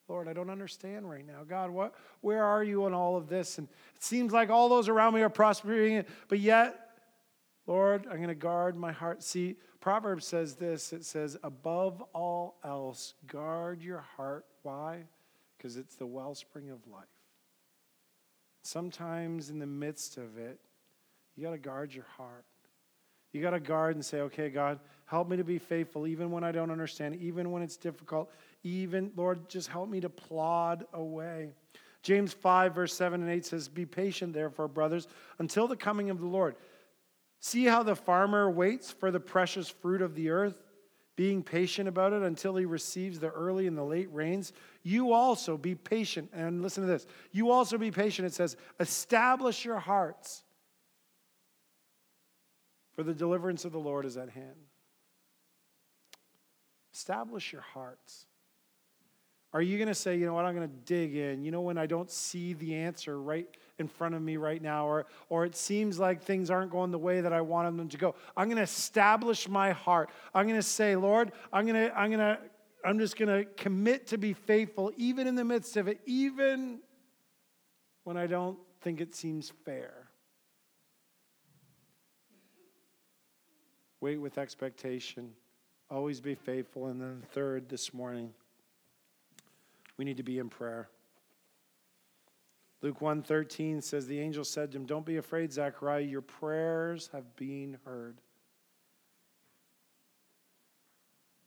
Lord, 0.10 0.28
I 0.28 0.34
don't 0.34 0.50
understand 0.50 1.10
right 1.10 1.26
now. 1.26 1.44
God, 1.48 1.70
what, 1.70 1.94
where 2.22 2.44
are 2.44 2.64
you 2.64 2.88
in 2.88 2.94
all 2.94 3.16
of 3.16 3.30
this? 3.30 3.60
And 3.60 3.68
it 3.96 4.04
seems 4.04 4.34
like 4.34 4.50
all 4.50 4.68
those 4.68 4.90
around 4.90 5.14
me 5.14 5.22
are 5.22 5.30
prospering, 5.30 6.04
but 6.28 6.40
yet, 6.40 6.76
Lord, 7.68 8.08
I'm 8.10 8.18
going 8.18 8.30
to 8.30 8.36
guard 8.36 8.76
my 8.76 8.92
heart. 8.92 9.22
See, 9.22 9.56
Proverbs 9.80 10.26
says 10.26 10.56
this 10.56 10.92
it 10.92 11.06
says, 11.06 11.38
above 11.44 12.04
all 12.14 12.58
else, 12.64 13.14
guard 13.28 13.84
your 13.84 14.04
heart. 14.18 14.46
Why? 14.64 15.04
Because 15.58 15.78
it's 15.78 15.96
the 15.96 16.08
wellspring 16.08 16.72
of 16.72 16.80
life. 16.92 17.06
Sometimes 18.64 19.50
in 19.52 19.60
the 19.60 19.68
midst 19.68 20.18
of 20.18 20.38
it, 20.38 20.60
you 21.36 21.44
got 21.44 21.52
to 21.52 21.58
guard 21.58 21.94
your 21.94 22.06
heart. 22.18 22.46
You 23.32 23.42
got 23.42 23.52
to 23.52 23.60
guard 23.60 23.96
and 23.96 24.04
say, 24.04 24.22
okay, 24.22 24.50
God, 24.50 24.80
help 25.06 25.30
me 25.30 25.38
to 25.38 25.44
be 25.44 25.60
faithful 25.60 26.08
even 26.08 26.32
when 26.32 26.44
I 26.44 26.52
don't 26.52 26.72
understand, 26.72 27.16
even 27.18 27.52
when 27.52 27.62
it's 27.62 27.78
difficult, 27.78 28.32
even, 28.64 29.12
Lord, 29.16 29.50
just 29.50 29.70
help 29.70 29.90
me 29.90 30.02
to 30.02 30.10
plod 30.10 30.86
away. 30.94 31.52
James 32.02 32.34
5, 32.34 32.76
verse 32.76 32.94
7 32.94 33.22
and 33.22 33.30
8 33.30 33.46
says, 33.46 33.68
Be 33.68 33.86
patient, 33.86 34.34
therefore, 34.34 34.68
brothers, 34.68 35.08
until 35.38 35.68
the 35.68 35.76
coming 35.76 36.10
of 36.10 36.20
the 36.20 36.26
Lord. 36.26 36.56
See 37.40 37.66
how 37.66 37.84
the 37.84 37.96
farmer 37.96 38.50
waits 38.50 38.92
for 38.92 39.12
the 39.12 39.20
precious 39.20 39.70
fruit 39.70 40.02
of 40.02 40.16
the 40.16 40.30
earth, 40.30 40.58
being 41.16 41.44
patient 41.44 41.90
about 41.90 42.14
it 42.14 42.22
until 42.22 42.56
he 42.56 42.66
receives 42.66 43.20
the 43.20 43.30
early 43.30 43.68
and 43.68 43.78
the 43.78 43.84
late 43.84 44.10
rains. 44.14 44.54
You 44.84 45.12
also 45.12 45.58
be 45.58 45.76
patient. 45.76 46.30
And 46.34 46.62
listen 46.62 46.84
to 46.84 46.90
this. 46.90 47.06
You 47.32 47.52
also 47.52 47.78
be 47.78 47.92
patient. 47.92 48.26
It 48.26 48.34
says, 48.34 48.56
Establish 48.80 49.66
your 49.66 49.80
hearts, 49.80 50.44
for 52.94 53.04
the 53.04 53.14
deliverance 53.14 53.66
of 53.66 53.72
the 53.72 53.80
Lord 53.80 54.06
is 54.06 54.18
at 54.18 54.30
hand. 54.30 54.56
Establish 56.94 57.52
your 57.52 57.62
hearts. 57.62 58.26
Are 59.52 59.62
you 59.62 59.78
going 59.78 59.88
to 59.88 59.96
say, 59.96 60.16
you 60.16 60.26
know 60.28 60.34
what, 60.34 60.46
I'm 60.46 60.56
going 60.56 60.70
to 60.70 60.76
dig 60.86 61.16
in? 61.16 61.44
You 61.44 61.50
know, 61.52 61.62
when 61.62 61.78
I 61.78 61.88
don't 61.88 62.12
see 62.12 62.54
the 62.54 62.76
answer 62.76 63.20
right 63.20 63.48
in 63.80 63.88
front 63.88 64.14
of 64.14 64.22
me 64.22 64.38
right 64.38 64.62
now, 64.62 64.86
or, 64.86 65.08
or 65.30 65.46
it 65.46 65.56
seems 65.56 65.98
like 65.98 66.22
things 66.22 66.52
aren't 66.52 66.70
going 66.70 66.92
the 66.92 67.00
way 67.00 67.22
that 67.22 67.34
I 67.34 67.42
wanted 67.42 67.78
them 67.78 67.90
to 67.90 67.98
go, 67.98 68.14
I'm 68.38 68.48
going 68.48 68.58
to 68.58 68.64
establish 68.64 69.48
my 69.48 69.72
heart. 69.72 70.12
I'm 70.36 70.46
going 70.46 70.60
to 70.60 70.64
say, 70.64 70.96
Lord, 70.96 71.32
I'm 71.52 71.66
going 71.66 71.90
to, 71.90 71.98
I'm 71.98 72.12
going 72.12 72.20
to, 72.20 72.38
I'm 72.86 73.00
just 73.00 73.18
going 73.18 73.30
to 73.30 73.50
commit 73.54 74.08
to 74.08 74.18
be 74.18 74.34
faithful, 74.34 74.92
even 74.98 75.26
in 75.26 75.36
the 75.36 75.44
midst 75.44 75.78
of 75.78 75.88
it, 75.88 76.00
even 76.06 76.80
when 78.04 78.18
I 78.18 78.28
don't 78.28 78.58
think 78.82 79.02
it 79.02 79.16
seems 79.16 79.52
fair. 79.66 80.10
Wait 84.00 84.18
with 84.18 84.38
expectation. 84.38 85.32
Always 85.90 86.22
be 86.22 86.36
faithful. 86.36 86.88
And 86.88 87.02
then, 87.02 87.24
third, 87.32 87.68
this 87.68 87.94
morning, 87.94 88.32
we 90.00 90.06
need 90.06 90.16
to 90.16 90.24
be 90.24 90.40
in 90.40 90.48
prayer. 90.48 90.90
Luke 92.82 93.02
1:13 93.02 93.82
says 93.82 94.08
the 94.08 94.22
angel 94.22 94.46
said 94.46 94.72
to 94.72 94.78
him, 94.78 94.86
"Don't 94.86 95.06
be 95.06 95.18
afraid, 95.18 95.52
Zechariah, 95.52 96.04
your 96.04 96.22
prayers 96.22 97.08
have 97.10 97.36
been 97.36 97.78
heard." 97.84 98.22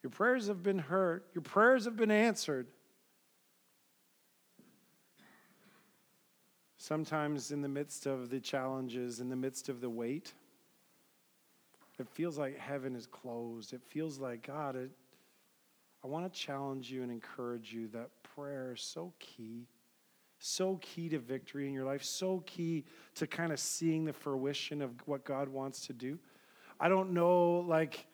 Your 0.03 0.11
prayers 0.11 0.49
have 0.49 0.63
been 0.63 0.81
heard. 0.81 1.25
Your 1.33 1.41
prayers 1.41 1.87
have 1.87 1.97
been 1.97 2.11
answered. 2.11 2.71
Sometimes 6.77 7.53
in 7.53 7.63
the 7.63 7.69
midst 7.69 8.05
of 8.05 8.29
the 8.29 8.41
challenges, 8.41 9.19
in 9.19 9.31
the 9.31 9.37
midst 9.37 9.71
of 9.71 9.81
the 9.81 9.89
wait, 9.89 10.35
it 11.99 12.09
feels 12.11 12.37
like 12.37 12.59
heaven 12.59 12.95
is 12.97 13.07
closed. 13.07 13.73
It 13.73 13.83
feels 13.83 14.19
like, 14.19 14.43
God, 14.43 14.77
it, 14.77 14.91
I 16.05 16.09
want 16.09 16.31
to 16.31 16.39
challenge 16.39 16.91
you 16.91 17.03
and 17.03 17.11
encourage 17.11 17.73
you 17.73 17.89
that 17.89 18.22
prayer 18.35 18.73
is 18.75 18.83
so 18.83 19.13
key. 19.19 19.67
So 20.39 20.79
key 20.83 21.09
to 21.11 21.19
victory 21.19 21.69
in 21.69 21.73
your 21.73 21.85
life, 21.85 22.03
so 22.03 22.43
key 22.47 22.85
to 23.15 23.29
kind 23.29 23.53
of 23.53 23.61
seeing 23.61 24.05
the 24.05 24.13
fruition 24.13 24.83
of 24.83 24.91
what 25.07 25.25
God 25.25 25.49
wants 25.49 25.87
to 25.87 25.93
do. 25.93 26.19
I 26.81 26.89
don't 26.89 27.13
know, 27.13 27.65
like, 27.69 28.07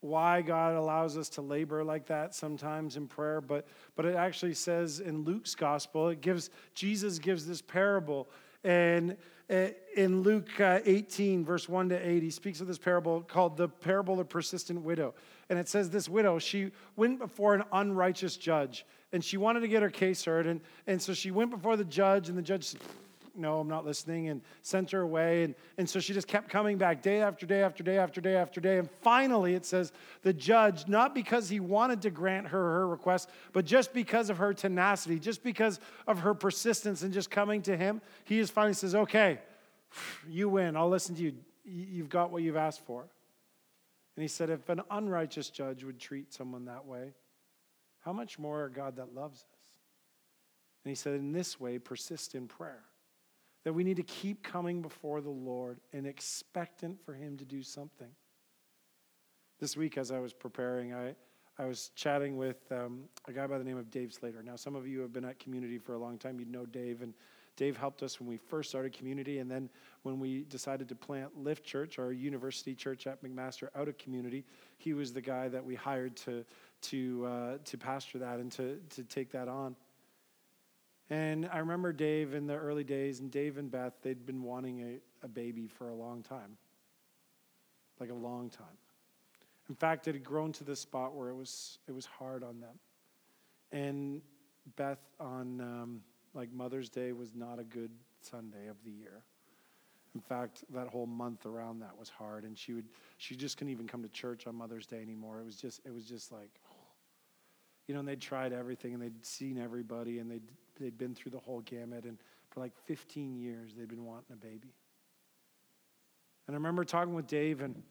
why 0.00 0.42
God 0.42 0.74
allows 0.74 1.16
us 1.16 1.28
to 1.30 1.42
labor 1.42 1.84
like 1.84 2.06
that 2.06 2.34
sometimes 2.34 2.96
in 2.96 3.06
prayer, 3.06 3.40
but, 3.40 3.66
but 3.94 4.04
it 4.04 4.14
actually 4.14 4.54
says 4.54 5.00
in 5.00 5.24
Luke's 5.24 5.54
gospel, 5.54 6.08
it 6.08 6.20
gives, 6.20 6.50
Jesus 6.74 7.18
gives 7.18 7.46
this 7.46 7.62
parable. 7.62 8.28
And 8.64 9.16
uh, 9.48 9.68
in 9.96 10.22
Luke 10.22 10.60
uh, 10.60 10.80
18, 10.84 11.44
verse 11.44 11.68
1 11.68 11.90
to 11.90 12.08
8, 12.08 12.22
he 12.22 12.30
speaks 12.30 12.60
of 12.60 12.66
this 12.66 12.78
parable 12.78 13.22
called 13.22 13.56
the 13.56 13.68
parable 13.68 14.18
of 14.20 14.28
persistent 14.28 14.82
widow. 14.82 15.14
And 15.48 15.58
it 15.58 15.68
says 15.68 15.90
this 15.90 16.08
widow, 16.08 16.38
she 16.38 16.72
went 16.96 17.18
before 17.18 17.54
an 17.54 17.64
unrighteous 17.72 18.36
judge 18.36 18.84
and 19.12 19.24
she 19.24 19.36
wanted 19.36 19.60
to 19.60 19.68
get 19.68 19.82
her 19.82 19.90
case 19.90 20.24
heard. 20.24 20.46
And, 20.46 20.60
and 20.86 21.00
so 21.00 21.14
she 21.14 21.30
went 21.30 21.50
before 21.50 21.76
the 21.76 21.84
judge, 21.84 22.28
and 22.28 22.36
the 22.36 22.42
judge 22.42 22.64
said, 22.64 22.80
no, 23.38 23.60
I'm 23.60 23.68
not 23.68 23.84
listening, 23.84 24.28
and 24.28 24.40
sent 24.62 24.90
her 24.92 25.00
away. 25.00 25.44
And, 25.44 25.54
and 25.78 25.88
so 25.88 26.00
she 26.00 26.12
just 26.12 26.26
kept 26.26 26.48
coming 26.48 26.78
back 26.78 27.02
day 27.02 27.20
after 27.20 27.46
day 27.46 27.62
after 27.62 27.82
day 27.82 27.98
after 27.98 28.20
day 28.20 28.36
after 28.36 28.60
day. 28.60 28.78
And 28.78 28.90
finally, 28.90 29.54
it 29.54 29.64
says 29.64 29.92
the 30.22 30.32
judge, 30.32 30.88
not 30.88 31.14
because 31.14 31.48
he 31.48 31.60
wanted 31.60 32.02
to 32.02 32.10
grant 32.10 32.48
her 32.48 32.72
her 32.72 32.88
request, 32.88 33.30
but 33.52 33.64
just 33.64 33.92
because 33.92 34.30
of 34.30 34.38
her 34.38 34.54
tenacity, 34.54 35.18
just 35.18 35.42
because 35.42 35.80
of 36.06 36.20
her 36.20 36.34
persistence 36.34 37.02
and 37.02 37.12
just 37.12 37.30
coming 37.30 37.62
to 37.62 37.76
him, 37.76 38.00
he 38.24 38.38
just 38.38 38.52
finally 38.52 38.74
says, 38.74 38.94
Okay, 38.94 39.38
you 40.28 40.48
win. 40.48 40.76
I'll 40.76 40.88
listen 40.88 41.14
to 41.16 41.22
you. 41.22 41.34
You've 41.64 42.08
got 42.08 42.30
what 42.30 42.42
you've 42.42 42.56
asked 42.56 42.84
for. 42.86 43.06
And 44.16 44.22
he 44.22 44.28
said, 44.28 44.50
If 44.50 44.68
an 44.68 44.80
unrighteous 44.90 45.50
judge 45.50 45.84
would 45.84 46.00
treat 46.00 46.32
someone 46.32 46.64
that 46.64 46.86
way, 46.86 47.12
how 48.00 48.12
much 48.12 48.38
more 48.38 48.64
a 48.64 48.70
God 48.70 48.96
that 48.96 49.14
loves 49.14 49.40
us? 49.40 49.78
And 50.84 50.90
he 50.90 50.94
said, 50.94 51.14
In 51.14 51.32
this 51.32 51.60
way, 51.60 51.78
persist 51.78 52.34
in 52.34 52.48
prayer 52.48 52.84
that 53.66 53.72
we 53.72 53.82
need 53.82 53.96
to 53.96 54.04
keep 54.04 54.44
coming 54.44 54.80
before 54.80 55.20
the 55.20 55.28
Lord 55.28 55.80
and 55.92 56.06
expectant 56.06 57.04
for 57.04 57.14
Him 57.14 57.36
to 57.38 57.44
do 57.44 57.64
something. 57.64 58.06
This 59.58 59.76
week, 59.76 59.98
as 59.98 60.12
I 60.12 60.20
was 60.20 60.32
preparing, 60.32 60.94
I, 60.94 61.16
I 61.58 61.64
was 61.64 61.90
chatting 61.96 62.36
with 62.36 62.58
um, 62.70 63.08
a 63.26 63.32
guy 63.32 63.44
by 63.48 63.58
the 63.58 63.64
name 63.64 63.76
of 63.76 63.90
Dave 63.90 64.12
Slater. 64.12 64.40
Now, 64.40 64.54
some 64.54 64.76
of 64.76 64.86
you 64.86 65.00
have 65.00 65.12
been 65.12 65.24
at 65.24 65.40
community 65.40 65.78
for 65.78 65.94
a 65.94 65.98
long 65.98 66.16
time. 66.16 66.38
You'd 66.38 66.48
know 66.48 66.64
Dave, 66.64 67.02
and 67.02 67.12
Dave 67.56 67.76
helped 67.76 68.02
us 68.02 68.20
when 68.20 68.28
we 68.28 68.36
first 68.36 68.68
started 68.68 68.92
community, 68.92 69.38
and 69.38 69.50
then 69.50 69.70
when 70.02 70.20
we 70.20 70.44
decided 70.44 70.88
to 70.88 70.94
plant 70.94 71.36
Lift 71.36 71.64
Church, 71.64 71.98
our 71.98 72.12
university 72.12 72.74
church 72.74 73.06
at 73.06 73.22
McMaster, 73.22 73.68
out 73.74 73.88
of 73.88 73.96
community. 73.98 74.44
He 74.76 74.92
was 74.92 75.12
the 75.12 75.22
guy 75.22 75.48
that 75.48 75.64
we 75.64 75.74
hired 75.74 76.16
to 76.18 76.44
to 76.82 77.26
uh, 77.26 77.58
to 77.64 77.78
pastor 77.78 78.18
that 78.18 78.38
and 78.38 78.52
to 78.52 78.78
to 78.90 79.04
take 79.04 79.32
that 79.32 79.48
on. 79.48 79.74
And 81.08 81.48
I 81.52 81.58
remember 81.58 81.92
Dave 81.92 82.34
in 82.34 82.46
the 82.46 82.56
early 82.56 82.84
days, 82.84 83.20
and 83.20 83.30
Dave 83.30 83.58
and 83.58 83.70
Beth, 83.70 83.92
they'd 84.02 84.26
been 84.26 84.42
wanting 84.42 84.80
a, 84.80 85.24
a 85.24 85.28
baby 85.28 85.68
for 85.68 85.88
a 85.88 85.94
long 85.94 86.22
time. 86.22 86.56
Like 88.00 88.10
a 88.10 88.14
long 88.14 88.50
time. 88.50 88.66
In 89.68 89.74
fact, 89.74 90.08
it 90.08 90.14
had 90.14 90.24
grown 90.24 90.52
to 90.52 90.64
the 90.64 90.76
spot 90.76 91.14
where 91.14 91.28
it 91.28 91.34
was, 91.34 91.78
it 91.88 91.92
was 91.92 92.06
hard 92.06 92.42
on 92.42 92.60
them. 92.60 92.78
And 93.72 94.20
Beth, 94.76 94.98
on 95.18 95.60
um, 95.60 96.00
like 96.36 96.52
Mother's 96.52 96.88
Day, 96.88 97.12
was 97.12 97.34
not 97.34 97.58
a 97.58 97.64
good 97.64 97.90
Sunday 98.20 98.68
of 98.68 98.76
the 98.84 98.90
year. 98.90 99.22
In 100.14 100.20
fact, 100.20 100.64
that 100.72 100.88
whole 100.88 101.06
month 101.06 101.46
around 101.46 101.80
that 101.80 101.98
was 101.98 102.08
hard, 102.08 102.44
and 102.44 102.56
she 102.56 102.72
would 102.72 102.86
she 103.18 103.34
just 103.34 103.56
couldn't 103.56 103.72
even 103.72 103.86
come 103.86 104.02
to 104.02 104.08
church 104.08 104.46
on 104.46 104.54
Mother's 104.54 104.86
Day 104.86 105.02
anymore. 105.02 105.40
It 105.40 105.44
was 105.44 105.56
just 105.56 105.80
it 105.84 105.92
was 105.92 106.04
just 106.04 106.32
like, 106.32 106.60
you 107.86 107.94
know, 107.94 108.00
and 108.00 108.08
they'd 108.08 108.20
tried 108.20 108.52
everything, 108.52 108.94
and 108.94 109.02
they'd 109.02 109.24
seen 109.24 109.58
everybody, 109.58 110.18
and 110.18 110.30
they'd 110.30 110.48
they'd 110.80 110.96
been 110.96 111.14
through 111.14 111.32
the 111.32 111.38
whole 111.38 111.60
gamut, 111.60 112.04
and 112.04 112.18
for 112.50 112.60
like 112.60 112.72
15 112.86 113.36
years, 113.36 113.74
they'd 113.76 113.88
been 113.88 114.04
wanting 114.04 114.32
a 114.32 114.36
baby. 114.36 114.74
And 116.46 116.54
I 116.54 116.56
remember 116.56 116.84
talking 116.84 117.14
with 117.14 117.26
Dave, 117.26 117.60
and 117.60 117.82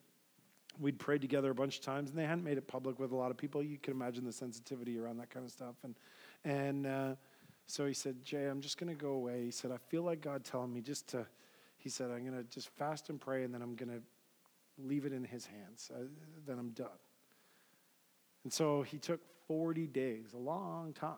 we'd 0.80 0.98
prayed 0.98 1.22
together 1.22 1.52
a 1.52 1.56
bunch 1.56 1.78
of 1.78 1.84
times, 1.84 2.10
and 2.10 2.18
they 2.18 2.26
hadn't 2.26 2.44
made 2.44 2.58
it 2.58 2.68
public 2.68 3.00
with 3.00 3.12
a 3.12 3.16
lot 3.16 3.32
of 3.32 3.38
people. 3.38 3.62
You 3.62 3.78
can 3.78 3.94
imagine 3.94 4.26
the 4.26 4.32
sensitivity 4.32 4.98
around 4.98 5.18
that 5.18 5.30
kind 5.30 5.46
of 5.46 5.52
stuff. 5.52 5.76
And, 5.84 5.96
and 6.44 6.88
uh, 6.88 7.16
so 7.68 7.86
he 7.86 7.94
said, 7.94 8.24
Jay, 8.24 8.46
I'm 8.46 8.62
just 8.62 8.78
going 8.78 8.96
to 8.96 9.02
go 9.02 9.12
away. 9.12 9.44
He 9.46 9.52
said, 9.52 9.72
I 9.72 9.78
feel 9.78 10.04
like 10.04 10.22
God 10.22 10.44
telling 10.44 10.74
me 10.74 10.82
just 10.82 11.08
to, 11.10 11.26
he 11.78 11.90
said, 11.90 12.12
I'm 12.12 12.26
going 12.26 12.38
to 12.38 12.44
just 12.44 12.70
fast 12.70 13.10
and 13.10 13.20
pray, 13.20 13.44
and 13.44 13.54
then 13.54 13.62
I'm 13.62 13.76
going 13.76 13.90
to 13.90 14.02
leave 14.78 15.06
it 15.06 15.14
in 15.14 15.24
his 15.24 15.46
hands. 15.46 15.92
Then 16.46 16.60
I'm 16.60 16.70
done. 16.70 16.88
And 18.44 18.54
so 18.54 18.84
he 18.84 18.98
took 18.98 19.22
40 19.48 19.88
days, 19.88 20.34
a 20.34 20.38
long 20.38 20.94
time, 20.94 21.16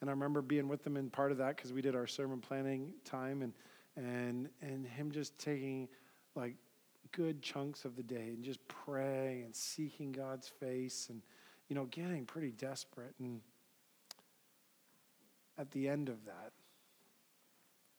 and 0.00 0.10
I 0.10 0.12
remember 0.12 0.42
being 0.42 0.68
with 0.68 0.84
them 0.84 0.96
in 0.96 1.08
part 1.08 1.32
of 1.32 1.38
that 1.38 1.56
because 1.56 1.72
we 1.72 1.80
did 1.80 1.94
our 1.94 2.06
sermon 2.06 2.40
planning 2.40 2.92
time 3.06 3.40
and 3.40 3.54
and 3.96 4.50
and 4.60 4.86
him 4.86 5.10
just 5.10 5.38
taking 5.38 5.88
like 6.34 6.56
good 7.12 7.40
chunks 7.40 7.86
of 7.86 7.96
the 7.96 8.02
day 8.02 8.28
and 8.34 8.44
just 8.44 8.60
praying 8.68 9.44
and 9.44 9.56
seeking 9.56 10.12
God's 10.12 10.46
face 10.46 11.06
and 11.08 11.22
you 11.68 11.74
know 11.74 11.86
getting 11.86 12.26
pretty 12.26 12.50
desperate 12.50 13.14
and 13.18 13.40
at 15.58 15.70
the 15.70 15.88
end 15.88 16.08
of 16.08 16.24
that 16.24 16.52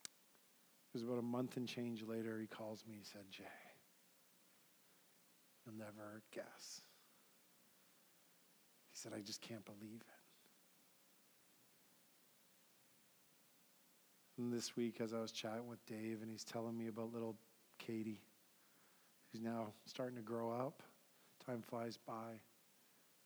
it 0.03 0.93
was 0.93 1.03
about 1.03 1.19
a 1.19 1.23
month 1.23 1.57
and 1.57 1.67
change 1.67 2.03
later 2.03 2.39
he 2.39 2.47
calls 2.47 2.83
me 2.87 2.95
he 2.97 3.03
said 3.03 3.23
Jay 3.29 3.43
you'll 5.65 5.77
never 5.77 6.21
guess 6.33 6.81
he 8.91 8.97
said 8.97 9.11
I 9.15 9.21
just 9.21 9.41
can't 9.41 9.65
believe 9.65 10.01
it 10.01 10.25
And 14.37 14.51
this 14.51 14.75
week, 14.75 14.99
as 14.99 15.13
I 15.13 15.19
was 15.19 15.31
chatting 15.31 15.67
with 15.67 15.85
Dave, 15.85 16.21
and 16.21 16.29
he's 16.29 16.43
telling 16.43 16.77
me 16.77 16.87
about 16.87 17.13
little 17.13 17.37
Katie, 17.79 18.21
who's 19.31 19.41
now 19.41 19.67
starting 19.85 20.17
to 20.17 20.21
grow 20.21 20.51
up, 20.51 20.83
time 21.45 21.61
flies 21.61 21.97
by. 21.97 22.33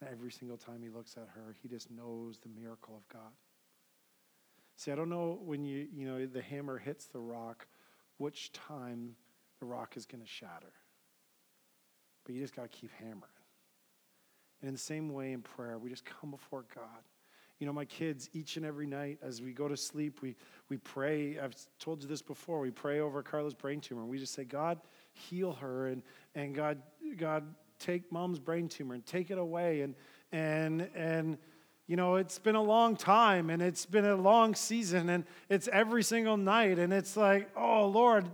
Every 0.07 0.31
single 0.31 0.57
time 0.57 0.81
he 0.81 0.89
looks 0.89 1.17
at 1.17 1.27
her, 1.33 1.55
he 1.61 1.67
just 1.67 1.91
knows 1.91 2.37
the 2.37 2.49
miracle 2.49 2.95
of 2.95 3.07
God. 3.11 3.31
See, 4.79 4.91
I 4.91 4.95
don't 4.95 5.09
know 5.09 5.39
when 5.43 5.65
you, 5.65 5.87
you 5.93 6.07
know, 6.07 6.25
the 6.25 6.41
hammer 6.41 6.77
hits 6.77 7.07
the 7.07 7.19
rock, 7.19 7.67
which 8.17 8.51
time 8.53 9.15
the 9.59 9.65
rock 9.65 9.97
is 9.97 10.05
going 10.05 10.21
to 10.21 10.27
shatter. 10.27 10.71
But 12.23 12.33
you 12.33 12.41
just 12.41 12.55
got 12.55 12.63
to 12.63 12.69
keep 12.69 12.91
hammering. 12.97 13.23
And 14.61 14.69
in 14.69 14.73
the 14.73 14.79
same 14.79 15.11
way 15.11 15.33
in 15.33 15.41
prayer, 15.41 15.77
we 15.77 15.89
just 15.89 16.05
come 16.05 16.31
before 16.31 16.63
God 16.73 17.03
you 17.59 17.67
know, 17.67 17.73
my 17.73 17.85
kids, 17.85 18.29
each 18.33 18.55
and 18.55 18.65
every 18.65 18.87
night 18.87 19.19
as 19.21 19.41
we 19.41 19.51
go 19.51 19.67
to 19.67 19.75
sleep, 19.75 20.21
we, 20.21 20.35
we 20.69 20.77
pray. 20.77 21.37
I've 21.37 21.55
told 21.77 22.01
you 22.01 22.07
this 22.07 22.21
before. 22.21 22.61
We 22.61 22.71
pray 22.71 23.01
over 23.01 23.21
Carla's 23.21 23.53
brain 23.53 23.81
tumor. 23.81 24.05
We 24.05 24.17
just 24.17 24.33
say, 24.33 24.45
God, 24.45 24.79
heal 25.11 25.51
her. 25.53 25.87
And, 25.87 26.01
and 26.35 26.55
God, 26.55 26.81
God, 27.17 27.43
take 27.77 28.09
mom's 28.13 28.39
brain 28.39 28.69
tumor 28.69 28.95
and 28.95 29.05
take 29.05 29.29
it 29.29 29.37
away. 29.37 29.81
And, 29.81 29.95
and, 30.31 30.89
and, 30.95 31.37
you 31.89 31.95
know, 31.95 32.17
it's 32.17 32.37
been 32.37 32.53
a 32.53 32.61
long 32.61 32.95
time 32.95 33.49
and 33.49 33.63
it's 33.63 33.87
been 33.87 34.05
a 34.05 34.15
long 34.15 34.53
season 34.53 35.09
and 35.09 35.25
it's 35.49 35.67
every 35.69 36.03
single 36.03 36.37
night. 36.37 36.77
And 36.77 36.93
it's 36.93 37.17
like, 37.17 37.49
oh, 37.57 37.87
Lord, 37.87 38.29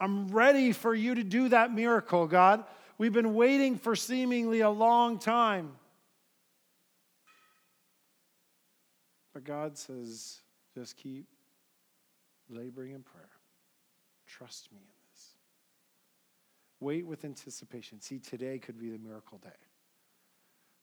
I'm 0.00 0.26
ready 0.26 0.72
for 0.72 0.92
you 0.92 1.14
to 1.14 1.22
do 1.22 1.48
that 1.50 1.72
miracle, 1.72 2.26
God. 2.26 2.64
We've 2.98 3.12
been 3.12 3.34
waiting 3.34 3.78
for 3.78 3.94
seemingly 3.94 4.58
a 4.58 4.70
long 4.70 5.20
time. 5.20 5.70
But 9.32 9.44
God 9.44 9.78
says, 9.78 10.40
just 10.74 10.96
keep 10.96 11.26
laboring 12.50 12.90
in 12.90 13.04
prayer. 13.04 13.30
Trust 14.26 14.72
me 14.72 14.80
in 14.80 15.12
this. 15.12 15.28
Wait 16.80 17.06
with 17.06 17.24
anticipation. 17.24 18.00
See, 18.00 18.18
today 18.18 18.58
could 18.58 18.80
be 18.80 18.90
the 18.90 18.98
miracle 18.98 19.38
day. 19.38 19.65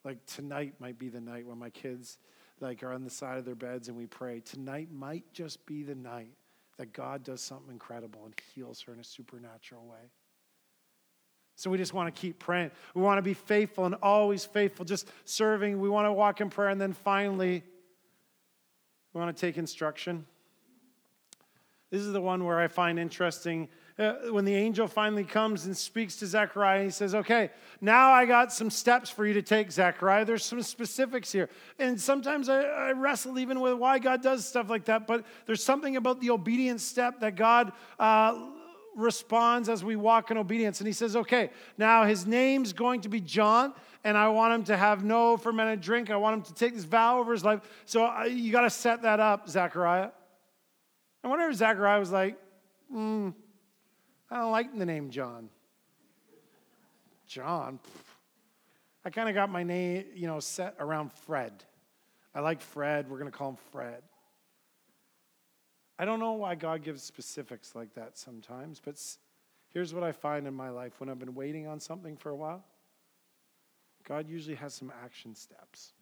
Like 0.03 0.25
tonight 0.25 0.73
might 0.79 0.99
be 0.99 1.09
the 1.09 1.21
night 1.21 1.45
when 1.45 1.57
my 1.57 1.69
kids 1.69 2.17
like 2.59 2.83
are 2.83 2.93
on 2.93 3.03
the 3.03 3.09
side 3.09 3.37
of 3.37 3.45
their 3.45 3.55
beds 3.55 3.87
and 3.87 3.97
we 3.97 4.05
pray. 4.05 4.39
Tonight 4.39 4.89
might 4.91 5.23
just 5.33 5.65
be 5.65 5.83
the 5.83 5.95
night 5.95 6.33
that 6.77 6.93
God 6.93 7.23
does 7.23 7.41
something 7.41 7.71
incredible 7.71 8.25
and 8.25 8.33
heals 8.53 8.81
her 8.81 8.93
in 8.93 8.99
a 8.99 9.03
supernatural 9.03 9.85
way. 9.85 10.09
So 11.55 11.69
we 11.69 11.77
just 11.77 11.93
want 11.93 12.13
to 12.13 12.19
keep 12.19 12.39
praying. 12.39 12.71
We 12.95 13.01
want 13.01 13.19
to 13.19 13.21
be 13.21 13.35
faithful 13.35 13.85
and 13.85 13.95
always 14.01 14.43
faithful, 14.43 14.85
just 14.85 15.07
serving. 15.25 15.79
We 15.79 15.89
want 15.89 16.07
to 16.07 16.11
walk 16.11 16.41
in 16.41 16.49
prayer 16.49 16.69
and 16.69 16.81
then 16.81 16.93
finally 16.93 17.63
we 19.13 19.19
want 19.21 19.35
to 19.35 19.39
take 19.39 19.57
instruction. 19.57 20.25
This 21.91 22.01
is 22.01 22.11
the 22.11 22.21
one 22.21 22.43
where 22.43 22.59
I 22.59 22.67
find 22.67 22.97
interesting. 22.97 23.69
Uh, 23.97 24.13
when 24.31 24.43
the 24.43 24.55
angel 24.55 24.87
finally 24.87 25.23
comes 25.23 25.67
and 25.67 25.77
speaks 25.77 26.15
to 26.15 26.25
Zechariah, 26.25 26.83
he 26.83 26.89
says, 26.89 27.13
Okay, 27.13 27.51
now 27.79 28.11
I 28.11 28.25
got 28.25 28.51
some 28.51 28.71
steps 28.71 29.09
for 29.09 29.25
you 29.25 29.33
to 29.35 29.41
take, 29.41 29.71
Zechariah. 29.71 30.25
There's 30.25 30.43
some 30.43 30.61
specifics 30.63 31.31
here. 31.31 31.47
And 31.77 31.99
sometimes 32.01 32.49
I, 32.49 32.63
I 32.63 32.91
wrestle 32.93 33.37
even 33.37 33.59
with 33.59 33.75
why 33.75 33.99
God 33.99 34.23
does 34.23 34.47
stuff 34.47 34.69
like 34.69 34.85
that, 34.85 35.05
but 35.05 35.25
there's 35.45 35.63
something 35.63 35.95
about 35.95 36.21
the 36.21 36.31
obedience 36.31 36.83
step 36.83 37.19
that 37.19 37.35
God 37.35 37.71
uh, 37.99 38.47
responds 38.95 39.69
as 39.69 39.83
we 39.83 39.95
walk 39.95 40.31
in 40.31 40.37
obedience. 40.37 40.79
And 40.79 40.87
he 40.87 40.93
says, 40.93 41.15
Okay, 41.15 41.51
now 41.77 42.03
his 42.05 42.25
name's 42.25 42.73
going 42.73 43.01
to 43.01 43.09
be 43.09 43.21
John 43.21 43.73
and 44.03 44.17
I 44.17 44.27
want 44.29 44.53
him 44.53 44.63
to 44.65 44.77
have 44.77 45.03
no 45.03 45.37
fermented 45.37 45.81
drink. 45.81 46.09
I 46.09 46.17
want 46.17 46.37
him 46.37 46.41
to 46.43 46.53
take 46.53 46.75
this 46.75 46.83
vow 46.83 47.19
over 47.19 47.31
his 47.31 47.43
life. 47.43 47.61
So 47.85 48.05
uh, 48.05 48.23
you 48.23 48.51
got 48.51 48.61
to 48.61 48.69
set 48.69 49.03
that 49.03 49.19
up, 49.19 49.47
Zechariah. 49.47 50.09
I 51.23 51.27
wonder 51.27 51.47
if 51.49 51.55
Zechariah 51.55 51.99
was 51.99 52.11
like, 52.11 52.37
mm, 52.93 53.33
I 54.33 54.37
don't 54.37 54.51
like 54.51 54.75
the 54.75 54.85
name 54.85 55.11
John. 55.11 55.47
John. 57.27 57.77
I 59.05 59.11
kind 59.11 59.29
of 59.29 59.35
got 59.35 59.51
my 59.51 59.61
name, 59.61 60.05
you 60.15 60.25
know, 60.25 60.39
set 60.39 60.75
around 60.79 61.11
Fred. 61.11 61.63
I 62.33 62.39
like 62.39 62.59
Fred. 62.59 63.07
We're 63.07 63.19
going 63.19 63.31
to 63.31 63.37
call 63.37 63.49
him 63.49 63.57
Fred. 63.71 64.01
I 65.99 66.05
don't 66.05 66.19
know 66.19 66.31
why 66.31 66.55
God 66.55 66.83
gives 66.83 67.03
specifics 67.03 67.75
like 67.75 67.93
that 67.93 68.17
sometimes, 68.17 68.81
but 68.83 68.99
here's 69.69 69.93
what 69.93 70.03
I 70.03 70.11
find 70.11 70.47
in 70.47 70.55
my 70.55 70.69
life 70.71 70.99
when 70.99 71.09
I've 71.09 71.19
been 71.19 71.35
waiting 71.35 71.67
on 71.67 71.79
something 71.79 72.17
for 72.17 72.31
a 72.31 72.35
while. 72.35 72.63
God 74.03 74.27
usually 74.27 74.55
has 74.55 74.73
some 74.73 74.91
action 75.03 75.35
steps. 75.35 75.93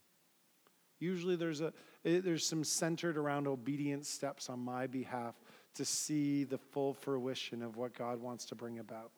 Usually 0.99 1.35
there's 1.35 1.59
a 1.59 1.73
eh, 2.05 2.21
there's 2.23 2.45
some 2.45 2.63
centered 2.63 3.17
around 3.17 3.47
obedience 3.47 4.07
steps 4.07 4.49
on 4.49 4.59
my 4.59 4.87
behalf 4.87 5.35
to 5.75 5.85
see 5.85 6.43
the 6.43 6.57
full 6.57 6.93
fruition 6.93 7.61
of 7.61 7.77
what 7.77 7.93
God 7.93 8.21
wants 8.21 8.45
to 8.45 8.55
bring 8.55 8.79
about. 8.79 9.11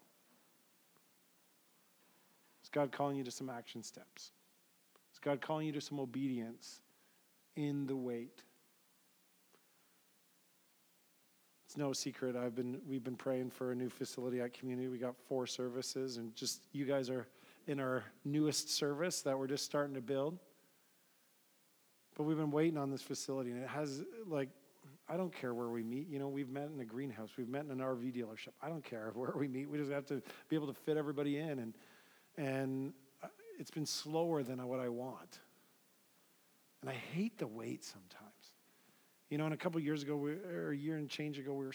Is 2.63 2.69
God 2.69 2.91
calling 2.91 3.17
you 3.17 3.23
to 3.23 3.31
some 3.31 3.49
action 3.49 3.83
steps? 3.83 4.31
Is 5.13 5.19
God 5.19 5.41
calling 5.41 5.67
you 5.67 5.73
to 5.73 5.81
some 5.81 5.99
obedience 5.99 6.81
in 7.55 7.85
the 7.87 7.95
wait? 7.95 8.43
It's 11.73 11.77
no 11.77 11.91
secret. 11.91 12.35
I've 12.35 12.55
been 12.55 12.79
we've 12.87 13.03
been 13.03 13.15
praying 13.15 13.49
for 13.49 13.71
a 13.71 13.75
new 13.75 13.89
facility 13.89 14.39
at 14.39 14.53
community. 14.53 14.87
We 14.87 14.99
got 14.99 15.15
four 15.27 15.47
services, 15.47 16.17
and 16.17 16.35
just 16.35 16.61
you 16.71 16.85
guys 16.85 17.09
are 17.09 17.25
in 17.65 17.79
our 17.79 18.03
newest 18.25 18.69
service 18.69 19.21
that 19.21 19.37
we're 19.37 19.47
just 19.47 19.65
starting 19.65 19.95
to 19.95 20.01
build. 20.01 20.37
But 22.15 22.23
we've 22.23 22.37
been 22.37 22.51
waiting 22.51 22.77
on 22.77 22.91
this 22.91 23.01
facility, 23.01 23.49
and 23.49 23.63
it 23.63 23.69
has 23.69 24.03
like 24.27 24.49
I 25.09 25.17
don't 25.17 25.33
care 25.33 25.53
where 25.53 25.69
we 25.69 25.83
meet. 25.83 26.07
You 26.09 26.19
know, 26.19 26.29
we've 26.29 26.49
met 26.49 26.69
in 26.73 26.79
a 26.79 26.85
greenhouse, 26.85 27.31
we've 27.37 27.49
met 27.49 27.65
in 27.65 27.71
an 27.71 27.79
RV 27.79 28.15
dealership. 28.15 28.53
I 28.61 28.69
don't 28.69 28.83
care 28.83 29.11
where 29.15 29.33
we 29.35 29.47
meet. 29.47 29.69
We 29.69 29.77
just 29.77 29.91
have 29.91 30.05
to 30.07 30.21
be 30.49 30.55
able 30.55 30.67
to 30.67 30.73
fit 30.73 30.97
everybody 30.97 31.37
in, 31.37 31.59
and 31.59 31.73
and 32.37 32.93
uh, 33.23 33.27
it's 33.59 33.71
been 33.71 33.85
slower 33.85 34.43
than 34.43 34.65
what 34.67 34.79
I 34.79 34.89
want. 34.89 35.39
And 36.81 36.89
I 36.89 36.93
hate 36.93 37.37
the 37.37 37.47
wait 37.47 37.83
sometimes. 37.83 38.51
You 39.29 39.37
know, 39.37 39.45
and 39.45 39.53
a 39.53 39.57
couple 39.57 39.79
years 39.79 40.03
ago, 40.03 40.17
we, 40.17 40.33
or 40.33 40.71
a 40.71 40.77
year 40.77 40.97
and 40.97 41.09
change 41.09 41.39
ago, 41.39 41.53
we 41.53 41.65
were 41.65 41.73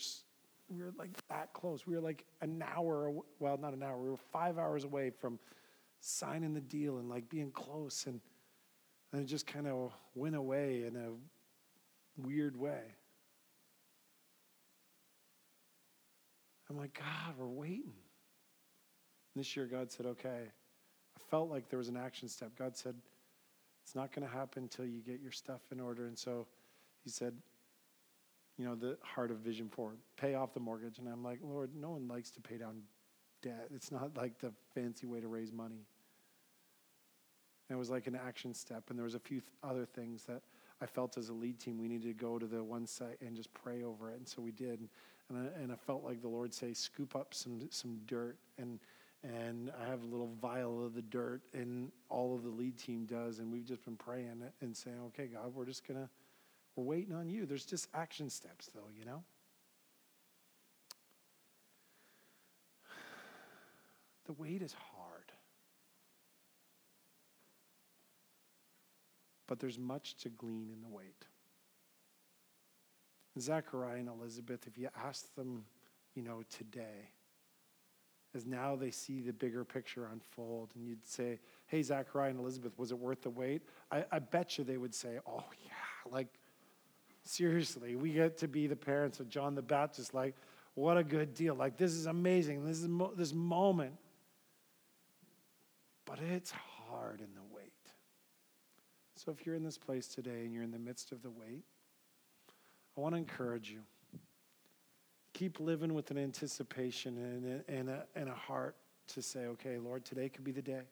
we 0.68 0.82
were 0.82 0.92
like 0.98 1.10
that 1.28 1.52
close. 1.52 1.86
We 1.86 1.94
were 1.94 2.02
like 2.02 2.24
an 2.40 2.62
hour, 2.74 3.12
well, 3.38 3.56
not 3.56 3.72
an 3.72 3.82
hour. 3.82 3.98
We 3.98 4.10
were 4.10 4.16
five 4.16 4.58
hours 4.58 4.84
away 4.84 5.10
from 5.10 5.38
signing 6.00 6.54
the 6.54 6.60
deal 6.60 6.98
and 6.98 7.08
like 7.08 7.28
being 7.28 7.50
close, 7.50 8.06
and 8.06 8.20
and 9.12 9.22
it 9.22 9.26
just 9.26 9.46
kind 9.46 9.66
of 9.66 9.92
went 10.14 10.36
away 10.36 10.84
in 10.86 10.96
a 10.96 12.26
weird 12.26 12.56
way. 12.56 12.82
I'm 16.70 16.78
like, 16.78 16.94
God, 16.94 17.34
we're 17.38 17.46
waiting. 17.46 17.94
And 19.34 19.44
this 19.44 19.56
year, 19.56 19.66
God 19.66 19.90
said, 19.90 20.06
okay. 20.06 20.42
I 20.48 21.30
felt 21.30 21.50
like 21.50 21.68
there 21.68 21.78
was 21.78 21.88
an 21.88 21.96
action 21.96 22.28
step. 22.28 22.52
God 22.58 22.76
said, 22.76 22.94
it's 23.84 23.94
not 23.94 24.14
going 24.14 24.26
to 24.26 24.32
happen 24.32 24.64
until 24.64 24.84
you 24.84 25.00
get 25.00 25.20
your 25.20 25.32
stuff 25.32 25.60
in 25.72 25.80
order. 25.80 26.06
And 26.06 26.18
so 26.18 26.46
he 27.04 27.10
said, 27.10 27.34
you 28.58 28.64
know, 28.64 28.74
the 28.74 28.98
heart 29.02 29.30
of 29.30 29.38
Vision 29.38 29.68
Forward, 29.68 29.98
pay 30.16 30.34
off 30.34 30.52
the 30.52 30.60
mortgage. 30.60 30.98
And 30.98 31.08
I'm 31.08 31.22
like, 31.22 31.38
Lord, 31.42 31.70
no 31.74 31.90
one 31.90 32.08
likes 32.08 32.30
to 32.32 32.40
pay 32.40 32.58
down 32.58 32.82
debt. 33.40 33.68
It's 33.74 33.92
not 33.92 34.16
like 34.16 34.38
the 34.38 34.52
fancy 34.74 35.06
way 35.06 35.20
to 35.20 35.28
raise 35.28 35.52
money. 35.52 35.86
And 37.68 37.76
it 37.76 37.78
was 37.78 37.90
like 37.90 38.06
an 38.06 38.16
action 38.16 38.52
step. 38.52 38.84
And 38.90 38.98
there 38.98 39.04
was 39.04 39.14
a 39.14 39.20
few 39.20 39.40
th- 39.40 39.52
other 39.62 39.84
things 39.84 40.24
that 40.24 40.42
I 40.80 40.86
felt 40.86 41.16
as 41.18 41.28
a 41.28 41.32
lead 41.32 41.58
team, 41.58 41.78
we 41.78 41.88
needed 41.88 42.08
to 42.08 42.14
go 42.14 42.38
to 42.38 42.46
the 42.46 42.62
one 42.62 42.86
site 42.86 43.20
and 43.20 43.36
just 43.36 43.52
pray 43.52 43.82
over 43.82 44.10
it. 44.10 44.18
And 44.18 44.28
so 44.28 44.42
we 44.42 44.52
did. 44.52 44.80
And 44.80 44.88
I, 45.36 45.62
and 45.62 45.72
I 45.72 45.76
felt 45.76 46.04
like 46.04 46.22
the 46.22 46.28
Lord 46.28 46.54
say, 46.54 46.72
scoop 46.72 47.14
up 47.14 47.34
some, 47.34 47.60
some 47.70 47.98
dirt. 48.06 48.36
And, 48.58 48.78
and 49.22 49.70
I 49.82 49.88
have 49.88 50.02
a 50.02 50.06
little 50.06 50.30
vial 50.40 50.84
of 50.86 50.94
the 50.94 51.02
dirt, 51.02 51.42
and 51.52 51.90
all 52.08 52.34
of 52.34 52.44
the 52.44 52.50
lead 52.50 52.78
team 52.78 53.04
does. 53.04 53.40
And 53.40 53.52
we've 53.52 53.66
just 53.66 53.84
been 53.84 53.96
praying 53.96 54.42
and 54.60 54.76
saying, 54.76 54.96
okay, 55.08 55.26
God, 55.26 55.54
we're 55.54 55.66
just 55.66 55.84
to 56.00 56.08
we're 56.78 56.84
waiting 56.84 57.14
on 57.14 57.28
you. 57.28 57.44
There's 57.44 57.64
just 57.64 57.88
action 57.92 58.30
steps, 58.30 58.70
though, 58.72 58.88
you 58.96 59.04
know? 59.04 59.24
The 64.26 64.32
wait 64.34 64.62
is 64.62 64.74
hard. 64.74 65.32
But 69.48 69.58
there's 69.58 69.78
much 69.78 70.14
to 70.18 70.28
glean 70.28 70.70
in 70.72 70.80
the 70.82 70.88
wait. 70.88 71.26
Zachariah 73.41 73.99
and 73.99 74.09
Elizabeth, 74.09 74.66
if 74.66 74.78
you 74.78 74.89
ask 75.05 75.34
them, 75.34 75.64
you 76.14 76.22
know, 76.22 76.43
today, 76.51 77.11
as 78.34 78.45
now 78.45 78.76
they 78.76 78.91
see 78.91 79.20
the 79.20 79.32
bigger 79.32 79.64
picture 79.64 80.09
unfold, 80.12 80.70
and 80.74 80.86
you'd 80.86 81.07
say, 81.07 81.41
Hey, 81.66 81.82
Zachariah 81.82 82.30
and 82.30 82.41
Elizabeth, 82.41 82.72
was 82.78 82.91
it 82.91 82.99
worth 82.99 83.22
the 83.22 83.30
wait? 83.30 83.62
I, 83.91 84.05
I 84.12 84.18
bet 84.18 84.59
you 84.59 84.64
they 84.64 84.76
would 84.76 84.95
say, 84.95 85.18
Oh, 85.26 85.45
yeah, 85.64 86.12
like 86.12 86.28
Seriously, 87.28 87.95
we 87.95 88.12
get 88.12 88.39
to 88.39 88.49
be 88.49 88.66
the 88.66 88.74
parents 88.74 89.20
of 89.20 89.28
John 89.28 89.55
the 89.55 89.61
Baptist. 89.61 90.14
Like, 90.14 90.34
what 90.72 90.97
a 90.97 91.05
good 91.05 91.34
deal. 91.34 91.55
Like, 91.55 91.76
this 91.76 91.93
is 91.93 92.07
amazing. 92.07 92.64
This 92.64 92.78
is 92.78 92.89
mo- 92.89 93.12
this 93.14 93.34
moment. 93.34 93.93
But 96.07 96.20
it's 96.20 96.51
hard 96.51 97.20
in 97.20 97.34
the 97.34 97.43
wait. 97.55 97.74
So, 99.16 99.30
if 99.30 99.45
you're 99.45 99.57
in 99.57 99.62
this 99.62 99.76
place 99.76 100.09
today 100.09 100.47
and 100.47 100.55
you're 100.55 100.62
in 100.62 100.70
the 100.70 100.78
midst 100.78 101.12
of 101.12 101.20
the 101.20 101.28
wait, 101.28 101.64
I 102.99 103.01
want 103.01 103.14
to 103.14 103.18
encourage 103.18 103.70
you. 103.70 103.78
Keep 105.32 105.61
living 105.61 105.94
with 105.94 106.11
an 106.11 106.18
anticipation 106.18 107.16
and, 107.16 107.62
and, 107.68 107.88
a, 107.88 108.05
and 108.16 108.28
a 108.28 108.34
heart 108.34 108.74
to 109.14 109.22
say, 109.22 109.46
okay, 109.46 109.78
Lord, 109.78 110.05
today 110.05 110.28
could 110.28 110.42
be 110.42 110.51
the 110.51 110.62
day 110.62 110.82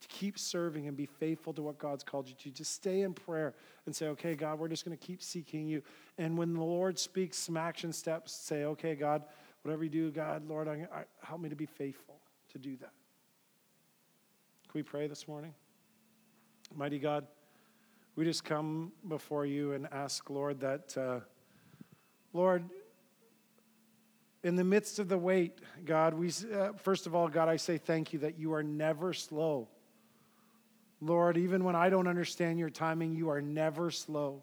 to 0.00 0.08
keep 0.08 0.38
serving 0.38 0.88
and 0.88 0.96
be 0.96 1.04
faithful 1.04 1.52
to 1.52 1.60
what 1.60 1.78
God's 1.78 2.02
called 2.02 2.26
you 2.26 2.34
to. 2.36 2.50
Just 2.50 2.72
stay 2.72 3.02
in 3.02 3.12
prayer 3.12 3.54
and 3.84 3.94
say, 3.94 4.06
okay, 4.08 4.34
God, 4.34 4.58
we're 4.58 4.68
just 4.68 4.86
going 4.86 4.96
to 4.96 5.06
keep 5.06 5.22
seeking 5.22 5.68
you. 5.68 5.82
And 6.16 6.38
when 6.38 6.54
the 6.54 6.64
Lord 6.64 6.98
speaks 6.98 7.36
some 7.36 7.58
action 7.58 7.92
steps, 7.92 8.32
say, 8.32 8.64
okay, 8.64 8.94
God, 8.94 9.22
whatever 9.60 9.84
you 9.84 9.90
do, 9.90 10.10
God, 10.10 10.48
Lord, 10.48 10.68
I, 10.68 10.86
I, 10.90 11.04
help 11.22 11.42
me 11.42 11.50
to 11.50 11.56
be 11.56 11.66
faithful 11.66 12.18
to 12.52 12.58
do 12.58 12.76
that. 12.76 12.92
Can 14.70 14.78
we 14.78 14.82
pray 14.82 15.06
this 15.06 15.28
morning? 15.28 15.52
Mighty 16.74 16.98
God, 16.98 17.26
we 18.16 18.24
just 18.24 18.44
come 18.44 18.92
before 19.06 19.46
you 19.46 19.72
and 19.72 19.86
ask, 19.92 20.28
Lord, 20.28 20.60
that, 20.60 20.96
uh, 20.96 21.20
Lord, 22.32 22.64
in 24.42 24.56
the 24.56 24.64
midst 24.64 24.98
of 24.98 25.08
the 25.08 25.18
wait, 25.18 25.60
God, 25.84 26.14
we, 26.14 26.32
uh, 26.52 26.72
first 26.72 27.06
of 27.06 27.14
all, 27.14 27.28
God, 27.28 27.48
I 27.48 27.56
say 27.56 27.78
thank 27.78 28.12
you 28.12 28.18
that 28.20 28.38
you 28.38 28.54
are 28.54 28.62
never 28.62 29.12
slow 29.12 29.68
Lord, 31.00 31.36
even 31.36 31.64
when 31.64 31.76
I 31.76 31.90
don't 31.90 32.08
understand 32.08 32.58
your 32.58 32.70
timing, 32.70 33.14
you 33.14 33.28
are 33.28 33.42
never 33.42 33.90
slow. 33.90 34.42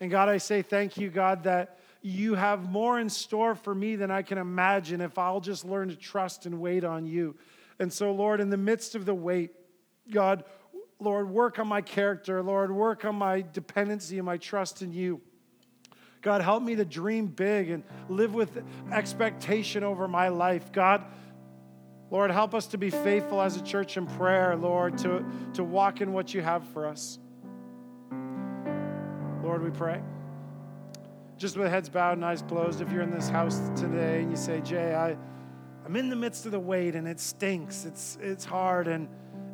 And 0.00 0.10
God, 0.10 0.28
I 0.28 0.38
say 0.38 0.62
thank 0.62 0.96
you, 0.96 1.10
God, 1.10 1.44
that 1.44 1.78
you 2.00 2.34
have 2.34 2.70
more 2.70 2.98
in 2.98 3.10
store 3.10 3.54
for 3.54 3.74
me 3.74 3.96
than 3.96 4.10
I 4.10 4.22
can 4.22 4.38
imagine 4.38 5.00
if 5.00 5.18
I'll 5.18 5.40
just 5.40 5.64
learn 5.64 5.88
to 5.88 5.96
trust 5.96 6.46
and 6.46 6.60
wait 6.60 6.84
on 6.84 7.06
you. 7.06 7.36
And 7.78 7.92
so, 7.92 8.12
Lord, 8.12 8.40
in 8.40 8.50
the 8.50 8.56
midst 8.56 8.94
of 8.94 9.04
the 9.04 9.14
wait, 9.14 9.50
God, 10.10 10.44
Lord, 11.00 11.30
work 11.30 11.58
on 11.58 11.68
my 11.68 11.80
character. 11.80 12.42
Lord, 12.42 12.72
work 12.72 13.04
on 13.04 13.14
my 13.14 13.44
dependency 13.52 14.18
and 14.18 14.26
my 14.26 14.36
trust 14.36 14.82
in 14.82 14.92
you. 14.92 15.20
God, 16.20 16.40
help 16.40 16.62
me 16.62 16.74
to 16.74 16.84
dream 16.84 17.26
big 17.28 17.70
and 17.70 17.84
live 18.08 18.34
with 18.34 18.62
expectation 18.90 19.84
over 19.84 20.08
my 20.08 20.28
life. 20.28 20.72
God, 20.72 21.04
Lord, 22.10 22.32
help 22.32 22.54
us 22.54 22.66
to 22.68 22.78
be 22.78 22.90
faithful 22.90 23.40
as 23.40 23.56
a 23.56 23.62
church 23.62 23.96
in 23.96 24.06
prayer, 24.06 24.56
Lord, 24.56 24.98
to, 24.98 25.24
to 25.54 25.62
walk 25.62 26.00
in 26.00 26.12
what 26.12 26.34
you 26.34 26.40
have 26.42 26.66
for 26.70 26.86
us. 26.86 27.18
Lord, 29.44 29.62
we 29.62 29.70
pray. 29.70 30.02
Just 31.36 31.56
with 31.56 31.70
heads 31.70 31.88
bowed 31.88 32.14
and 32.14 32.24
eyes 32.24 32.42
closed, 32.42 32.80
if 32.80 32.90
you're 32.90 33.02
in 33.02 33.12
this 33.12 33.28
house 33.28 33.60
today 33.76 34.22
and 34.22 34.30
you 34.30 34.36
say, 34.36 34.60
Jay, 34.62 34.94
I, 34.94 35.16
I'm 35.86 35.94
in 35.94 36.10
the 36.10 36.16
midst 36.16 36.46
of 36.46 36.52
the 36.52 36.58
wait 36.58 36.96
and 36.96 37.06
it 37.06 37.20
stinks, 37.20 37.84
it's, 37.84 38.18
it's 38.20 38.44
hard, 38.44 38.88
and, 38.88 39.08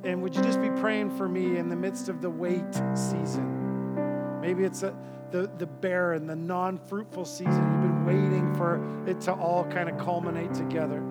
and 0.05 0.23
would 0.23 0.35
you 0.35 0.43
just 0.43 0.61
be 0.61 0.71
praying 0.71 1.17
for 1.17 1.29
me 1.29 1.57
in 1.57 1.69
the 1.69 1.77
midst 1.77 2.09
of 2.09 2.21
the 2.21 2.31
wait 2.31 2.75
season? 2.95 4.41
Maybe 4.41 4.65
it's 4.65 4.83
a, 4.83 4.95
the, 5.31 5.51
the 5.59 5.67
barren, 5.67 6.27
the 6.27 6.37
non 6.37 6.79
fruitful 6.79 7.25
season. 7.25 7.55
You've 7.55 7.83
been 7.83 8.05
waiting 8.05 8.55
for 8.55 8.81
it 9.09 9.21
to 9.23 9.33
all 9.33 9.65
kind 9.65 9.89
of 9.89 9.99
culminate 9.99 10.53
together 10.55 11.03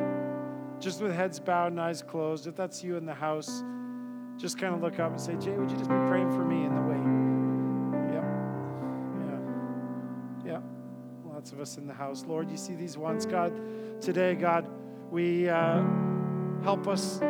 just 0.83 1.01
with 1.01 1.15
heads 1.15 1.39
bowed 1.39 1.71
and 1.71 1.79
eyes 1.79 2.01
closed, 2.01 2.45
if 2.45 2.57
that's 2.57 2.83
you 2.83 2.97
in 2.97 3.05
the 3.05 3.13
house, 3.13 3.63
just 4.37 4.57
kind 4.57 4.75
of 4.75 4.81
look 4.81 4.99
up 4.99 5.11
and 5.11 5.21
say, 5.21 5.33
Jay, 5.35 5.51
would 5.51 5.71
you 5.71 5.77
just 5.77 5.89
be 5.89 5.95
praying 6.07 6.29
for 6.31 6.43
me 6.43 6.65
in 6.65 6.75
the 6.75 6.81
wait? 6.81 8.13
Yep. 8.13 8.23
Yeah. 10.45 10.51
Yeah. 10.53 11.33
Lots 11.33 11.53
of 11.53 11.61
us 11.61 11.77
in 11.77 11.87
the 11.87 11.93
house. 11.93 12.25
Lord, 12.27 12.51
you 12.51 12.57
see 12.57 12.75
these 12.75 12.97
ones. 12.97 13.25
God, 13.25 13.53
today, 14.01 14.35
God, 14.35 14.67
we 15.09 15.47
uh, 15.47 15.81
help 16.63 16.89
us, 16.89 17.21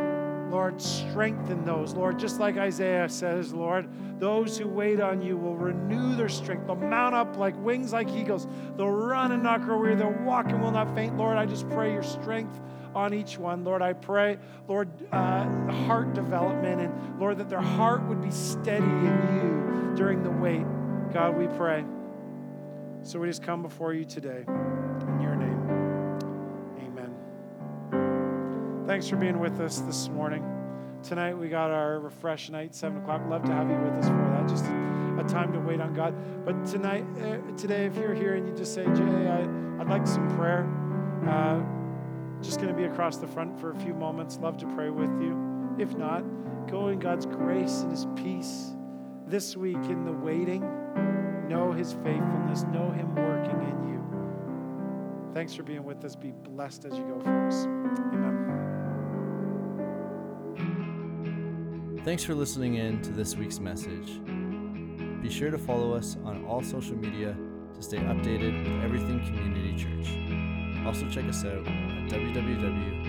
Lord, 0.54 0.80
strengthen 0.80 1.66
those. 1.66 1.96
Lord, 1.96 2.20
just 2.20 2.40
like 2.40 2.58
Isaiah 2.58 3.10
says, 3.10 3.52
Lord, 3.56 3.90
those 4.20 4.56
who 4.56 4.68
wait 4.68 5.00
on 5.00 5.20
you 5.20 5.36
will 5.36 5.56
renew 5.56 6.16
their 6.16 6.30
strength. 6.30 6.68
They'll 6.68 6.76
mount 6.76 7.16
up 7.16 7.38
like 7.38 7.58
wings 7.58 7.92
like 7.92 8.08
eagles. 8.10 8.48
They'll 8.78 8.92
run 8.92 9.32
and 9.32 9.42
not 9.42 9.64
grow 9.64 9.80
weary. 9.80 9.96
They'll 9.96 10.14
walk 10.24 10.50
and 10.50 10.62
will 10.62 10.70
not 10.70 10.94
faint. 10.94 11.18
Lord, 11.18 11.38
I 11.38 11.48
just 11.48 11.68
pray 11.72 11.92
your 11.92 12.04
strength 12.04 12.62
on 12.94 13.16
each 13.16 13.40
one. 13.40 13.64
Lord, 13.64 13.82
I 13.82 13.94
pray, 13.94 14.38
Lord, 14.68 14.90
uh, 15.12 15.72
heart 15.88 16.14
development, 16.14 16.82
and 16.82 17.20
Lord, 17.20 17.40
that 17.40 17.50
their 17.50 17.60
heart 17.60 18.04
would 18.04 18.22
be 18.22 18.30
steady 18.30 18.86
in 18.86 19.30
you 19.36 19.96
during 19.96 20.22
the 20.22 20.30
wait. 20.30 20.66
God, 21.12 21.36
we 21.36 21.48
pray. 21.58 21.84
So 23.02 23.20
we 23.20 23.28
just 23.28 23.42
come 23.42 23.64
before 23.64 23.96
you 23.96 24.06
today. 24.06 24.46
Thanks 28.86 29.08
for 29.08 29.16
being 29.16 29.40
with 29.40 29.62
us 29.62 29.80
this 29.80 30.10
morning. 30.10 30.46
Tonight 31.04 31.36
we 31.36 31.48
got 31.48 31.72
our 31.72 32.00
refresh 32.00 32.50
night, 32.50 32.76
7 32.76 33.02
o'clock. 33.02 33.22
Love 33.30 33.44
to 33.44 33.52
have 33.54 33.70
you 33.70 33.78
with 33.78 33.94
us 33.94 34.08
for 34.08 34.14
that. 34.14 34.50
Just 34.50 34.66
a 34.66 35.24
time 35.34 35.54
to 35.54 35.60
wait 35.60 35.80
on 35.80 35.94
God. 35.94 36.14
But 36.44 36.66
tonight, 36.66 37.06
uh, 37.22 37.38
today, 37.56 37.86
if 37.86 37.96
you're 37.96 38.14
here 38.14 38.36
and 38.36 38.46
you 38.46 38.54
just 38.54 38.74
say, 38.74 38.84
Jay, 38.84 39.28
I, 39.28 39.42
I'd 39.80 39.88
like 39.88 40.06
some 40.06 40.28
prayer, 40.36 40.68
uh, 41.30 41.64
just 42.44 42.58
going 42.58 42.68
to 42.68 42.74
be 42.74 42.84
across 42.84 43.16
the 43.16 43.28
front 43.28 43.58
for 43.58 43.72
a 43.72 43.76
few 43.76 43.94
moments. 43.94 44.38
Love 44.42 44.58
to 44.58 44.66
pray 44.76 44.90
with 44.90 45.12
you. 45.22 45.76
If 45.80 45.96
not, 45.96 46.26
go 46.68 46.90
in 46.90 47.00
God's 47.00 47.26
grace 47.26 47.82
and 47.82 47.92
His 47.92 48.06
peace 48.18 48.72
this 49.28 49.56
week 49.56 49.78
in 49.78 50.04
the 50.04 50.12
waiting. 50.12 50.62
Know 51.48 51.72
His 51.72 51.94
faithfulness, 51.94 52.64
know 52.64 52.92
Him 52.92 53.16
working 53.16 53.62
in 53.62 53.90
you. 53.94 55.34
Thanks 55.34 55.54
for 55.56 55.64
being 55.64 55.86
with 55.86 56.04
us. 56.04 56.18
Be 56.18 56.32
blessed 56.32 56.84
as 56.84 56.98
you 56.98 57.06
go, 57.06 57.22
folks. 57.22 57.64
Amen. 57.64 58.33
Thanks 62.04 62.24
for 62.26 62.36
listening 62.36 62.76
in 62.76 63.02
to 63.04 63.12
this 63.12 63.38
week's 63.38 63.62
message. 63.62 64.20
Be 65.22 65.30
sure 65.30 65.50
to 65.50 65.58
follow 65.58 65.94
us 65.94 66.18
on 66.26 66.44
all 66.44 66.62
social 66.62 66.98
media 66.98 67.34
to 67.76 67.82
stay 67.82 68.00
updated 68.00 68.62
with 68.62 68.84
everything 68.84 69.22
Community 69.26 69.72
Church. 69.72 70.10
Also, 70.86 71.10
check 71.10 71.24
us 71.30 71.46
out 71.46 71.66
at 71.66 72.10
www.communitychurch.ca. 72.12 73.03